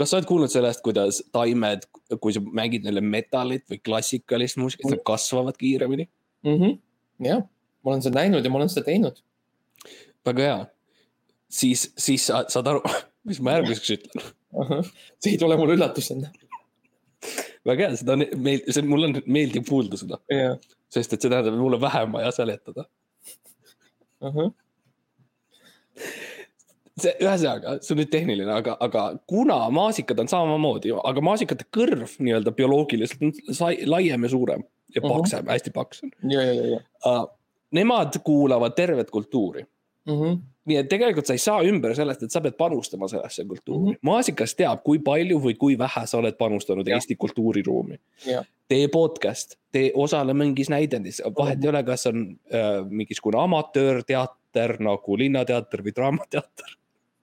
kas 0.00 0.10
sa 0.10 0.18
oled 0.18 0.28
kuulnud 0.28 0.52
sellest, 0.52 0.82
kuidas 0.84 1.22
taimed, 1.34 1.86
kui 2.18 2.34
sa 2.34 2.42
mängid 2.42 2.86
neile 2.86 3.04
metalit 3.04 3.64
või 3.70 3.80
klassikalist 3.84 4.58
muusikat, 4.60 4.96
nad 4.96 5.04
kasvavad 5.06 5.58
kiiremini 5.60 6.08
mm? 6.08 6.58
-hmm. 6.58 6.78
jah, 7.28 7.46
ma 7.82 7.94
olen 7.94 8.04
seda 8.08 8.20
näinud 8.20 8.44
ja 8.44 8.50
ma 8.52 8.62
olen 8.62 8.72
seda 8.72 8.88
teinud. 8.90 9.22
väga 10.26 10.48
hea. 10.48 10.60
siis, 11.48 11.92
siis 11.98 12.26
sa 12.26 12.44
saad 12.48 12.74
aru, 12.74 12.82
mis 13.28 13.40
ma 13.40 13.58
järgmiseks 13.58 13.98
ütlen. 13.98 14.32
See 14.52 15.34
ei 15.34 15.38
tule 15.40 15.56
mulle 15.56 15.76
üllatusena 15.78 16.32
väga 17.68 17.86
hea, 17.86 17.98
seda 18.00 18.16
on 18.16 18.24
meil, 18.42 18.64
see 18.68 18.84
mulle 18.86 19.10
on 19.10 19.20
meeldib 19.26 19.68
kuulda 19.68 19.98
seda 20.00 20.18
yeah.. 20.32 20.58
sest 20.92 21.14
et 21.14 21.22
see 21.22 21.30
tähendab, 21.30 21.54
et 21.54 21.62
mul 21.62 21.78
on 21.78 21.82
vähem 21.82 22.16
vaja 22.16 22.32
seletada 22.34 22.84
uh. 24.22 24.34
-huh. 24.34 24.52
see, 26.98 27.14
ühesõnaga, 27.14 27.78
see 27.80 27.94
on 27.94 28.02
nüüd 28.02 28.12
tehniline, 28.12 28.52
aga, 28.52 28.76
aga 28.88 29.06
kuna 29.30 29.58
maasikad 29.70 30.24
on 30.24 30.30
samamoodi, 30.32 30.94
aga 31.04 31.24
maasikate 31.30 31.68
kõrv 31.76 32.18
nii-öelda 32.18 32.54
bioloogiliselt 32.58 33.22
on 33.22 33.34
laiem 33.96 34.28
ja 34.28 34.32
suurem 34.36 34.66
ja 34.94 35.04
paksem 35.04 35.44
uh, 35.44 35.46
-huh. 35.46 35.52
hästi 35.54 35.74
paks 35.74 36.04
on. 36.04 36.16
ja, 36.30 36.42
ja, 36.42 36.54
ja, 36.54 36.80
ja. 36.80 37.20
Nemad 37.72 38.18
kuulavad 38.24 38.74
tervet 38.76 39.10
kultuuri 39.10 39.62
mm. 40.06 40.18
-hmm 40.18 40.51
nii 40.68 40.78
et 40.78 40.88
tegelikult 40.90 41.26
sa 41.26 41.34
ei 41.34 41.42
saa 41.42 41.62
ümber 41.66 41.94
sellest, 41.96 42.22
et 42.22 42.34
sa 42.34 42.40
pead 42.42 42.54
panustama 42.58 43.08
sellesse 43.10 43.44
kultuuri 43.48 43.80
mm. 43.80 43.94
-hmm. 43.94 44.06
maasikas 44.08 44.54
teab, 44.58 44.82
kui 44.86 45.00
palju 45.02 45.40
või 45.42 45.56
kui 45.58 45.78
vähe 45.78 46.04
sa 46.06 46.18
oled 46.18 46.36
panustanud 46.38 46.88
ja. 46.88 46.96
Eesti 46.96 47.16
kultuuriruumi. 47.16 47.98
tee 48.68 48.88
podcast, 48.88 49.56
tee, 49.72 49.90
osale 49.94 50.34
mingis 50.34 50.70
näidendis, 50.70 51.22
vahet 51.24 51.58
mm 51.58 51.62
-hmm. 51.62 51.64
ei 51.64 51.68
ole, 51.68 51.82
kas 51.82 52.06
on 52.06 52.38
äh, 52.54 52.86
mingisugune 52.88 53.42
amatöörteater 53.42 54.76
nagu 54.80 55.18
Linnateater 55.18 55.82
või 55.82 55.94
Draamateater 55.96 56.76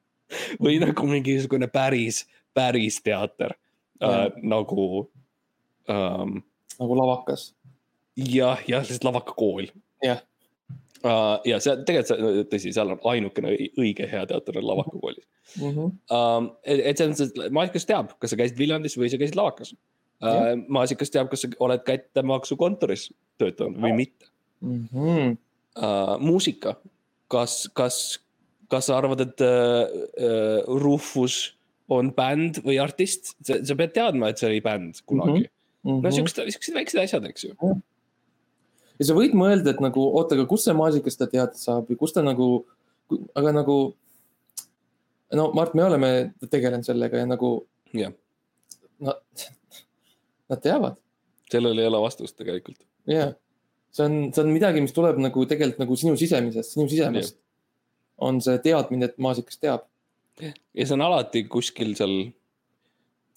või 0.63 0.75
mm 0.75 0.83
-hmm. 0.83 0.87
nagu 0.87 1.07
mingisugune 1.07 1.67
päris, 1.67 2.27
päris 2.53 3.01
teater 3.01 3.53
äh, 4.03 4.27
nagu 4.41 5.11
ähm,. 5.89 6.37
nagu 6.79 6.97
Lavakas. 6.97 7.55
jah, 8.15 8.59
jah, 8.67 8.81
lihtsalt 8.81 9.03
Lavakakool. 9.03 9.67
jah 10.03 10.28
uh,. 11.03 11.39
ja 11.47 11.59
see 11.63 11.75
tegelikult, 11.87 12.49
tõsi, 12.51 12.73
seal 12.75 12.93
on 12.93 13.01
ainukene 13.11 13.53
õige 13.79 14.07
hea 14.09 14.23
teater 14.29 14.59
on 14.61 14.67
Lavaka 14.67 14.95
koolis 14.95 15.25
mm. 15.59 15.69
-hmm. 15.69 15.91
Uh, 16.11 16.49
et, 16.63 16.81
et 16.91 17.01
selles 17.01 17.19
mõttes, 17.19 17.45
et 17.45 17.55
maasikas 17.59 17.87
teab, 17.89 18.15
kas 18.19 18.33
sa 18.33 18.39
käisid 18.39 18.59
Viljandis 18.59 18.97
või 18.99 19.11
sa 19.11 19.19
käisid 19.21 19.37
Lavakas 19.39 19.73
uh,. 19.75 20.55
maasikas 20.67 21.13
teab, 21.13 21.29
kas 21.31 21.45
sa 21.45 21.51
oled 21.59 21.85
kättemaksukontoris 21.87 23.11
töötanud 23.41 23.79
või 23.83 23.93
mitte 24.03 24.31
mm. 24.61 24.87
-hmm. 24.93 25.37
Uh, 25.79 26.17
muusika, 26.19 26.73
kas, 27.31 27.69
kas, 27.77 28.19
kas 28.67 28.87
sa 28.89 28.97
arvad, 28.97 29.21
et 29.21 29.41
uh, 29.45 29.85
uh, 29.85 30.79
Rufus 30.81 31.53
on 31.87 32.09
bänd 32.11 32.57
või 32.65 32.79
artist, 32.81 33.35
sa 33.45 33.77
pead 33.77 33.93
teadma, 33.93 34.31
et 34.31 34.41
see 34.41 34.49
oli 34.49 34.63
bänd 34.65 34.99
kunagi 35.05 35.45
mm. 35.45 35.45
-hmm. 35.85 36.01
no 36.03 36.11
siuksed, 36.11 36.41
siuksed 36.51 36.75
väiksed 36.75 36.99
asjad, 36.99 37.29
eks 37.29 37.45
ju 37.45 37.53
mm. 37.53 37.69
-hmm 37.69 37.81
ja 38.99 39.07
sa 39.07 39.15
võid 39.17 39.35
mõelda, 39.37 39.73
et 39.73 39.81
nagu 39.83 40.03
oota, 40.09 40.35
aga 40.35 40.45
kust 40.49 40.67
see 40.67 40.75
maasikas 40.77 41.17
ta 41.19 41.27
teada 41.31 41.55
saab 41.57 41.89
või 41.89 41.99
kust 41.99 42.17
ta 42.17 42.23
nagu, 42.25 42.49
aga 43.39 43.53
nagu. 43.55 43.77
no 45.39 45.51
Mart, 45.55 45.75
me 45.77 45.85
oleme 45.85 46.09
tegelenud 46.49 46.87
sellega 46.87 47.23
ja 47.23 47.29
nagu. 47.29 47.53
jah. 47.93 48.15
Nad, 48.99 49.45
nad 50.51 50.59
teavad. 50.59 50.97
sellel 51.51 51.79
ei 51.79 51.87
ole 51.87 52.01
vastust 52.03 52.35
tegelikult. 52.37 52.81
jah, 53.07 53.35
see 53.95 54.05
on, 54.05 54.17
see 54.33 54.43
on 54.43 54.51
midagi, 54.53 54.81
mis 54.83 54.95
tuleb 54.95 55.21
nagu 55.21 55.45
tegelikult 55.45 55.85
nagu 55.85 55.95
sinu 55.99 56.17
sisemisest, 56.19 56.75
sinu 56.75 56.89
sisemist. 56.91 57.39
on 58.17 58.41
see 58.43 58.59
teadmine, 58.65 59.07
et 59.07 59.17
maasikas 59.17 59.61
teab. 59.61 59.87
ja 60.39 60.85
see 60.85 60.97
on 60.97 61.07
alati 61.07 61.45
kuskil 61.47 61.95
seal 61.95 62.33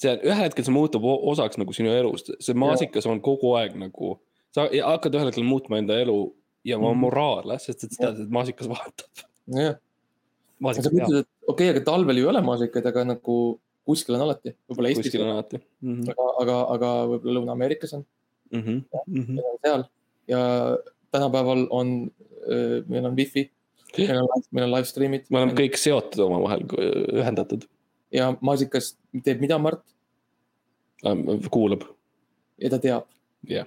see 0.02 0.18
ühel 0.26 0.48
hetkel 0.48 0.66
see 0.66 0.74
muutub 0.74 1.04
osaks 1.06 1.60
nagu 1.60 1.74
sinu 1.76 1.94
elust, 1.94 2.32
see 2.42 2.58
maasikas 2.58 3.06
ja. 3.06 3.12
on 3.14 3.22
kogu 3.22 3.54
aeg 3.60 3.78
nagu 3.78 4.16
sa 4.55 4.68
hakkad 4.68 5.18
ühel 5.18 5.30
hetkel 5.30 5.46
muutma 5.48 5.80
enda 5.82 5.98
elu 6.03 6.18
ja 6.64 6.78
oma 6.78 6.92
mm 6.92 7.03
moraale, 7.07 7.59
sest 7.62 7.86
et 7.86 7.96
sa 7.96 8.07
tead, 8.07 8.22
et 8.24 8.32
maasikas 8.32 8.70
vahetab. 8.70 9.26
jah, 9.59 9.76
sa 10.78 10.90
mõtled, 10.92 11.22
et 11.24 11.28
okei 11.48 11.53
okay,, 11.53 11.74
aga 11.74 11.84
talvel 11.86 12.20
ju 12.20 12.26
ei 12.26 12.32
ole 12.32 12.42
maasikaid, 12.46 12.86
aga 12.86 13.07
nagu 13.14 13.38
kuskil 13.88 14.16
on 14.16 14.26
alati, 14.28 14.55
võib-olla 14.70 14.92
Eestis 14.92 15.09
kuskil, 15.11 15.24
on 15.24 15.32
alati 15.34 15.59
mm. 15.59 15.94
-hmm. 15.94 16.12
aga, 16.12 16.28
aga, 16.42 16.59
aga 16.76 16.90
võib-olla 17.12 17.38
Lõuna-Ameerikas 17.40 17.96
on, 17.98 18.05
Mm 18.53 18.61
-hmm. 18.61 18.98
Mm 19.07 19.24
-hmm. 19.24 19.38
seal 19.64 19.84
ja 20.28 20.38
tänapäeval 21.11 21.66
on, 21.70 22.11
meil 22.88 23.05
on 23.05 23.16
wifi, 23.16 23.50
meil 23.98 24.18
on, 24.18 24.42
meil 24.50 24.64
on 24.66 24.74
live 24.74 24.84
stream'id 24.84 25.24
me 25.30 25.38
oleme 25.38 25.53
kõik 25.53 25.76
seotud 25.76 26.20
omavahel, 26.24 26.64
ühendatud. 27.12 27.64
ja 28.12 28.36
maasikas 28.40 28.96
teeb 29.24 29.40
mida, 29.40 29.59
Mart, 29.59 29.84
kuulab, 31.50 31.82
ja 32.59 32.70
ta 32.70 32.78
teab. 32.78 33.09
jah, 33.48 33.66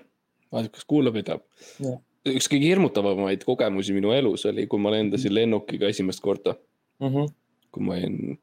maasikas 0.52 0.86
kuulab 0.86 1.16
ja 1.16 1.24
teab 1.24 1.42
Jah.. 1.80 2.00
üks 2.26 2.48
kõige 2.52 2.70
hirmutavamaid 2.72 3.44
kogemusi 3.46 3.94
minu 3.94 4.12
elus 4.16 4.46
oli, 4.50 4.68
kui 4.68 4.80
ma 4.80 4.92
lendasin 4.92 5.34
lennukiga 5.34 5.88
esimest 5.94 6.22
korda, 6.22 6.56
Mhm. 7.02 7.26
kui 7.72 7.84
ma 7.84 7.94
olin 7.94 8.38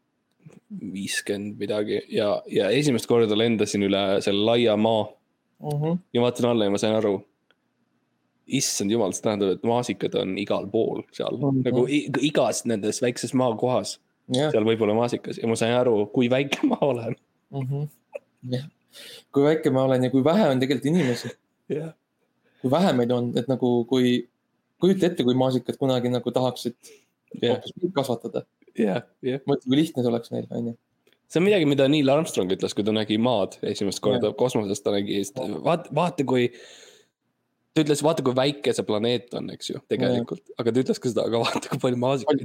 viiskümmend 0.92 1.58
midagi 1.60 2.00
ja, 2.12 2.42
ja 2.50 2.68
esimest 2.70 3.06
korda 3.06 3.36
lendasin 3.38 3.82
üle 3.88 4.20
selle 4.24 4.44
laia 4.44 4.76
maa 4.76 5.08
Mhm. 5.62 5.98
ja 6.14 6.20
vaatan 6.20 6.50
alla 6.50 6.64
ja 6.64 6.70
ma 6.70 6.78
sain 6.78 6.94
aru. 6.94 7.20
issand 8.52 8.90
jumal, 8.90 9.12
see 9.14 9.22
tähendab, 9.22 9.52
et 9.54 9.62
maasikad 9.62 10.14
on 10.18 10.32
igal 10.38 10.66
pool 10.66 11.02
seal 11.14 11.36
mm, 11.38 11.44
Mhm. 11.46 11.60
-hmm. 11.60 11.64
nagu 11.64 11.86
igas 12.26 12.64
nendes 12.66 12.98
väikses 13.02 13.32
maakohas, 13.38 13.98
jah, 14.34 14.50
seal 14.50 14.64
võib 14.66 14.82
olla 14.82 14.94
maasikas 14.94 15.38
ja 15.38 15.46
ma 15.48 15.54
sain 15.56 15.72
aru, 15.72 16.06
kui 16.12 16.28
väike 16.28 16.58
ma 16.66 16.76
olen. 16.80 17.14
jah. 18.50 18.66
kui 19.32 19.42
väike 19.44 19.70
ma 19.70 19.84
olen 19.84 20.04
ja 20.04 20.10
kui 20.10 20.24
vähe 20.24 20.48
on 20.50 20.60
tegelikult 20.60 20.86
inimesi, 20.90 21.30
jah, 21.70 21.92
kui 22.62 22.70
vähe 22.72 22.92
meid 22.96 23.12
on, 23.14 23.32
et 23.38 23.48
nagu 23.50 23.72
kui, 23.90 24.14
kujuta 24.82 25.08
ette, 25.08 25.26
kui 25.26 25.36
maasikad 25.38 25.78
kunagi 25.80 26.10
nagu 26.12 26.34
tahaksid 26.34 26.76
jah, 27.40 27.56
hoopis 27.56 27.74
meid 27.80 27.92
kasvatada. 27.96 28.44
jah, 28.78 29.02
jah. 29.24 29.42
mõtle, 29.48 29.68
kui 29.68 29.78
lihtne 29.78 30.04
see 30.04 30.12
oleks 30.12 30.32
neil, 30.34 30.46
onju. 30.50 30.76
see 31.30 31.40
on 31.40 31.46
midagi, 31.46 31.68
mida 31.68 31.88
Neil 31.90 32.12
Armstrong 32.12 32.52
ütles, 32.54 32.74
kui 32.76 32.86
ta 32.86 32.94
nägi 32.94 33.18
maad 33.22 33.58
esimest 33.72 34.02
korda 34.04 34.32
kosmoses, 34.38 34.82
ta 34.84 34.94
nägi, 34.94 35.20
vaata, 35.64 35.92
vaata 35.94 36.26
kui. 36.28 36.48
ta 37.72 37.84
ütles, 37.84 38.04
vaata 38.04 38.24
kui 38.26 38.36
väike 38.36 38.74
see 38.76 38.88
planeet 38.88 39.34
on, 39.38 39.50
eks 39.54 39.72
ju, 39.72 39.82
tegelikult, 39.92 40.44
aga 40.58 40.72
ta 40.72 40.86
ütles 40.86 41.02
ka 41.02 41.12
seda, 41.12 41.28
aga 41.30 41.44
vaata 41.44 41.72
kui 41.72 41.84
palju 41.86 42.02
maasikaid. 42.02 42.40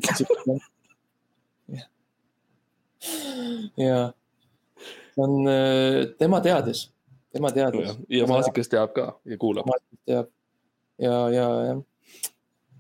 ja, 3.78 4.04
see 5.14 5.26
on, 5.26 5.40
tema 6.22 6.42
teadis, 6.46 6.88
tema 7.38 7.54
teadis. 7.56 7.96
ja 8.12 8.28
maasikas 8.30 8.72
teab 8.74 8.94
ka 8.98 9.12
ja 9.26 9.40
kuulab. 9.42 9.70
teab 10.08 10.30
ja, 10.98 11.18
ja, 11.34 11.48
jah. 11.70 11.82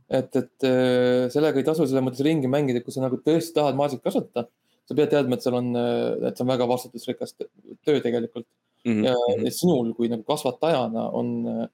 et, 0.10 0.30
et 0.41 0.70
äh, 0.70 1.26
sellega 1.34 1.62
ei 1.62 1.68
tasu 1.68 1.86
selles 1.86 2.05
mõttes 2.05 2.26
ringi 2.26 2.49
mängida, 2.51 2.84
kui 2.84 2.95
sa 2.95 3.05
nagu 3.05 3.22
tõesti 3.22 3.55
tahad 3.58 3.78
maasikat 3.80 4.10
kasvatada, 4.10 4.49
sa 4.88 4.97
pead 4.97 5.12
teadma, 5.14 5.38
et 5.38 5.45
seal 5.45 5.58
on, 5.60 5.74
et 5.78 6.32
see 6.34 6.45
on 6.45 6.53
väga 6.55 6.70
vastutusrikas 6.70 7.38
töö 7.38 7.99
tegelikult 8.01 8.47
Mhm, 8.88 9.03
ja, 9.03 9.16
ja 9.43 9.51
sinul 9.51 9.91
kui 9.97 10.10
nagu 10.12 10.24
kasvatajana 10.28 11.10
on 11.18 11.32
äh, 11.51 11.66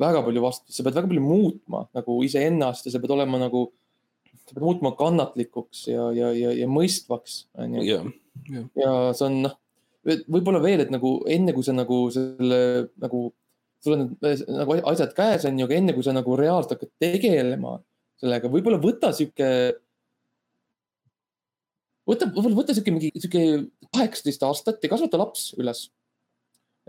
väga 0.00 0.22
palju 0.24 0.42
vastutust, 0.44 0.78
sa 0.78 0.86
pead 0.86 0.96
väga 0.96 1.10
palju 1.10 1.24
muutma 1.24 1.84
nagu 1.96 2.20
iseennast 2.24 2.86
ja 2.86 2.94
sa 2.94 3.00
pead 3.02 3.12
olema 3.16 3.40
nagu, 3.42 3.66
sa 4.46 4.54
pead 4.54 4.64
muutuma 4.64 4.94
kannatlikuks 4.98 5.86
ja, 5.90 6.08
ja, 6.16 6.30
ja, 6.36 6.54
ja 6.62 6.68
mõistvaks, 6.70 7.42
onju. 7.60 7.84
jah, 7.84 8.08
ja 8.78 8.94
see 9.16 9.26
on 9.26 9.40
noh, 9.48 9.58
võib-olla 10.04 10.60
veel, 10.62 10.84
et 10.84 10.92
nagu 10.92 11.18
enne 11.28 11.52
kui 11.56 11.66
sa 11.66 11.74
nagu 11.76 12.00
selle 12.14 12.60
nagu, 13.02 13.26
sul 13.84 13.96
on 13.96 14.06
need 14.08 14.42
nagu 14.48 14.76
asjad 14.92 15.12
käes 15.16 15.46
on 15.48 15.60
ju, 15.60 15.68
aga 15.68 15.76
enne 15.76 15.94
kui 15.96 16.06
sa 16.06 16.14
nagu 16.16 16.36
reaalselt 16.38 16.76
hakkad 16.76 16.92
tegelema 17.02 17.76
sellega, 18.20 18.50
võib-olla 18.52 18.80
võta 18.80 19.12
sihuke. 19.16 19.48
võta, 22.08 22.28
võib-olla 22.32 22.58
võta 22.62 22.76
sihuke 22.76 22.94
mingi 22.94 23.12
sihuke 23.16 23.44
kaheksateist 23.92 24.44
aastat 24.48 24.84
ja 24.84 24.92
kasvata 24.92 25.20
laps 25.20 25.50
üles. 25.60 25.88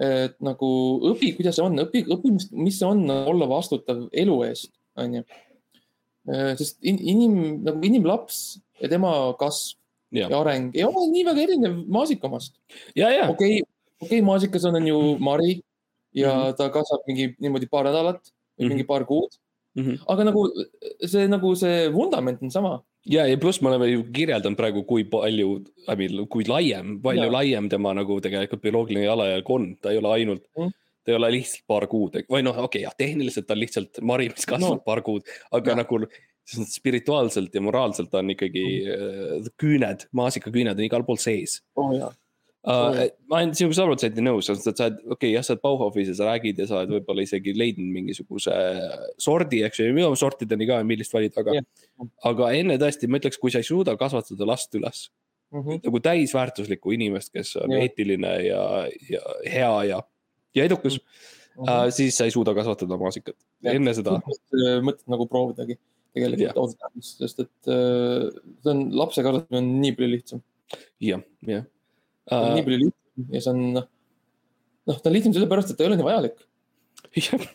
et 0.01 0.38
nagu 0.41 0.68
õpi, 1.12 1.36
kuidas 1.38 1.59
see 1.59 1.66
on, 1.68 1.76
õpi, 1.84 2.05
õpi, 2.07 2.32
mis, 2.34 2.78
see 2.80 2.88
on 2.88 3.03
olla 3.12 3.45
vastutav 3.51 4.07
elu 4.18 4.38
eest, 4.47 4.72
onju. 4.99 5.26
sest 6.57 6.80
in, 6.88 6.97
inim, 7.12 7.36
nagu 7.68 7.84
inimlaps 7.86 8.62
ja 8.82 8.89
tema 8.89 9.12
kasv 9.39 9.80
ja, 10.12 10.28
ja 10.30 10.39
areng 10.39 10.76
ei 10.76 10.84
ole 10.88 11.07
nii 11.12 11.26
väga 11.28 11.45
erinev 11.47 11.78
maasika 11.88 12.28
omast. 12.28 12.57
ja, 12.95 13.09
ja, 13.09 13.30
okei 13.30 13.62
okay,, 13.62 13.68
okei 14.01 14.07
okay,, 14.07 14.22
maasikas 14.22 14.66
on, 14.70 14.76
on 14.82 14.88
ju 14.88 14.99
mari 15.20 15.62
ja 16.14 16.34
mm 16.34 16.41
-hmm. 16.41 16.57
ta 16.57 16.70
kasvab 16.70 17.07
mingi 17.07 17.36
niimoodi 17.39 17.68
paar 17.72 17.86
nädalat 17.86 18.22
või 18.22 18.32
mm 18.32 18.66
-hmm. 18.66 18.70
mingi 18.76 18.84
paar 18.84 19.05
kuud, 19.05 19.32
Mhm. 19.72 20.03
aga 20.12 20.24
nagu 20.28 20.41
see, 21.07 21.28
nagu 21.32 21.55
see 21.55 21.88
vundament 21.95 22.41
on 22.43 22.51
sama. 22.51 22.82
ja, 23.07 23.24
ja 23.26 23.38
pluss 23.38 23.62
me 23.62 23.70
oleme 23.70 23.88
ju 23.88 24.03
kirjeldanud 24.14 24.57
praegu, 24.57 24.84
kui 24.84 25.05
palju, 25.07 25.64
kui 26.30 26.43
laiem, 26.43 26.99
palju 27.01 27.24
Jaa. 27.24 27.32
laiem 27.32 27.70
tema 27.70 27.93
nagu 27.93 28.20
tegelikult 28.22 28.62
bioloogiline 28.62 29.05
jalajälg 29.05 29.49
on, 29.49 29.76
ta 29.82 29.91
ei 29.91 29.97
ole 29.97 30.12
ainult 30.18 30.43
Mhm. 30.57 30.76
ta 31.03 31.12
ei 31.12 31.16
ole 31.16 31.32
lihtsalt 31.32 31.64
paar 31.68 31.88
kuud 31.88 32.20
või 32.28 32.43
noh, 32.43 32.57
okei 32.57 32.66
okay,, 32.66 32.82
jah, 32.82 32.93
tehniliselt 32.97 33.47
ta 33.47 33.53
on 33.53 33.64
lihtsalt 33.64 34.01
mari, 34.01 34.28
mis 34.30 34.45
kasvab 34.45 34.82
no. 34.82 34.86
Paar 34.86 35.01
kuud, 35.01 35.24
aga 35.51 35.72
ja. 35.72 35.76
nagu 35.76 36.03
siis 36.47 36.73
spirituaalselt 36.79 37.53
ja 37.55 37.61
moraalselt 37.63 38.13
on 38.17 38.33
ikkagi 38.33 38.65
mm. 38.81 39.53
küüned, 39.61 40.07
maasikaküüned 40.17 40.77
on 40.77 40.87
igal 40.87 41.05
pool 41.07 41.19
sees 41.21 41.59
jaa, 41.97 42.09
uh, 42.67 42.99
ma 43.29 43.41
olen 43.41 43.53
sinuga 43.57 43.77
sada 43.77 43.89
protsenti 43.91 44.25
nõus, 44.25 44.49
sest 44.49 44.67
et 44.71 44.81
sa 44.81 44.89
oled, 44.89 44.99
okei 45.05 45.15
okay,, 45.15 45.31
jah, 45.35 45.45
sa 45.45 45.55
oled 45.55 45.63
Bauhofis 45.65 46.11
ja 46.11 46.17
sa 46.17 46.29
räägid 46.31 46.61
ja 46.61 46.67
sa 46.69 46.81
oled 46.81 46.95
võib-olla 46.97 47.25
isegi 47.25 47.55
leidnud 47.57 47.93
mingisuguse 47.95 48.57
sordi, 49.21 49.63
eks 49.67 49.81
ju, 49.81 49.89
minu 49.95 50.11
sortideni 50.19 50.69
ka, 50.69 50.81
millist 50.87 51.15
valida, 51.15 51.43
aga 51.43 51.59
Jah., 51.59 52.11
aga 52.31 52.53
enne 52.57 52.77
tõesti, 52.81 53.09
ma 53.09 53.21
ütleks, 53.21 53.39
kui 53.41 53.53
sa 53.53 53.61
ei 53.61 53.67
suuda 53.67 53.97
kasvatada 53.99 54.49
last 54.49 54.79
üles 54.79 55.09
Mhm. 55.51 55.81
nagu 55.83 55.99
täisväärtuslikku 55.99 56.93
inimest, 56.95 57.33
kes 57.35 57.57
on 57.59 57.73
Jah. 57.75 57.83
eetiline 57.83 58.29
ja, 58.45 58.61
ja 59.11 59.21
hea 59.43 59.83
ja, 59.89 59.97
ja 60.55 60.63
edukas 60.63 60.95
Mhm. 61.57 61.67
uh,, 61.67 61.89
siis 61.91 62.15
sa 62.17 62.23
ei 62.23 62.31
suuda 62.31 62.53
kasvatada 62.55 62.97
maasikat. 62.97 63.35
Jah. 63.61 63.75
enne 63.75 63.93
seda, 63.93 64.21
mõtet 64.85 65.03
nagu 65.11 65.27
proovidagi 65.27 65.75
tegelikult 66.16 66.59
ausalt 66.59 66.86
öeldes, 66.88 67.14
sest 67.20 67.43
et 67.43 67.72
äh, 67.72 68.28
see 68.64 68.74
on, 68.74 68.84
lapse 68.99 69.24
kasvatamine 69.24 69.62
on 69.62 69.72
nii 69.84 69.95
palju 69.97 70.12
lihtsam 70.16 70.43
jah, 71.03 71.24
jah 71.47 71.66
uh,. 72.32 72.51
nii 72.57 72.66
palju 72.68 72.80
lihtsam 72.86 73.36
ja 73.36 73.43
see 73.45 73.53
on 73.53 73.64
noh, 73.78 73.88
noh, 74.89 74.99
ta 74.99 75.12
on 75.12 75.16
lihtsam 75.18 75.36
sellepärast, 75.38 75.74
et 75.74 75.80
ta 75.80 75.86
ei 75.86 75.91
ole 75.91 75.99
nii 75.99 76.07
vajalik. 76.07 76.43
jah, 77.22 77.47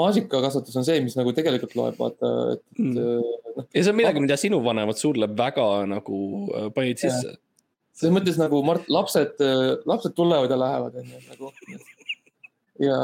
maasikakasvatus 0.00 0.80
on 0.80 0.86
see, 0.88 1.00
mis 1.06 1.16
nagu 1.18 1.34
tegelikult 1.36 1.78
loeb, 1.78 1.98
vaata, 2.00 2.34
et 2.56 2.64
Mm. 2.80 2.98
äh, 2.98 3.54
noh, 3.54 3.66
ja 3.70 3.82
see 3.86 3.94
on 3.94 3.98
midagi, 4.00 4.22
mida 4.24 4.38
sinu 4.40 4.60
vanemad 4.64 4.98
sulle 4.98 5.30
väga 5.30 5.68
nagu 5.90 6.20
äh, 6.50 6.68
panid 6.74 7.02
sisse. 7.02 7.36
selles 7.94 8.14
mõttes 8.16 8.38
nagu 8.40 8.58
Mart, 8.66 8.88
lapsed, 8.90 9.38
lapsed 9.86 10.16
tulevad 10.18 10.50
ja 10.50 10.58
lähevad, 10.58 10.96
onju, 10.98 11.20
nagu. 11.30 11.52
Ja 12.82 12.96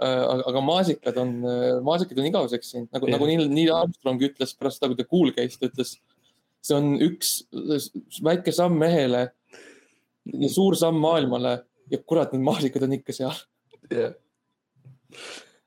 äh, 0.00 0.22
aga, 0.48 0.62
maasikad 0.64 1.18
on, 1.20 1.34
maasikad 1.84 2.20
on 2.22 2.30
igaveseks 2.30 2.72
siin, 2.74 2.88
nagu 2.94 3.08
Jah. 3.08 3.16
nagu 3.16 3.28
Neil, 3.28 3.44
Neil 3.52 3.74
Armstrong 3.76 4.22
ütles 4.24 4.54
pärast 4.56 4.84
kui 4.84 4.96
ta 4.96 5.04
kuul 5.08 5.34
käis, 5.36 5.58
ta 5.60 5.68
ütles. 5.68 5.98
see 6.62 6.78
on 6.78 6.94
üks 7.02 7.42
väike 8.22 8.54
samm 8.54 8.78
mehele 8.80 9.26
ja 10.24 10.50
suur 10.52 10.78
samm 10.78 11.00
maailmale 11.02 11.58
ja 11.92 12.00
kurat, 12.06 12.32
need 12.32 12.44
maasikad 12.46 12.86
on 12.86 12.96
ikka 12.98 13.14
seal. 13.16 13.38
jah. 13.90 14.14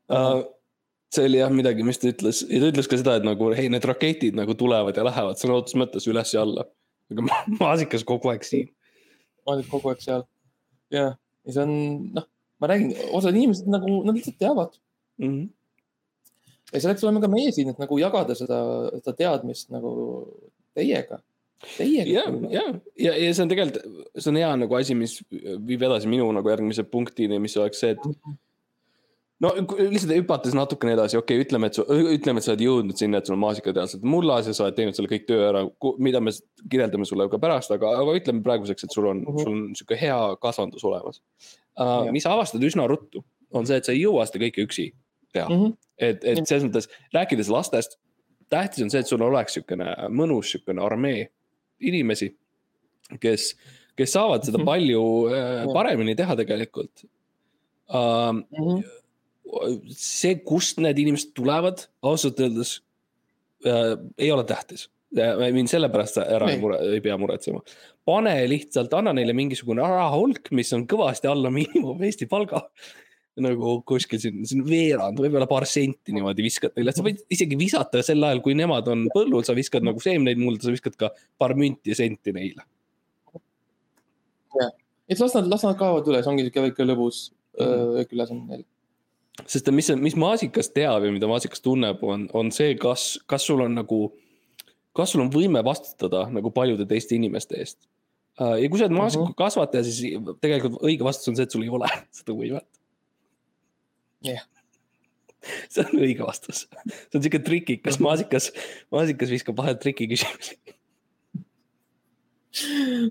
Uh, 0.10 0.42
see 1.14 1.26
oli 1.30 1.40
jah 1.40 1.52
midagi, 1.54 1.86
mis 1.86 2.00
ta 2.02 2.10
ütles 2.12 2.42
ja 2.48 2.62
ta 2.62 2.72
ütles 2.72 2.90
ka 2.90 3.00
seda, 3.00 3.18
et 3.20 3.28
nagu 3.28 3.52
hei, 3.58 3.70
need 3.72 3.86
raketid 3.88 4.38
nagu 4.38 4.56
tulevad 4.58 4.98
ja 4.98 5.06
lähevad 5.06 5.40
sõna 5.40 5.60
otseses 5.60 5.80
mõttes 5.82 6.08
üles 6.10 6.34
ja 6.34 6.44
alla. 6.46 6.66
aga 7.14 7.26
ma- 7.28 7.44
maasikas 7.60 8.06
kogu 8.08 8.32
aeg 8.32 8.46
siin. 8.48 8.72
maasikad 9.48 9.72
kogu 9.74 9.94
aeg 9.94 10.04
seal. 10.06 10.26
ja, 10.94 11.12
ja 11.46 11.56
see 11.58 11.66
on, 11.66 11.76
noh, 12.18 12.30
ma 12.62 12.68
räägin, 12.72 12.94
osad 13.12 13.36
inimesed 13.36 13.68
nagu, 13.72 14.02
nad 14.08 14.16
lihtsalt 14.16 14.38
teavad 14.40 14.76
Mhm. 15.18 15.46
ja 16.74 16.82
selleks 16.82 17.04
oleme 17.04 17.22
ka 17.24 17.28
meie 17.32 17.52
siin, 17.56 17.70
et 17.72 17.80
nagu 17.80 17.98
jagada 18.02 18.36
seda, 18.36 18.60
seda 19.00 19.14
teadmist 19.16 19.70
nagu 19.72 19.92
teiega, 20.76 21.22
teiega. 21.78 22.10
ja, 22.12 22.24
ja, 22.52 22.64
ja, 23.00 23.14
ja 23.16 23.34
see 23.34 23.44
on 23.46 23.52
tegelikult, 23.54 24.02
see 24.18 24.32
on 24.34 24.42
hea 24.42 24.50
nagu 24.60 24.76
asi, 24.76 24.96
mis 24.96 25.22
viib 25.32 25.86
edasi 25.88 26.12
minu 26.12 26.28
nagu 26.36 26.52
järgmise 26.52 26.84
punktini, 26.84 27.40
mis 27.40 27.56
oleks 27.58 27.80
see, 27.80 27.96
et 27.96 28.04
no 29.44 29.52
lihtsalt 29.56 30.16
hüpates 30.18 30.56
natukene 30.58 30.98
edasi, 30.98 31.18
okei 31.20 31.38
okay,, 31.38 31.46
ütleme, 31.48 31.68
et 31.72 31.80
sa, 31.80 31.86
ütleme, 31.88 32.40
et 32.44 32.48
sa 32.48 32.54
oled 32.54 32.66
jõudnud 32.66 33.00
sinna, 33.00 33.20
et 33.20 33.28
sul 33.30 33.36
on 33.38 33.44
maasikateadlased 33.46 34.04
mullas 34.04 34.48
ja 34.48 34.56
sa 34.58 34.68
oled 34.68 34.76
teinud 34.76 34.96
selle 34.98 35.12
kõik 35.12 35.28
töö 35.28 35.44
ära, 35.50 35.64
mida 36.04 36.20
me 36.24 36.36
kirjeldame 36.72 37.08
sulle 37.08 37.28
ka 37.32 37.40
pärast, 37.40 37.72
aga, 37.76 37.94
aga 38.02 38.16
ütleme 38.20 38.44
praeguseks, 38.44 38.88
et 38.88 38.96
sul 38.96 39.08
on 39.12 39.22
mm, 39.22 39.30
Mhm. 39.30 39.38
-hmm. 39.38 39.44
sul 39.44 39.54
on 39.54 39.68
niisugune 39.72 40.02
hea 40.02 40.20
kasvandus 40.44 40.84
olemas 40.84 41.22
uh, 41.80 42.12
mis 42.12 42.26
sa 42.26 42.34
avastad 42.36 42.64
üsna 42.64 42.88
ruttu, 42.90 43.24
on 43.56 43.68
see, 43.68 43.78
et 43.80 43.88
sa 43.88 43.94
ei 43.94 44.02
jõua 44.04 44.26
seda 44.28 44.42
kõike 44.46 44.66
üksi 44.66 44.90
teha 45.36 45.48
mm. 45.50 45.62
-hmm. 45.62 45.78
et, 45.98 46.24
et 46.24 46.44
selles 46.48 46.66
mõttes 46.68 46.90
rääkides 47.16 47.52
lastest, 47.52 47.98
tähtis 48.50 48.84
on 48.86 48.92
see, 48.94 49.02
et 49.04 49.10
sul 49.10 49.24
oleks 49.26 49.58
niisugune 49.58 49.96
mõnus 50.10 50.54
niisugune 50.54 50.84
armee 50.86 51.30
inimesi, 51.80 52.32
kes, 53.20 53.54
kes 53.98 54.14
saavad 54.16 54.46
seda 54.48 54.60
Mhm. 54.60 54.66
palju 54.66 55.04
äh, 55.28 55.36
Jah. 55.36 55.74
paremini 55.74 56.16
teha 56.16 56.36
tegelikult 56.36 57.06
uh,. 57.90 58.34
Mhm. 58.34 58.84
see, 59.94 60.36
kust 60.36 60.80
need 60.82 60.98
inimesed 61.00 61.36
tulevad, 61.38 61.86
ausalt 62.02 62.40
öeldes 62.40 62.82
äh, 63.66 63.96
ei 64.18 64.32
ole 64.32 64.44
tähtis. 64.44 64.90
Mind 65.14 65.70
sellepärast 65.72 66.20
sa 66.20 66.26
ära 66.38 66.50
ei, 66.52 66.60
mure, 66.62 66.80
ei 66.96 67.02
pea 67.04 67.18
muretsema. 67.18 67.62
pane 68.06 68.36
lihtsalt, 68.50 68.94
anna 68.94 69.14
neile 69.14 69.34
mingisugune 69.38 69.82
rahahulk, 69.82 70.52
mis 70.52 70.74
on 70.74 70.86
kõvasti 70.88 71.30
alla 71.32 71.52
miinimum 71.54 72.04
Eesti 72.04 72.28
palga. 72.32 72.66
nagu 73.36 73.82
kuskil 73.84 74.20
siin, 74.20 74.46
siin 74.48 74.62
veerand, 74.64 75.20
võib-olla 75.20 75.48
paar 75.48 75.66
senti 75.68 76.14
niimoodi 76.16 76.44
viskad 76.46 76.72
neile, 76.78 76.94
sa 76.96 77.04
võid 77.04 77.20
isegi 77.36 77.58
visata 77.60 78.00
sel 78.06 78.24
ajal, 78.24 78.40
kui 78.40 78.56
nemad 78.56 78.88
on 78.88 79.10
põllul, 79.12 79.44
sa 79.44 79.52
viskad 79.58 79.84
nagu 79.84 80.00
seemneid 80.00 80.40
mulda, 80.40 80.64
sa 80.64 80.72
viskad 80.72 80.96
ka 80.96 81.10
paar 81.38 81.52
münti 81.60 81.92
ja 81.92 81.98
senti 82.00 82.32
neile. 82.32 82.64
et 85.10 85.20
las 85.20 85.36
nad, 85.36 85.50
las 85.52 85.66
nad 85.68 85.76
kaovad 85.78 86.08
üles, 86.08 86.26
ongi 86.32 86.48
siuke 86.48 86.64
väike 86.70 86.88
lõbus 86.88 87.28
Mhm. 87.60 87.96
väike 87.96 88.16
ülesanne 88.16 88.48
neil. 88.48 88.64
sest 89.46 89.68
mis, 89.72 89.90
mis 90.00 90.16
maasikas 90.16 90.70
teab 90.72 91.04
ja 91.04 91.12
mida 91.12 91.28
maasikas 91.28 91.60
tunneb, 91.64 92.04
on, 92.04 92.30
on 92.34 92.52
see, 92.56 92.76
kas, 92.80 93.18
kas 93.28 93.44
sul 93.48 93.60
on 93.66 93.76
nagu, 93.76 94.14
kas 94.96 95.14
sul 95.14 95.26
on 95.26 95.32
võime 95.34 95.62
vastutada 95.66 96.26
nagu 96.32 96.52
paljude 96.56 96.88
teiste 96.90 97.18
inimeste 97.18 97.60
eest. 97.60 97.80
ja 98.40 98.70
kui 98.70 98.80
sa 98.80 98.88
oled 98.88 98.98
maasikakasvataja, 98.98 99.86
siis 99.88 100.20
tegelikult 100.44 100.84
õige 100.84 101.08
vastus 101.08 101.32
on 101.32 101.38
see, 101.38 101.48
et 101.48 101.56
sul 101.56 101.66
ei 101.66 101.72
ole 101.74 101.90
seda 102.18 102.36
võimet. 102.36 102.68
Jah. 104.26 104.46
see 105.70 105.84
on 105.86 106.00
õige 106.02 106.26
vastus, 106.26 106.64
see 106.66 107.20
on 107.20 107.26
siuke 107.26 107.42
trikikas, 107.46 108.00
maasikas, 108.02 108.50
maasikas 108.94 109.34
viskab 109.34 109.60
vahel 109.60 109.78
trikiküsimusi. 109.82 110.58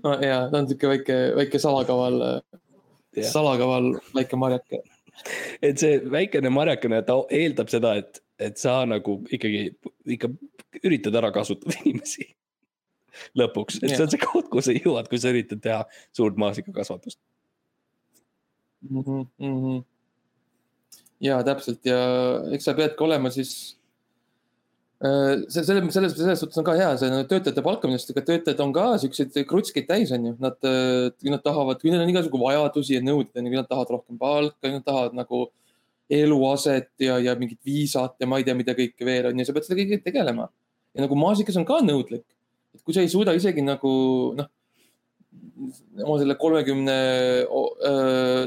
no 0.03 0.17
ja 0.25 0.43
ta 0.51 0.61
on 0.61 0.69
siuke 0.71 0.91
väike, 0.95 1.21
väike 1.39 1.61
salakaval, 1.61 2.19
Jah. 3.15 3.31
salakaval 3.31 3.93
väike 4.17 4.41
marjake. 4.41 4.83
et 5.63 5.79
see 5.79 6.01
väikene 6.11 6.51
marjakene, 6.51 7.01
ta 7.07 7.21
eeldab 7.33 7.71
seda, 7.71 7.95
et, 8.01 8.24
et 8.39 8.59
sa 8.59 8.81
nagu 8.87 9.19
ikkagi, 9.31 9.69
ikka 10.17 10.29
üritad 10.83 11.15
ära 11.15 11.31
kasutada 11.35 11.75
inimesi. 11.83 12.27
lõpuks, 13.39 13.77
et 13.79 13.93
see 13.93 14.03
on 14.03 14.11
see 14.11 14.19
koht, 14.19 14.49
kuhu 14.51 14.63
sa 14.65 14.73
jõuad, 14.75 15.07
kui 15.07 15.19
sa 15.21 15.31
üritad 15.31 15.61
teha 15.63 15.85
suurt 16.15 16.35
maasikakasvatust. 16.41 17.19
mm. 18.89 19.23
-hmm. 19.39 19.79
ja 21.23 21.39
täpselt 21.43 21.85
ja 21.85 21.97
eks 22.51 22.67
sa 22.67 22.73
peadki 22.73 23.03
olema 23.03 23.31
siis. 23.31 23.77
see, 25.47 25.63
selle, 25.63 25.91
selles, 25.91 26.13
selles 26.17 26.39
suhtes 26.39 26.57
on 26.57 26.67
ka 26.67 26.75
hea 26.75 26.91
see 26.97 27.23
töötajate 27.23 27.63
palkamine, 27.63 27.99
sest 27.99 28.11
ega 28.11 28.25
töötajad 28.27 28.59
on 28.59 28.73
ka 28.73 28.85
siukseid 28.97 29.45
krutskeid 29.47 29.87
täis, 29.87 30.11
on 30.11 30.25
ju. 30.25 30.35
Nad, 30.39 30.59
kui 30.59 31.31
nad 31.31 31.43
tahavad, 31.43 31.79
kui 31.79 31.91
neil 31.91 32.03
on 32.03 32.11
igasugu 32.11 32.39
vajadusi 32.39 32.99
ja 32.99 33.01
nõuded, 33.01 33.31
on 33.35 33.47
ju, 33.47 33.55
nad 33.55 33.67
tahavad 33.69 33.95
rohkem 33.95 34.19
palka, 34.19 34.71
nad 34.71 34.83
tahavad 34.83 35.15
nagu 35.15 35.47
eluaset 36.09 36.91
ja, 37.01 37.17
ja 37.19 37.33
mingit 37.39 37.59
viisat 37.65 38.15
ja 38.19 38.27
ma 38.29 38.37
ei 38.37 38.45
tea, 38.45 38.53
mida 38.57 38.75
kõike 38.77 39.05
veel 39.07 39.31
on 39.31 39.39
ja 39.39 39.45
sa 39.47 39.53
pead 39.55 39.65
selle 39.67 39.79
kõigega 39.81 40.03
tegelema. 40.05 40.49
ja 40.93 41.01
nagu 41.05 41.15
maasikas 41.19 41.57
on 41.57 41.65
ka 41.65 41.79
nõudlik. 41.81 42.25
et 42.75 42.83
kui 42.83 42.93
sa 42.93 43.01
ei 43.01 43.09
suuda 43.09 43.33
isegi 43.33 43.61
nagu 43.65 43.89
noh, 44.37 44.49
oma 46.03 46.19
selle 46.19 46.35
kolmekümne 46.35 46.95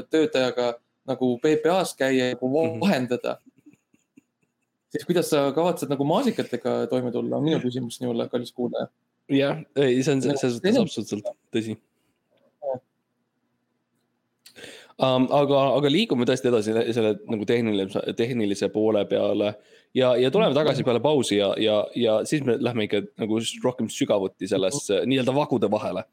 töötajaga 0.09 0.73
nagu 1.09 1.35
PPA-s 1.41 1.95
käia 1.97 2.29
ja 2.29 2.33
nagu 2.35 2.49
Mhm. 2.49 2.79
vahendada. 2.81 3.37
siis 4.89 5.05
kuidas 5.05 5.29
sa 5.29 5.51
kavatsed 5.53 5.89
nagu 5.89 6.03
maasikatega 6.03 6.87
toime 6.89 7.11
tulla, 7.11 7.37
on 7.37 7.43
minu 7.43 7.59
küsimus 7.59 7.97
sinule, 7.97 8.29
kallis 8.29 8.51
kuulaja. 8.51 8.87
jah, 9.29 9.59
ei, 9.75 10.01
see 10.03 10.13
on 10.15 10.21
selles 10.21 10.41
suhtes 10.41 10.77
absoluutselt 10.77 11.25
tõsi 11.53 11.77
um,. 14.99 15.27
aga, 15.31 15.61
aga 15.79 15.91
liigume 15.91 16.27
tõesti 16.27 16.51
edasi 16.51 16.75
selle 16.95 17.15
nagu 17.29 17.47
tehnilise, 17.47 18.03
tehnilise 18.17 18.69
poole 18.73 19.05
peale 19.09 19.53
ja, 19.95 20.15
ja 20.19 20.31
tuleme 20.31 20.55
tagasi 20.57 20.83
peale 20.83 21.01
pausi 21.03 21.39
ja, 21.39 21.53
ja, 21.57 21.79
ja 21.95 22.19
siis 22.29 22.43
me 22.45 22.57
lähme 22.59 22.87
ikka 22.87 23.03
nagu 23.21 23.39
rohkem 23.63 23.89
sügavuti 23.93 24.49
sellesse 24.49 25.03
nii-öelda 25.05 25.35
vagude 25.35 25.71
vahele. 25.71 26.03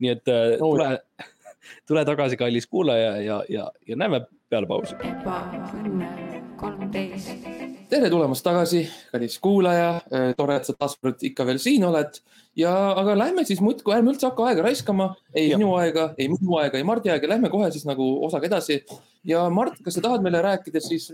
nii 0.00 0.12
et 0.16 0.32
äh, 0.32 0.56
tule, 0.58 0.90
tule 1.88 2.04
tagasi, 2.08 2.36
kallis 2.40 2.66
kuulaja 2.66 3.16
ja, 3.22 3.42
ja, 3.48 3.70
ja 3.88 3.96
näeme 3.96 4.24
peale 4.48 4.66
pausi. 4.66 4.96
ebaõnne 5.04 6.12
kolmteist. 6.60 7.59
Tere 7.90 8.10
tulemast 8.10 8.44
tagasi, 8.46 8.84
kallis 9.10 9.36
kuulaja, 9.42 9.94
tore, 10.38 10.58
et 10.60 10.68
sa 10.68 10.74
taas 10.78 10.94
kord 11.00 11.22
ikka 11.26 11.46
veel 11.48 11.58
siin 11.62 11.84
oled. 11.88 12.20
Ja, 12.58 12.72
aga 12.98 13.16
lähme 13.18 13.44
siis 13.46 13.62
muudkui, 13.62 13.94
ärme 13.94 14.12
üldse 14.12 14.28
hakka 14.28 14.48
aega 14.50 14.64
raiskama, 14.66 15.10
ei 15.34 15.48
Jah. 15.48 15.60
minu 15.60 15.72
aega, 15.78 16.10
ei 16.18 16.28
minu 16.30 16.58
aega, 16.60 16.78
ei 16.78 16.86
Mardi 16.86 17.12
aega, 17.12 17.30
lähme 17.30 17.50
kohe 17.52 17.70
siis 17.74 17.86
nagu 17.88 18.06
osaga 18.26 18.48
edasi. 18.50 18.80
ja 19.26 19.44
Mart, 19.54 19.78
kas 19.84 19.98
sa 19.98 20.04
tahad 20.06 20.24
meile 20.26 20.42
rääkida 20.44 20.82
siis, 20.82 21.10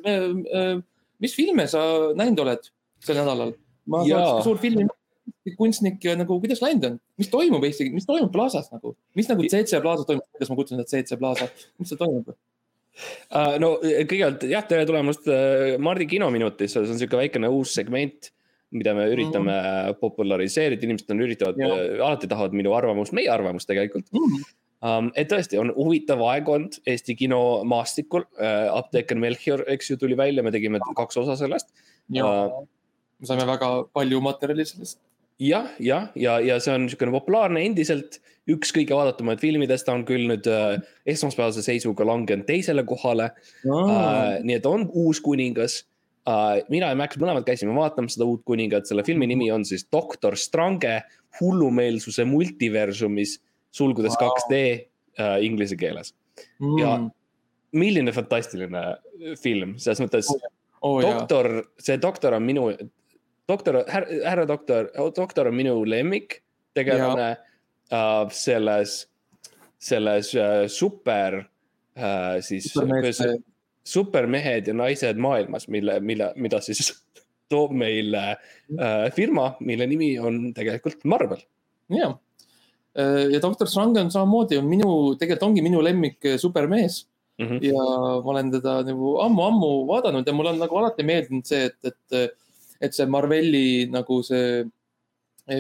mis 1.23 1.37
filme 1.37 1.67
sa 1.71 1.83
näinud 2.17 2.45
oled 2.45 2.71
sel 3.05 3.21
nädalal? 3.21 3.57
ma 3.87 4.01
olen 4.03 4.43
suur 4.43 4.59
filmi 4.59 4.89
kunstnik 5.57 6.03
ja 6.03 6.17
nagu 6.19 6.41
kuidas 6.43 6.59
läinud 6.65 6.89
on, 6.89 6.97
mis 7.21 7.31
toimub 7.31 7.65
Eesti, 7.69 7.87
mis 7.95 8.09
toimub 8.09 8.33
Plaza's 8.35 8.73
nagu, 8.73 8.97
mis 9.15 9.29
nagu 9.31 9.47
CC 9.47 9.79
Plaza's 9.83 10.09
toimub, 10.09 10.27
kuidas 10.35 10.51
ma 10.51 10.59
kutsun 10.59 10.81
seda 10.81 10.91
CC 10.91 11.19
Plaza, 11.21 11.47
mis 11.79 11.93
seal 11.93 12.01
toimub? 12.01 12.35
Uh, 13.29 13.57
no 13.61 13.75
kõigepealt 13.83 14.47
jah, 14.49 14.65
tere 14.69 14.87
tulemast 14.89 15.29
uh, 15.29 15.75
Mardi 15.83 16.09
kinominutisse, 16.09 16.81
see 16.81 16.95
on 16.95 17.01
sihuke 17.01 17.19
väikene 17.21 17.51
uus 17.53 17.75
segment, 17.77 18.31
mida 18.77 18.95
me 18.97 19.07
üritame 19.13 19.53
mm. 19.55 19.99
populariseerida, 20.01 20.87
inimesed 20.87 21.13
on 21.15 21.25
üritavad, 21.27 21.61
alati 22.01 22.31
tahavad 22.31 22.57
minu 22.57 22.73
arvamust, 22.77 23.15
meie 23.17 23.29
arvamust 23.33 23.69
tegelikult 23.71 24.09
um,. 24.13 25.11
et 25.15 25.31
tõesti 25.31 25.61
on 25.61 25.71
huvitav 25.77 26.21
aegkond 26.27 26.81
Eesti 26.89 27.15
kinomaastikul 27.21 28.25
uh,, 28.25 28.73
Apteeker 28.75 29.21
Melchior, 29.23 29.63
eks 29.73 29.93
ju, 29.93 29.99
tuli 30.01 30.19
välja, 30.19 30.45
me 30.45 30.53
tegime 30.55 30.81
kaks 30.99 31.21
osa 31.23 31.39
sellest. 31.39 31.71
ja 32.13 32.27
me 33.21 33.29
saime 33.29 33.47
väga 33.49 33.71
palju 33.97 34.21
materjali 34.25 34.67
sellest. 34.69 35.01
jah, 35.43 35.71
jah, 35.83 36.11
ja, 36.17 36.39
ja 36.41 36.59
see 36.63 36.75
on 36.75 36.87
niisugune 36.87 37.15
populaarne 37.15 37.65
endiselt, 37.69 38.21
üks 38.51 38.73
kõige 38.75 38.95
vaadatumaid 38.95 39.43
filmidest, 39.43 39.87
ta 39.89 39.95
on 39.97 40.05
küll 40.07 40.29
nüüd 40.31 40.47
uh, 40.51 40.77
esmaspäevase 41.09 41.65
seisuga 41.67 42.07
langenud 42.07 42.47
teisele 42.49 42.85
kohale 42.87 43.33
Uh, 43.67 44.39
nii 44.47 44.59
et 44.61 44.67
on 44.69 44.85
uus 44.95 45.21
kuningas 45.25 45.81
uh,. 46.29 46.61
mina 46.71 46.91
ja 46.93 46.99
Max 46.99 47.19
mõlemad 47.19 47.47
käisime 47.47 47.75
vaatamas 47.75 48.17
seda 48.17 48.27
uut 48.29 48.45
kuningat, 48.47 48.87
selle 48.87 49.05
filmi 49.07 49.27
nimi 49.31 49.49
on 49.55 49.65
siis 49.67 49.87
Doktor 49.93 50.37
Strange 50.39 51.01
hullumeelsuse 51.41 52.25
multiversumis, 52.29 53.39
sulgudes 53.75 54.15
Wow. 54.21 54.37
2D 54.39 54.61
uh, 55.19 55.37
inglise 55.45 55.77
keeles. 55.77 56.15
ja 56.81 56.99
milline 57.77 58.13
fantastiline 58.15 58.83
film, 59.43 59.75
selles 59.83 60.01
mõttes 60.01 60.31
oh, 60.81 61.01
jaa. 61.03 61.11
doktor, 61.11 61.51
see 61.83 61.99
doktor 62.01 62.37
on 62.39 62.47
minu, 62.47 62.69
doktor, 63.49 63.83
härra 63.91 64.47
doktor, 64.49 64.91
doktor 65.17 65.51
on 65.51 65.57
minu 65.59 65.79
lemmik 65.89 66.41
tegelane 66.77 67.35
uh, 67.93 68.27
selles, 68.31 69.09
selles 69.79 70.33
uh, 70.35 70.67
super 70.69 71.41
uh, 71.43 72.37
siis 72.41 72.71
Supermehed- 72.73 73.43
supermehed 73.87 74.67
ja 74.67 74.75
naised 74.75 75.19
maailmas, 75.23 75.69
mille, 75.69 76.01
mille, 76.01 76.33
mida 76.37 76.61
siis 76.61 76.93
toob 77.53 77.73
meile 77.73 78.37
uh, 78.37 79.11
firma, 79.15 79.53
mille 79.61 79.87
nimi 79.87 80.19
on 80.19 80.53
tegelikult 80.55 81.05
Marvel. 81.05 81.43
ja, 81.95 82.15
ja 83.31 83.39
doktor 83.43 83.69
Strange 83.69 84.01
on 84.01 84.11
samamoodi, 84.11 84.57
on 84.59 84.67
minu, 84.67 85.15
tegelikult 85.21 85.51
ongi 85.51 85.63
minu 85.63 85.83
lemmik 85.85 86.25
supermees 86.41 87.05
Mm 87.37 87.47
-hmm. 87.49 87.59
ja 87.69 87.83
ma 88.25 88.31
olen 88.33 88.51
teda 88.51 88.83
nagu 88.83 89.19
ammu-ammu 89.21 89.87
vaadanud 89.87 90.27
ja 90.27 90.33
mulle 90.33 90.51
on 90.51 90.59
nagu 90.59 90.77
alati 90.77 91.03
meeldinud 91.03 91.45
see, 91.45 91.67
et, 91.67 91.77
et, 91.85 92.31
et 92.81 92.95
see 92.95 93.07
Marveli 93.07 93.87
nagu 93.93 94.23
see 94.25 94.65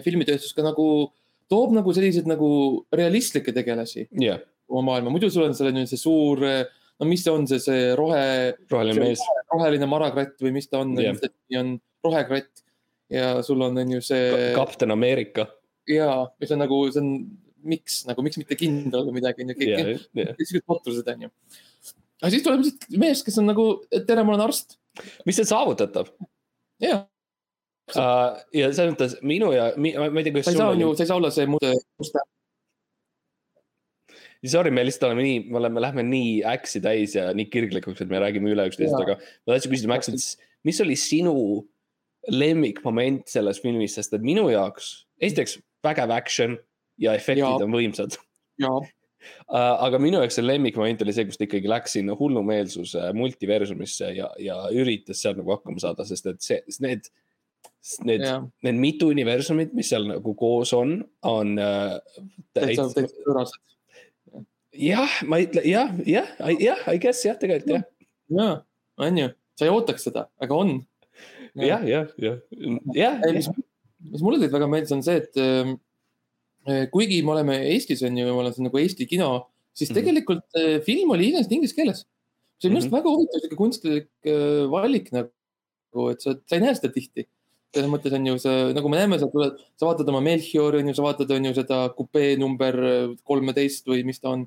filmitööstus 0.05 0.55
ka 0.57 0.63
nagu 0.65 1.13
toob 1.53 1.75
nagu 1.77 1.95
selliseid 1.95 2.29
nagu 2.31 2.49
realistlikke 2.95 3.55
tegelasi 3.55 4.07
jah, 4.23 4.41
oma 4.71 4.93
maailma, 4.93 5.13
muidu 5.15 5.31
sul 5.33 5.47
on 5.47 5.57
seal 5.57 5.71
on 5.71 5.83
ju 5.83 5.91
see 5.93 6.01
suur, 6.01 6.43
no 6.43 7.09
mis 7.09 7.25
see 7.25 7.35
on 7.35 7.47
see, 7.51 7.63
see 7.63 7.89
rohe, 7.99 8.27
roheline 8.73 9.09
mees. 9.09 9.25
roheline 9.53 9.89
marakratt 9.91 10.41
või 10.43 10.55
mis 10.59 10.71
ta 10.71 10.83
on 10.83 10.95
Jah. 10.99 11.19
nimi 11.19 11.61
on 11.61 11.75
rohekratt 12.07 12.65
ja 13.13 13.37
sul 13.47 13.63
on, 13.63 13.79
on 13.79 13.97
ju 13.97 14.03
see 14.05 14.53
kapten 14.57 14.95
Ameerika. 14.95 15.47
ja 15.91 16.25
mis 16.41 16.55
on 16.55 16.65
nagu, 16.65 16.81
see 16.91 17.03
on 17.03 17.13
miks 17.67 18.03
nagu, 18.09 18.23
miks 18.27 18.39
mitte 18.41 18.59
kindral 18.59 19.07
või 19.09 19.21
midagi, 19.21 19.45
on 19.45 19.53
ju, 19.53 19.59
kõik 19.61 19.73
jah, 19.73 19.93
jah. 20.23 20.33
siuksed 20.41 20.67
potrused 20.67 21.11
on 21.13 21.27
ju. 21.27 21.33
aga 22.23 22.33
siis 22.33 22.47
tuleb 22.47 22.65
lihtsalt 22.65 22.99
mees, 23.03 23.23
kes 23.27 23.39
on 23.43 23.51
nagu, 23.51 23.69
tere, 23.97 24.23
ma 24.23 24.35
olen 24.35 24.47
arst. 24.49 24.79
mis 25.29 25.39
see 25.39 25.49
saavutab? 25.49 26.11
ja, 26.83 27.05
Uh, 27.95 28.35
ja 28.51 28.73
selles 28.75 28.97
mõttes 28.97 29.13
minu 29.23 29.53
ja, 29.55 29.69
ma 29.79 30.09
ma 30.11 30.19
ei 30.19 30.27
tea, 30.27 30.33
kuidas 30.35 30.49
sa 30.49 30.55
ei 30.57 30.59
saa 30.59 30.73
ju, 30.75 30.89
sa 30.99 31.05
ei 31.05 31.11
saa 31.13 31.19
olla 31.21 31.29
see 31.31 31.47
musta, 31.47 31.71
musta, 32.03 32.25
sorry, 34.51 34.73
me 34.75 34.83
lihtsalt 34.83 35.07
oleme 35.13 35.23
nii, 35.23 35.45
me 35.53 35.61
oleme, 35.61 35.83
lähme 35.85 36.03
nii 36.09 36.33
äksi 36.51 36.83
täis 36.83 37.15
ja 37.15 37.29
nii 37.37 37.47
kirglikuks, 37.53 38.03
et 38.03 38.11
me 38.11 38.19
räägime 38.23 38.51
üle 38.51 38.67
üksteist, 38.73 38.91
Jaa. 38.91 39.05
aga 39.05 39.19
ma 39.21 39.55
tahtsin 39.55 39.75
küsida, 39.75 39.93
Max, 39.93 40.11
et 40.11 40.67
mis 40.67 40.83
oli 40.83 40.99
sinu 40.99 41.37
lemmikmoment 42.35 43.23
selles 43.31 43.63
filmis, 43.63 43.95
sest 44.01 44.19
et 44.19 44.27
minu 44.27 44.49
jaoks, 44.51 44.91
esiteks 45.23 45.61
vägev 45.87 46.11
action 46.17 46.59
ja 46.99 47.15
efektid 47.15 47.45
Jaa. 47.45 47.63
on 47.63 47.75
võimsad 47.75 48.19
ja, 48.63 48.75
Uh, 49.47 49.75
aga 49.83 49.99
minu 49.99 50.21
jaoks 50.21 50.37
see 50.39 50.45
lemmikmoment 50.45 51.01
oli 51.03 51.13
see, 51.15 51.25
kus 51.27 51.39
ta 51.39 51.47
ikkagi 51.47 51.71
läks 51.71 51.97
sinna 51.97 52.15
hullumeelsuse 52.19 53.09
multiversumisse 53.17 54.13
ja, 54.15 54.29
ja 54.39 54.59
üritas 54.75 55.19
seal 55.23 55.35
nagu 55.39 55.51
hakkama 55.55 55.83
saada, 55.83 56.07
sest 56.07 56.29
et 56.31 56.45
see, 56.45 56.61
need 56.85 57.09
Need, 58.03 58.25
need 58.67 58.79
mitu 58.83 59.13
universumit, 59.15 59.71
mis 59.77 59.93
seal 59.93 60.09
nagu 60.09 60.33
koos 60.39 60.73
on, 60.75 60.99
on 61.27 61.55
äh,. 61.63 61.95
täitsa, 62.57 62.89
täitsa 62.97 63.23
pöörased. 63.23 63.61
jah, 64.75 65.13
ma 65.31 65.39
ei 65.39 65.47
ütle, 65.47 65.63
jah, 65.71 65.93
jah, 66.03 66.33
jah, 66.59 66.83
I 66.91 66.99
guess 67.03 67.23
jah, 67.25 67.37
tegelikult 67.39 67.77
jah. 67.77 67.85
ja, 68.35 68.49
on 69.07 69.21
ju, 69.23 69.29
sa 69.55 69.69
ei 69.69 69.73
ootaks 69.73 70.09
seda, 70.09 70.27
aga 70.43 70.59
on. 70.59 70.73
jah, 71.63 71.85
jah, 71.87 72.11
jah, 72.19 72.41
jah. 72.97 73.23
mis, 73.23 73.53
mis 74.11 74.27
mulle 74.27 74.41
tegelikult 74.43 74.59
väga 74.59 74.71
meeldis, 74.75 74.97
on 74.99 75.07
see, 75.07 75.23
et 75.23 75.39
äh, 75.39 76.83
kuigi 76.91 77.23
me 77.23 77.37
oleme 77.37 77.61
Eestis 77.71 78.03
on 78.03 78.19
ju, 78.19 78.27
me 78.27 78.35
oleme 78.35 78.59
siin 78.59 78.67
nagu 78.67 78.83
Eesti 78.83 79.07
kino, 79.07 79.31
siis 79.71 79.93
mm 79.93 79.93
-hmm. 79.93 80.01
tegelikult 80.01 80.59
äh, 80.59 80.75
film 80.83 81.15
oli 81.15 81.31
iseenesest 81.31 81.55
inglise 81.55 81.79
keeles. 81.79 82.03
see 82.59 82.67
on 82.67 82.75
minu 82.75 82.83
arust 82.83 82.91
mm 82.91 82.99
-hmm. 82.99 82.99
väga 82.99 83.15
huvitav 83.15 83.41
sihuke 83.41 83.63
kunstlik 83.63 84.11
äh, 84.27 84.67
valik 84.75 85.13
nagu, 85.15 86.11
et 86.11 86.21
sa, 86.21 86.35
sa 86.35 86.59
ei 86.59 86.67
näe 86.67 86.75
seda 86.75 86.91
tihti 86.91 87.29
selles 87.77 87.93
mõttes 87.93 88.15
on 88.17 88.27
ju 88.31 88.39
see, 88.41 88.65
nagu 88.77 88.91
me 88.91 89.01
näeme, 89.01 89.19
sa 89.21 89.29
tuled, 89.31 89.61
sa 89.77 89.89
vaatad 89.89 90.09
oma 90.13 90.23
Melchiori 90.25 90.81
on 90.81 90.91
ju, 90.91 90.97
sa 90.97 91.05
vaatad, 91.05 91.33
on 91.37 91.49
ju 91.49 91.55
seda 91.59 91.81
kupee 91.97 92.35
number 92.41 92.79
kolmeteist 93.29 93.89
või 93.91 94.03
mis 94.09 94.23
ta 94.23 94.33
on. 94.33 94.47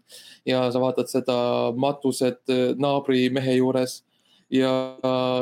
ja 0.50 0.66
sa 0.74 0.82
vaatad 0.82 1.12
seda 1.12 1.38
matused 1.78 2.42
äh, 2.54 2.66
naabri 2.80 3.28
mehe 3.34 3.60
juures. 3.60 4.02
ja, 4.50 4.72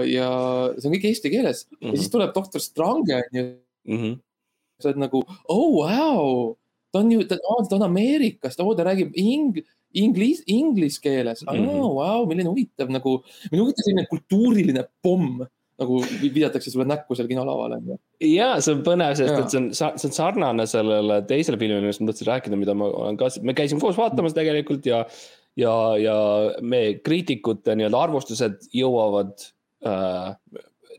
ja 0.03 0.29
see 0.75 0.89
on 0.89 0.95
kõik 0.97 1.05
eesti 1.07 1.31
keeles 1.31 1.63
mm 1.63 1.77
-hmm. 1.79 1.91
ja 1.91 1.95
siis 1.95 2.07
mhm. 2.09 2.11
tuleb 2.11 2.33
doktor 2.35 2.61
Strange 2.61 3.15
on 3.15 3.39
ju 3.39 3.43
mm. 3.85 3.97
-hmm. 3.97 4.19
sa 4.79 4.89
oled 4.89 4.99
nagu, 4.99 5.23
oh 5.47 5.69
wow, 5.79 6.55
ta 6.91 6.99
on 6.99 7.11
ju, 7.11 7.23
ta 7.23 7.37
on 7.71 7.83
Ameerikast, 7.83 8.59
oo 8.59 8.75
ta 8.75 8.83
räägib 8.83 9.15
ing-, 9.15 9.63
inglis, 9.93 10.43
inglise 10.45 10.99
keeles 11.01 11.43
mm, 11.43 11.55
-hmm. 11.55 11.69
oh, 11.69 11.95
wow, 11.95 12.27
milline 12.27 12.49
huvitav 12.49 12.89
nagu, 12.89 13.23
milline 13.51 13.63
huvitav 13.63 13.83
selline 13.83 14.05
kultuuriline 14.09 14.83
pomm 15.01 15.45
nagu 15.77 15.99
viidatakse 16.21 16.71
sulle 16.73 16.87
näkku 16.89 17.15
seal 17.17 17.29
kinolaval 17.29 17.77
on 17.77 17.89
ju. 17.91 17.97
ja 18.31 18.49
see 18.63 18.73
on 18.73 18.83
põnev, 18.85 19.13
sest 19.17 19.33
ja. 19.33 19.41
et 19.43 19.53
see 19.53 19.59
on, 19.61 19.67
see 19.77 20.09
on 20.09 20.15
sarnane 20.15 20.65
sellele 20.69 21.19
teisele 21.29 21.59
filmile, 21.61 21.83
millest 21.83 22.01
ma 22.01 22.09
tahtsin 22.09 22.29
rääkida, 22.31 22.59
mida 22.59 22.73
ma 22.77 22.89
olen 22.89 23.19
ka, 23.19 23.29
me 23.45 23.53
käisime 23.57 23.81
koos 23.83 23.97
vaatamas 23.99 24.35
tegelikult 24.37 24.87
ja. 24.89 25.03
ja, 25.59 25.73
ja 26.01 26.15
me 26.61 26.81
kriitikute 27.05 27.77
nii-öelda 27.77 28.01
arvustused 28.07 28.65
jõuavad 28.73 29.35
äh, 29.85 30.31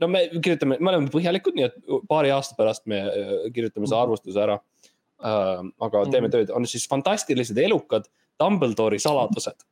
no 0.01 0.11
me 0.13 0.29
kirjutame, 0.37 0.79
me 0.79 0.93
oleme 0.93 1.11
põhjalikud, 1.15 1.59
nii 1.59 1.67
et 1.67 1.99
paari 2.11 2.31
aasta 2.35 2.55
pärast 2.59 2.87
me 2.91 3.03
äh, 3.03 3.35
kirjutame 3.55 3.91
selle 3.91 4.05
arvustuse 4.05 4.45
ära 4.45 4.61
äh,. 4.61 5.67
aga 5.89 6.05
teeme 6.07 6.29
mhm. 6.29 6.37
tööd, 6.37 6.55
on 6.55 6.71
siis 6.71 6.87
fantastilised 6.91 7.59
elukad 7.65 8.07
Dumbledore'i 8.39 9.03
saladused. 9.03 9.67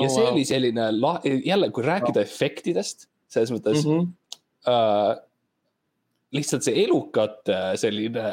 ja 0.00 0.08
oh, 0.08 0.08
see 0.08 0.24
wow. 0.24 0.32
oli 0.32 0.48
selline, 0.48 0.88
jälle, 1.44 1.68
kui 1.68 1.84
rääkida 1.84 2.22
wow. 2.22 2.24
efektidest, 2.24 3.10
selles 3.28 3.52
mõttes 3.52 3.84
mm. 3.84 3.92
-hmm 3.92 4.10
äh, 4.68 5.12
lihtsalt 6.32 6.66
see 6.66 6.84
elukate 6.84 7.58
selline 7.80 8.26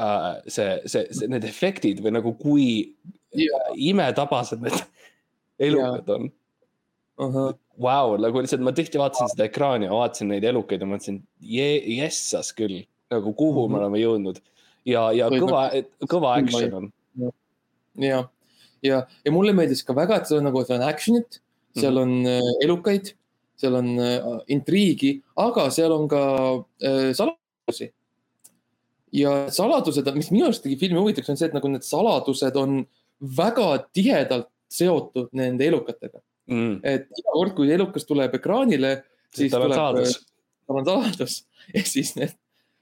äh, 0.00 0.32
see, 0.46 0.80
see, 0.86 1.06
see, 1.10 1.28
need 1.32 1.46
efektid 1.48 2.02
või 2.04 2.16
nagu 2.18 2.34
kui 2.40 2.66
yeah. 3.36 3.70
imetabased 3.74 4.64
need 4.64 4.82
elukad 5.68 6.10
yeah. 6.10 6.18
on 6.18 6.28
uh. 6.28 7.30
-huh. 7.30 7.54
Vau, 7.76 8.16
nagu 8.16 8.40
lihtsalt 8.40 8.62
ma 8.64 8.72
tihti 8.72 8.96
vaatasin 8.96 9.28
seda 9.28 9.44
ekraani 9.50 9.84
ja 9.84 9.92
vaatasin 9.92 10.30
neid 10.32 10.44
elukaid 10.48 10.80
ja 10.80 10.86
mõtlesin, 10.88 11.18
jessas 11.44 12.54
küll, 12.56 12.86
nagu 13.12 13.32
kuhu 13.36 13.66
mm 13.66 13.66
-hmm. 13.66 13.72
me 13.72 13.76
mhm. 13.76 13.82
oleme 13.84 13.98
jõudnud 14.00 14.38
ja, 14.86 15.10
ja 15.12 15.28
Või 15.32 15.42
kõva, 15.44 15.66
kõva 16.08 16.32
action 16.40 16.78
on. 16.78 16.88
ja, 18.00 18.22
ja, 18.82 19.02
ja 19.24 19.34
mulle 19.34 19.52
meeldis 19.56 19.84
ka 19.86 19.96
väga, 19.96 20.20
et 20.20 20.30
seal 20.30 20.40
on 20.40 20.48
nagu, 20.50 20.64
seal 20.64 20.80
on 20.80 20.88
action'it, 20.88 21.40
seal 21.76 21.92
-hmm. 21.92 22.02
on 22.02 22.26
äh, 22.32 22.50
elukaid 22.64 23.14
seal 23.56 23.76
on 23.78 23.92
äh, 24.02 24.26
intriigi, 24.52 25.16
aga 25.40 25.68
seal 25.74 25.94
on 25.96 26.08
ka 26.10 26.22
äh, 26.84 27.10
saladusi. 27.16 27.90
ja 29.16 29.32
saladused, 29.54 30.08
mis 30.16 30.30
minu 30.34 30.50
arust 30.50 30.64
tegi 30.66 30.76
filmi 30.80 31.00
huvitavaks, 31.00 31.32
on 31.32 31.40
see, 31.40 31.48
et 31.48 31.56
nagu 31.56 31.70
need 31.72 31.86
saladused 31.86 32.58
on 32.60 32.80
väga 33.36 33.68
tihedalt 33.96 34.50
seotud 34.68 35.30
nende 35.38 35.64
elukatega 35.70 36.18
mm.. 36.50 36.80
et 36.84 37.06
iga 37.16 37.34
kord, 37.34 37.54
kui 37.56 37.70
elukas 37.72 38.04
tuleb 38.08 38.34
ekraanile, 38.36 38.96
siis 39.34 39.54
tal 39.54 39.68
tuleb, 39.68 39.78
saladus. 39.78 40.18
tal 40.66 40.80
on 40.82 40.88
saladus 40.88 41.38
ehk 41.76 41.88
siis 41.90 42.16
need 42.18 42.34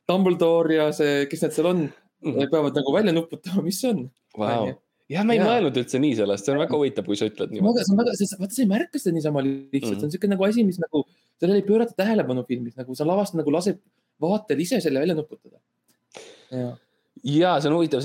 Dumbledore 0.08 0.74
ja 0.76 0.88
see, 0.92 1.22
kes 1.30 1.46
need 1.46 1.54
seal 1.56 1.70
on 1.70 1.84
mm., 1.86 2.48
peavad 2.52 2.80
nagu 2.80 2.96
välja 2.96 3.14
nuputama, 3.14 3.62
mis 3.64 3.78
see 3.84 3.92
on 3.94 4.08
wow 4.40 4.72
jah, 5.14 5.26
ma 5.26 5.34
ei 5.36 5.40
ja. 5.40 5.48
mõelnud 5.48 5.80
üldse 5.80 6.00
nii 6.02 6.14
sellest, 6.20 6.46
see 6.46 6.54
on 6.54 6.62
väga 6.62 6.78
huvitav, 6.78 7.08
kui 7.08 7.18
sa 7.18 7.28
ütled 7.30 7.52
niimoodi. 7.54 7.84
see 7.86 7.94
on 7.94 8.00
väga, 8.02 8.14
vaata, 8.40 8.54
sa 8.54 8.62
ei 8.64 8.70
märka 8.70 9.00
seda 9.00 9.16
niisama 9.16 9.42
lihtsalt 9.44 9.68
mm, 9.72 9.82
-hmm. 9.82 9.98
see 9.98 10.06
on 10.06 10.12
niisugune 10.12 10.34
nagu 10.34 10.48
asi, 10.48 10.64
mis 10.70 10.80
nagu, 10.82 11.04
sellele 11.40 11.60
ei 11.62 11.68
pöörata 11.68 11.98
tähelepanu 12.00 12.46
filmis, 12.48 12.78
nagu 12.80 12.96
sa 12.98 13.06
lavast 13.08 13.36
nagu 13.38 13.52
lased 13.54 13.82
vaatajal 14.22 14.64
ise 14.66 14.80
selle 14.80 15.04
välja 15.04 15.14
nuputada. 15.18 15.60
ja 17.24 17.54
see 17.60 17.70
on 17.70 17.76
huvitav, 17.78 18.04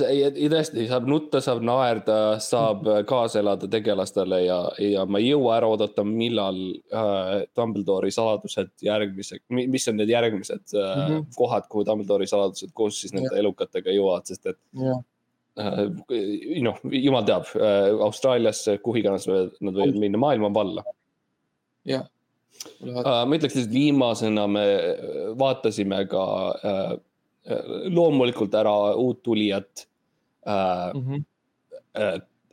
tõesti 0.53 0.86
saab 0.89 1.07
nutta, 1.10 1.41
saab 1.43 1.62
naerda, 1.66 2.39
saab 2.39 2.84
mm 2.86 2.91
-hmm. 2.93 3.05
kaasa 3.10 3.39
elada 3.39 3.68
tegelastele 3.68 4.41
ja, 4.45 4.60
ja 4.80 5.05
ma 5.05 5.20
ei 5.20 5.32
jõua 5.32 5.57
ära 5.57 5.68
oodata, 5.68 6.03
millal 6.03 6.60
äh, 6.93 7.36
Dumbledore'i 7.57 8.12
saladused 8.16 8.72
järgmise, 8.86 9.41
mis 9.49 9.88
on 9.88 9.97
need 9.97 10.10
järgmised 10.10 10.76
äh, 10.76 11.10
mm 11.10 11.16
-hmm. 11.16 11.26
kohad, 11.36 11.68
kuhu 11.70 11.86
Dumbledore'i 11.86 12.28
saladused 12.28 12.72
koos 12.74 13.01
siis 13.01 13.14
nende 13.14 13.36
ja. 13.36 13.39
elukatega 13.39 13.91
jõuavad, 13.91 14.30
sest 14.30 14.45
et 14.45 14.60
ja 14.74 15.01
noh, 15.60 16.80
jumal 16.93 17.26
teab, 17.28 17.49
äh, 17.60 17.89
Austraaliasse, 18.05 18.78
kuhu 18.84 19.01
iganes 19.01 19.28
nad 19.28 19.76
võivad 19.76 19.99
minna, 19.99 20.22
maailma 20.22 20.51
valla. 20.55 20.86
jah. 21.89 22.07
Äh, 22.84 23.05
ma 23.05 23.38
ütleks 23.38 23.55
lihtsalt 23.55 23.72
viimasena 23.72 24.45
me 24.51 24.66
vaatasime 25.39 26.01
ka 26.12 26.24
äh, 26.60 26.91
loomulikult 27.93 28.55
ära 28.57 28.74
uut 28.99 29.22
tulijat 29.24 29.86
äh, 30.47 30.93
mm. 30.93 31.05
-hmm. 31.05 31.26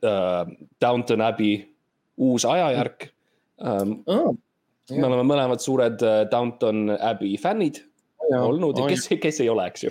Äh, 0.05 0.47
Downton 0.81 1.21
Abbey 1.21 1.67
uus 2.19 2.45
ajajärk 2.45 3.09
ähm, 3.61 3.93
oh, 4.07 4.35
me 4.91 5.07
oleme 5.07 5.25
mõlemad 5.27 5.61
suured 5.61 6.01
Downton 6.31 6.91
Abbey 7.01 7.37
fännid 7.37 7.83
ja, 8.31 8.43
olnud 8.45 8.79
ja 8.79 8.87
kes, 8.87 9.09
kes 9.21 9.41
ei 9.41 9.49
ole, 9.49 9.67
eks 9.67 9.85
ju. 9.85 9.91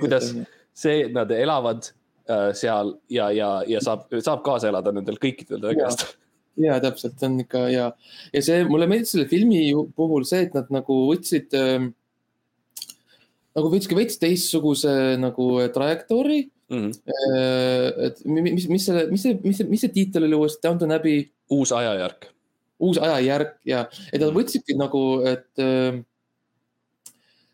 kuidas 0.00 0.34
see, 0.74 1.08
nad 1.12 1.30
elavad 1.30 1.92
Äh, 1.92 2.01
seal 2.58 2.96
ja, 3.12 3.30
ja, 3.34 3.50
ja 3.68 3.80
saab, 3.84 4.06
saab 4.22 4.44
kaasa 4.46 4.70
elada 4.70 4.92
nendel 4.94 5.18
kõikidel 5.22 5.62
tegelastel. 5.62 6.14
ja 6.62 6.78
täpselt, 6.84 7.16
see 7.18 7.28
on 7.30 7.40
ikka 7.42 7.64
ja, 7.72 7.88
ja 8.32 8.44
see 8.44 8.62
mulle 8.68 8.88
meeldis 8.90 9.14
selle 9.14 9.28
filmi 9.30 9.64
puhul 9.96 10.26
see, 10.28 10.46
et 10.46 10.56
nad 10.56 10.70
nagu 10.74 10.98
võtsid 11.08 11.56
äh,. 11.58 11.88
nagu 13.56 13.72
võtsidki 13.72 13.98
veits 13.98 14.20
teistsuguse 14.20 14.92
nagu 15.20 15.48
trajektoori 15.74 16.42
mm. 16.72 16.90
-hmm. 16.90 18.04
et 18.06 18.24
mis, 18.24 18.68
mis 18.68 18.86
selle, 18.86 19.06
mis 19.10 19.22
see, 19.22 19.38
mis 19.44 19.58
see, 19.60 19.68
mis 19.68 19.84
see 19.84 19.92
tiitel 19.92 20.28
oli 20.28 20.38
uuesti, 20.38 20.62
Downton 20.66 20.94
Abbey? 20.94 21.26
uus 21.52 21.72
ajajärk. 21.72 22.30
uus 22.80 22.98
ajajärk 22.98 23.58
ja, 23.68 23.84
et 24.12 24.20
nad 24.22 24.32
võtsidki 24.32 24.76
nagu, 24.78 25.02
et 25.28 25.60
äh, 25.60 26.00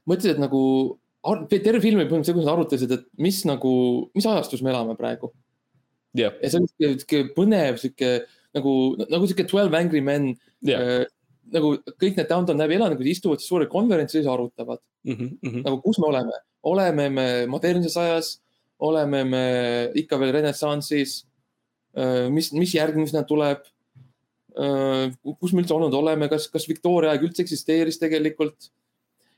mõtlesid, 0.09 0.37
et 0.37 0.43
nagu 0.43 0.63
terve 1.25 1.81
filmi 1.83 2.07
põhimõtteliselt 2.07 2.51
arutasid, 2.53 2.93
et 2.95 3.07
mis 3.19 3.43
nagu, 3.49 3.71
mis 4.15 4.27
ajastus 4.27 4.63
me 4.63 4.71
elame 4.73 4.97
praegu 4.99 5.33
yeah.. 6.17 6.35
ja 6.43 6.51
see 6.51 6.63
on 6.63 6.69
sihuke 6.71 7.23
põnev, 7.37 7.79
sihuke 7.83 8.13
nagu, 8.57 8.75
nagu 9.05 9.29
sihuke 9.29 9.47
Twelve 9.49 9.77
Angry 9.79 10.03
Men 10.05 10.31
yeah.. 10.67 11.03
Äh, 11.03 11.07
nagu 11.55 11.75
kõik 11.97 12.19
need 12.19 12.29
Downton 12.29 12.61
Abbey 12.61 12.77
elanikud 12.77 13.09
istuvad 13.09 13.41
siis 13.41 13.49
suurel 13.51 13.71
konverentsil 13.73 14.25
ja 14.25 14.35
arutavad 14.35 14.83
mm. 15.09 15.17
-hmm. 15.17 15.63
nagu, 15.65 15.81
kus 15.85 15.99
me 15.99 16.11
oleme, 16.11 16.43
oleme 16.63 17.09
me 17.09 17.27
modernses 17.47 17.97
ajas, 17.97 18.37
oleme 18.79 19.25
me 19.25 19.45
ikka 19.95 20.21
veel 20.21 20.33
renessansis 20.37 21.25
äh,. 21.97 22.29
mis, 22.31 22.53
mis 22.53 22.75
järgmisena 22.75 23.25
tuleb 23.25 23.65
äh,? 24.59 25.09
kus 25.41 25.53
me 25.53 25.65
üldse 25.65 25.75
olnud 25.75 25.95
oleme, 25.95 26.29
kas, 26.29 26.49
kas 26.53 26.69
Victoria 26.69 27.15
aeg 27.15 27.25
üldse 27.25 27.43
eksisteeris 27.43 27.99
tegelikult 27.99 28.71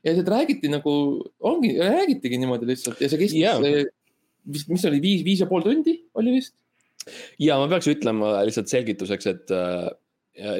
ja 0.03 0.13
sealt 0.15 0.29
räägiti 0.33 0.69
nagu, 0.71 0.93
ongi, 1.39 1.75
räägitigi 1.79 2.39
niimoodi 2.41 2.69
lihtsalt 2.71 3.01
ja 3.01 3.09
see 3.09 3.21
kestis 3.21 3.41
yeah., 3.41 3.89
vist, 4.53 4.69
mis 4.71 4.85
oli 4.89 5.01
viis, 5.03 5.25
viis 5.25 5.43
ja 5.43 5.49
pool 5.49 5.65
tundi 5.65 5.97
oli 6.17 6.37
vist. 6.37 6.55
ja 7.41 7.59
ma 7.61 7.69
peaks 7.71 7.89
ütlema 7.91 8.39
lihtsalt 8.47 8.71
selgituseks, 8.71 9.29
et 9.29 9.53
äh, 9.55 9.91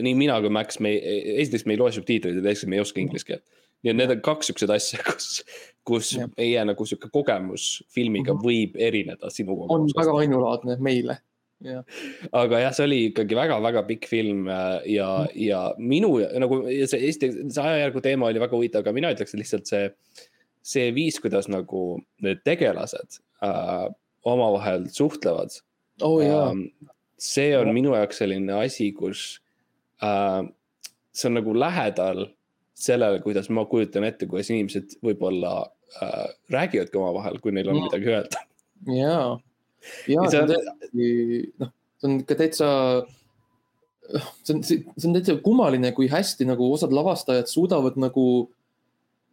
nii 0.06 0.14
mina 0.18 0.38
kui 0.44 0.54
Max, 0.54 0.80
me, 0.84 0.94
esiteks 1.42 1.66
me 1.66 1.76
ei 1.76 1.82
loe 1.82 1.94
subtiitreid 1.96 2.38
ja 2.38 2.46
teiseks 2.46 2.70
me 2.70 2.78
ei 2.78 2.86
oska 2.86 3.02
inglise 3.02 3.28
keelt. 3.28 3.46
nii 3.82 3.94
et 3.94 3.98
need 3.98 4.14
on 4.14 4.24
kaks 4.26 4.52
siukseid 4.52 4.74
asja, 4.76 5.02
kus, 5.10 5.42
kus 5.88 6.14
ja. 6.20 6.30
meie 6.38 6.68
nagu 6.70 6.86
sihuke 6.86 7.10
kogemus 7.14 7.82
filmiga 7.90 8.34
mm 8.34 8.38
-hmm. 8.38 8.46
võib 8.46 8.78
erineda 8.90 9.34
sinu 9.34 9.58
on 9.70 9.90
väga 9.98 10.18
ainulaadne 10.22 10.78
meile 10.80 11.18
aga 12.32 12.62
jah, 12.64 12.74
see 12.76 12.86
oli 12.88 13.00
ikkagi 13.10 13.38
väga-väga 13.38 13.84
pikk 13.90 14.08
film 14.10 14.48
äh, 14.50 14.80
ja 14.96 15.10
mm., 15.24 15.34
ja 15.46 15.62
minu 15.78 16.14
nagu 16.42 16.62
see 16.90 17.02
Eesti, 17.10 17.32
see 17.54 17.66
ajajärgu 17.66 18.04
teema 18.06 18.30
oli 18.30 18.42
väga 18.42 18.58
huvitav, 18.58 18.86
aga 18.86 18.96
mina 18.98 19.12
ütleks 19.14 19.36
lihtsalt 19.38 19.70
see, 19.70 19.90
see 20.66 20.90
viis, 20.96 21.20
kuidas 21.22 21.50
nagu 21.52 22.00
need 22.26 22.42
tegelased 22.48 23.22
äh, 23.46 23.88
omavahel 24.28 24.88
suhtlevad 24.94 25.54
oh,. 26.02 26.22
Ähm, 26.22 26.68
see 27.22 27.54
on 27.58 27.70
ja. 27.70 27.74
minu 27.78 27.94
jaoks 27.94 28.22
selline 28.24 28.58
asi, 28.58 28.92
kus 28.98 29.42
äh, 30.02 30.42
see 31.14 31.30
on 31.30 31.38
nagu 31.38 31.54
lähedal 31.58 32.26
sellele, 32.82 33.22
kuidas 33.22 33.50
ma 33.54 33.66
kujutan 33.70 34.08
ette, 34.08 34.26
kuidas 34.30 34.50
inimesed 34.50 34.98
võib-olla 35.06 35.54
äh, 36.02 36.28
räägivadki 36.54 36.98
omavahel, 36.98 37.38
kui 37.44 37.54
neil 37.54 37.70
on 37.70 37.78
Mm. 37.78 37.90
midagi 37.90 38.14
öelda. 38.16 38.46
jaa, 38.98 39.40
Ja 40.12 40.26
see 40.30 40.42
on 40.42 40.52
noh, 41.62 41.72
see 41.98 42.10
on 42.10 42.18
ikka 42.22 42.38
täitsa, 42.38 42.68
see 44.44 44.56
on, 44.56 44.64
see 44.64 45.08
on 45.08 45.16
täitsa 45.18 45.38
kummaline, 45.42 45.94
kui 45.98 46.10
hästi 46.12 46.46
nagu 46.50 46.68
osad 46.74 46.94
lavastajad 46.94 47.50
suudavad 47.50 47.98
nagu 48.02 48.26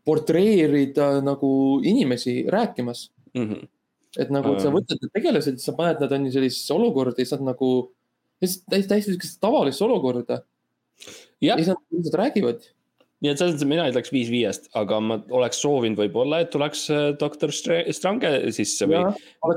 portreerida 0.09 1.19
nagu 1.25 1.81
inimesi 1.85 2.47
rääkimas. 2.49 3.11
Mhm. 3.37 3.67
et 4.19 4.31
nagu 4.33 4.55
et 4.55 4.61
sa 4.63 4.71
Mm. 4.71 4.75
võtad 4.75 4.97
need 5.03 5.13
tegelased, 5.13 5.59
sa 5.61 5.73
paned 5.77 6.01
nad 6.01 6.13
on 6.13 6.25
ju 6.25 6.33
sellisesse 6.33 6.73
olukorda 6.75 7.15
siis 7.15 7.31
nad 7.37 7.43
nagu, 7.53 7.91
täiesti, 8.41 8.89
täiesti, 8.89 9.37
tavalisse 9.39 9.85
olukorda 9.85 10.43
ja 11.45 11.55
siis 11.57 11.69
nad 11.69 11.77
lihtsalt 11.93 12.17
räägivad. 12.17 12.65
Nii 13.25 13.33
et 13.33 13.41
selles 13.41 13.57
mõttes 13.57 13.67
mina 13.67 13.87
ütleks 13.91 14.13
viis 14.15 14.29
viiest, 14.31 14.69
aga 14.79 15.01
ma 15.03 15.17
oleks 15.35 15.59
soovinud 15.65 15.99
võib-olla, 15.99 16.43
et 16.45 16.53
tuleks 16.53 16.85
äh, 16.95 17.09
doktor 17.19 17.51
Stra- 17.55 17.83
Strange 17.95 18.31
sisse 18.55 18.87
või 18.87 19.01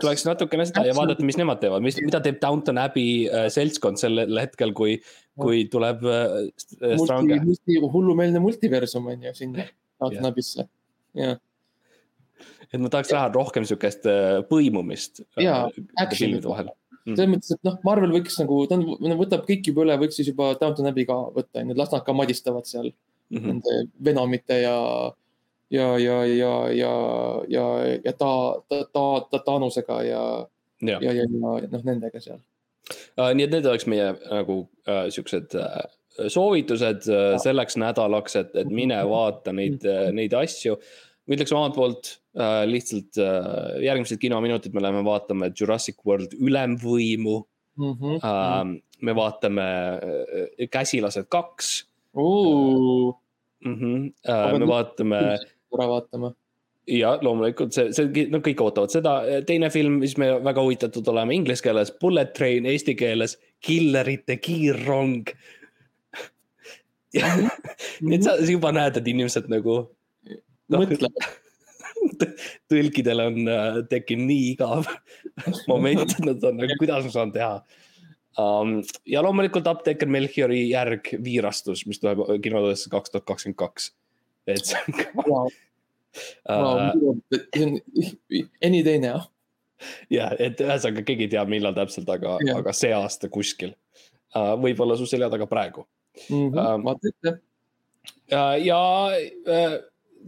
tuleks 0.02 0.26
natukene 0.26 0.66
seda 0.70 0.88
ja 0.88 0.96
vaadata, 0.98 1.26
mis 1.28 1.38
nemad 1.38 1.62
teevad, 1.62 1.86
mis, 1.86 2.00
mida 2.02 2.24
teeb 2.26 2.40
Downton 2.42 2.82
Abbey 2.82 3.28
äh, 3.30 3.46
seltskond 3.54 4.02
sellel 4.02 4.42
hetkel, 4.42 4.74
kui, 4.78 4.98
kui 5.42 5.68
tuleb 5.72 6.02
äh, 6.10 6.40
Strange. 7.04 7.38
hullumeelne 7.94 8.42
multiversum 8.42 9.12
on 9.14 9.30
ju 9.30 9.36
sinna 9.38 9.68
Downton 10.02 10.32
Abbey'sse. 10.32 10.66
jah, 11.20 11.38
et 12.72 12.82
ma 12.82 12.90
tahaks 12.90 13.14
näha 13.14 13.30
rohkem 13.36 13.68
sihukest 13.68 14.10
põimumist 14.50 15.22
Jaa, 15.38 15.68
action'it. 16.02 16.50
vahel. 16.50 16.74
selles 17.12 17.30
mõttes, 17.36 17.54
et 17.54 17.62
noh, 17.68 17.78
Marvel 17.86 18.18
võiks 18.18 18.42
nagu, 18.42 18.64
ta 18.66 18.82
on, 18.82 19.16
võtab 19.22 19.46
kõik 19.46 19.70
juba 19.70 19.86
üle, 19.86 20.02
võiks 20.02 20.18
siis 20.18 20.34
juba 20.34 20.56
Downton 20.58 20.90
Abbey 20.90 21.06
ka 21.06 21.22
võtta, 21.38 21.62
onju, 21.62 21.78
las 21.78 21.94
nad 21.94 22.10
ka 22.10 22.18
madistavad 22.18 22.66
seal 22.66 22.90
Mhm. 23.32 23.48
nende 23.48 23.76
Venomite 24.06 24.62
ja, 24.62 24.78
ja, 25.72 25.98
ja, 25.98 26.26
ja, 26.26 26.54
ja, 26.76 26.94
ja, 27.48 27.66
ja 28.06 28.14
ta, 28.14 28.32
ta, 28.70 28.84
ta, 28.94 29.06
ta 29.32 29.40
Thanosega 29.46 30.02
ja, 30.04 30.24
jah, 30.82 31.02
ja, 31.04 31.14
ja, 31.14 31.24
ja 31.24 31.28
noh, 31.32 31.84
nendega 31.88 32.20
seal. 32.20 32.42
nii 33.18 33.46
et 33.46 33.54
need 33.56 33.66
oleks 33.70 33.88
meie 33.88 34.10
nagu 34.30 34.58
äh, 34.88 35.08
siuksed 35.14 35.56
äh, 35.56 35.78
soovitused 36.28 37.08
äh, 37.08 37.38
selleks 37.40 37.78
nädalaks, 37.80 38.36
et, 38.36 38.52
et 38.56 38.68
mine 38.68 38.98
vaata 39.08 39.54
neid, 39.56 39.86
neid 40.12 40.34
asju. 40.36 40.76
ma 41.28 41.38
ütleks 41.38 41.54
omalt 41.56 41.78
poolt 41.78 42.10
äh, 42.36 42.66
lihtsalt 42.68 43.16
äh, 43.22 43.80
järgmised 43.86 44.20
kinominutid 44.20 44.74
me 44.76 44.84
läheme 44.84 45.06
vaatame 45.08 45.54
Jurassic 45.56 46.04
World 46.06 46.36
ülemvõimu 46.36 47.40
Mhm. 47.78 48.20
äh,. 48.20 48.82
me 49.02 49.16
vaatame 49.16 49.64
äh, 49.64 50.68
Käsilased 50.70 51.26
kaks 51.30 51.88
mm. 53.66 53.76
-hmm. 53.76 54.14
Äh, 54.30 54.60
me 54.60 54.68
vaatame 54.68 55.22
ära 55.72 55.88
vaatama. 55.88 56.34
ja 56.88 57.14
loomulikult 57.22 57.74
see, 57.74 57.92
see, 57.94 58.28
no 58.32 58.42
kõik 58.44 58.62
ootavad 58.64 58.92
seda. 58.94 59.16
teine 59.48 59.70
film, 59.70 60.00
mis 60.02 60.18
me 60.18 60.34
väga 60.44 60.64
huvitatud 60.66 61.08
oleme 61.08 61.36
inglise 61.36 61.64
keeles, 61.64 61.94
Bullet 62.02 62.34
Train, 62.34 62.66
eesti 62.66 62.96
keeles 62.96 63.38
Killerite 63.62 64.38
kiirrong. 64.42 65.30
nii 68.02 68.16
et 68.16 68.24
sa 68.24 68.38
juba 68.48 68.72
näed, 68.72 68.98
et 68.98 69.08
inimesed 69.08 69.50
nagu 69.52 69.76
noh, 70.72 70.80
mõtle, 70.80 71.10
tõlkidel 72.72 73.24
on 73.26 73.40
äh, 73.52 73.80
tekkinud 73.92 74.30
nii 74.30 74.50
igav 74.54 74.90
moment, 75.72 76.06
et 76.06 76.26
nad 76.26 76.50
on 76.50 76.60
nagu, 76.62 76.78
kuidas 76.80 77.06
ma 77.08 77.14
saan 77.14 77.34
teha 77.36 77.56
um,. 78.40 78.78
ja 79.06 79.24
loomulikult 79.24 79.68
apteeker 79.68 80.08
Melchiori 80.12 80.64
järg 80.70 81.12
Viirastus, 81.24 81.86
mis 81.90 82.00
tuleb 82.00 82.24
kinodesse 82.44 82.90
kaks 82.94 83.12
tuhat 83.12 83.26
kakskümmend 83.28 83.60
kaks. 83.60 83.92
et 84.48 84.66
see 84.66 84.80
on 84.88 84.98
ka 84.98 85.06
äh, 86.50 86.92
see 87.54 87.66
on 87.66 87.80
any 88.64 88.84
day 88.86 89.00
now. 89.00 89.22
ja, 90.10 90.32
et 90.40 90.60
ühesõnaga 90.62 91.04
keegi 91.08 91.28
ei 91.28 91.34
tea, 91.36 91.46
millal 91.50 91.74
täpselt, 91.78 92.10
aga 92.10 92.38
Jah., 92.46 92.60
aga 92.62 92.74
see 92.76 92.94
aasta 92.94 93.30
kuskil 93.34 93.74
uh,. 94.36 94.56
võib-olla 94.62 94.98
su 95.00 95.10
selja 95.10 95.30
taga 95.34 95.48
praegu 95.50 95.88
Ähm, 96.30 96.84
vaata 96.84 97.08
ette. 97.08 97.38
uh,. 98.36 98.56
ja 98.60 98.80
uh, 99.16 99.78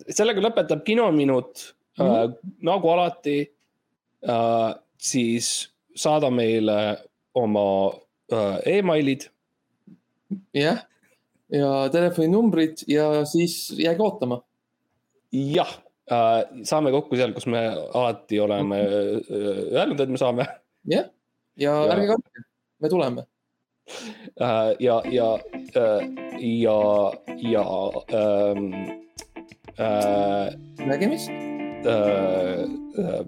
sellega 0.10 0.42
lõpetab 0.44 0.84
kinominut 0.88 1.68
uh, 1.68 1.74
Mhm. 2.04 2.34
nagu 2.66 2.90
alati 2.90 3.38
uh,, 4.26 4.72
siis 4.98 5.70
saada 5.96 6.32
meile 6.34 6.78
oma 7.36 7.64
uh, 7.90 8.58
emailid 8.66 9.28
jah, 10.54 10.84
ja 11.54 11.72
telefoninumbrid 11.94 12.84
ja 12.88 13.26
siis 13.30 13.72
jääge 13.78 14.02
ootama. 14.04 14.42
jah 15.34 15.70
uh,, 16.12 16.42
saame 16.64 16.92
kokku 16.94 17.16
seal, 17.20 17.34
kus 17.34 17.46
me 17.50 17.62
alati 17.94 18.40
oleme 18.40 18.80
uh, 18.84 19.20
öelnud, 19.74 20.00
et 20.00 20.10
me 20.14 20.18
saame 20.22 20.48
jah, 20.90 21.10
ja 21.58 21.72
Ja- 21.86 21.94
ärge 21.94 22.08
kartke, 22.14 22.44
me 22.82 22.90
tuleme. 22.90 23.26
ja, 24.80 25.02
ja 25.12 25.40
ja, 26.40 26.78
ja 27.52 27.68
um, 28.16 28.74
uh, 29.76 30.48
nägemist. 30.88 31.30
uh, 31.86 32.64
uh, 32.98 33.26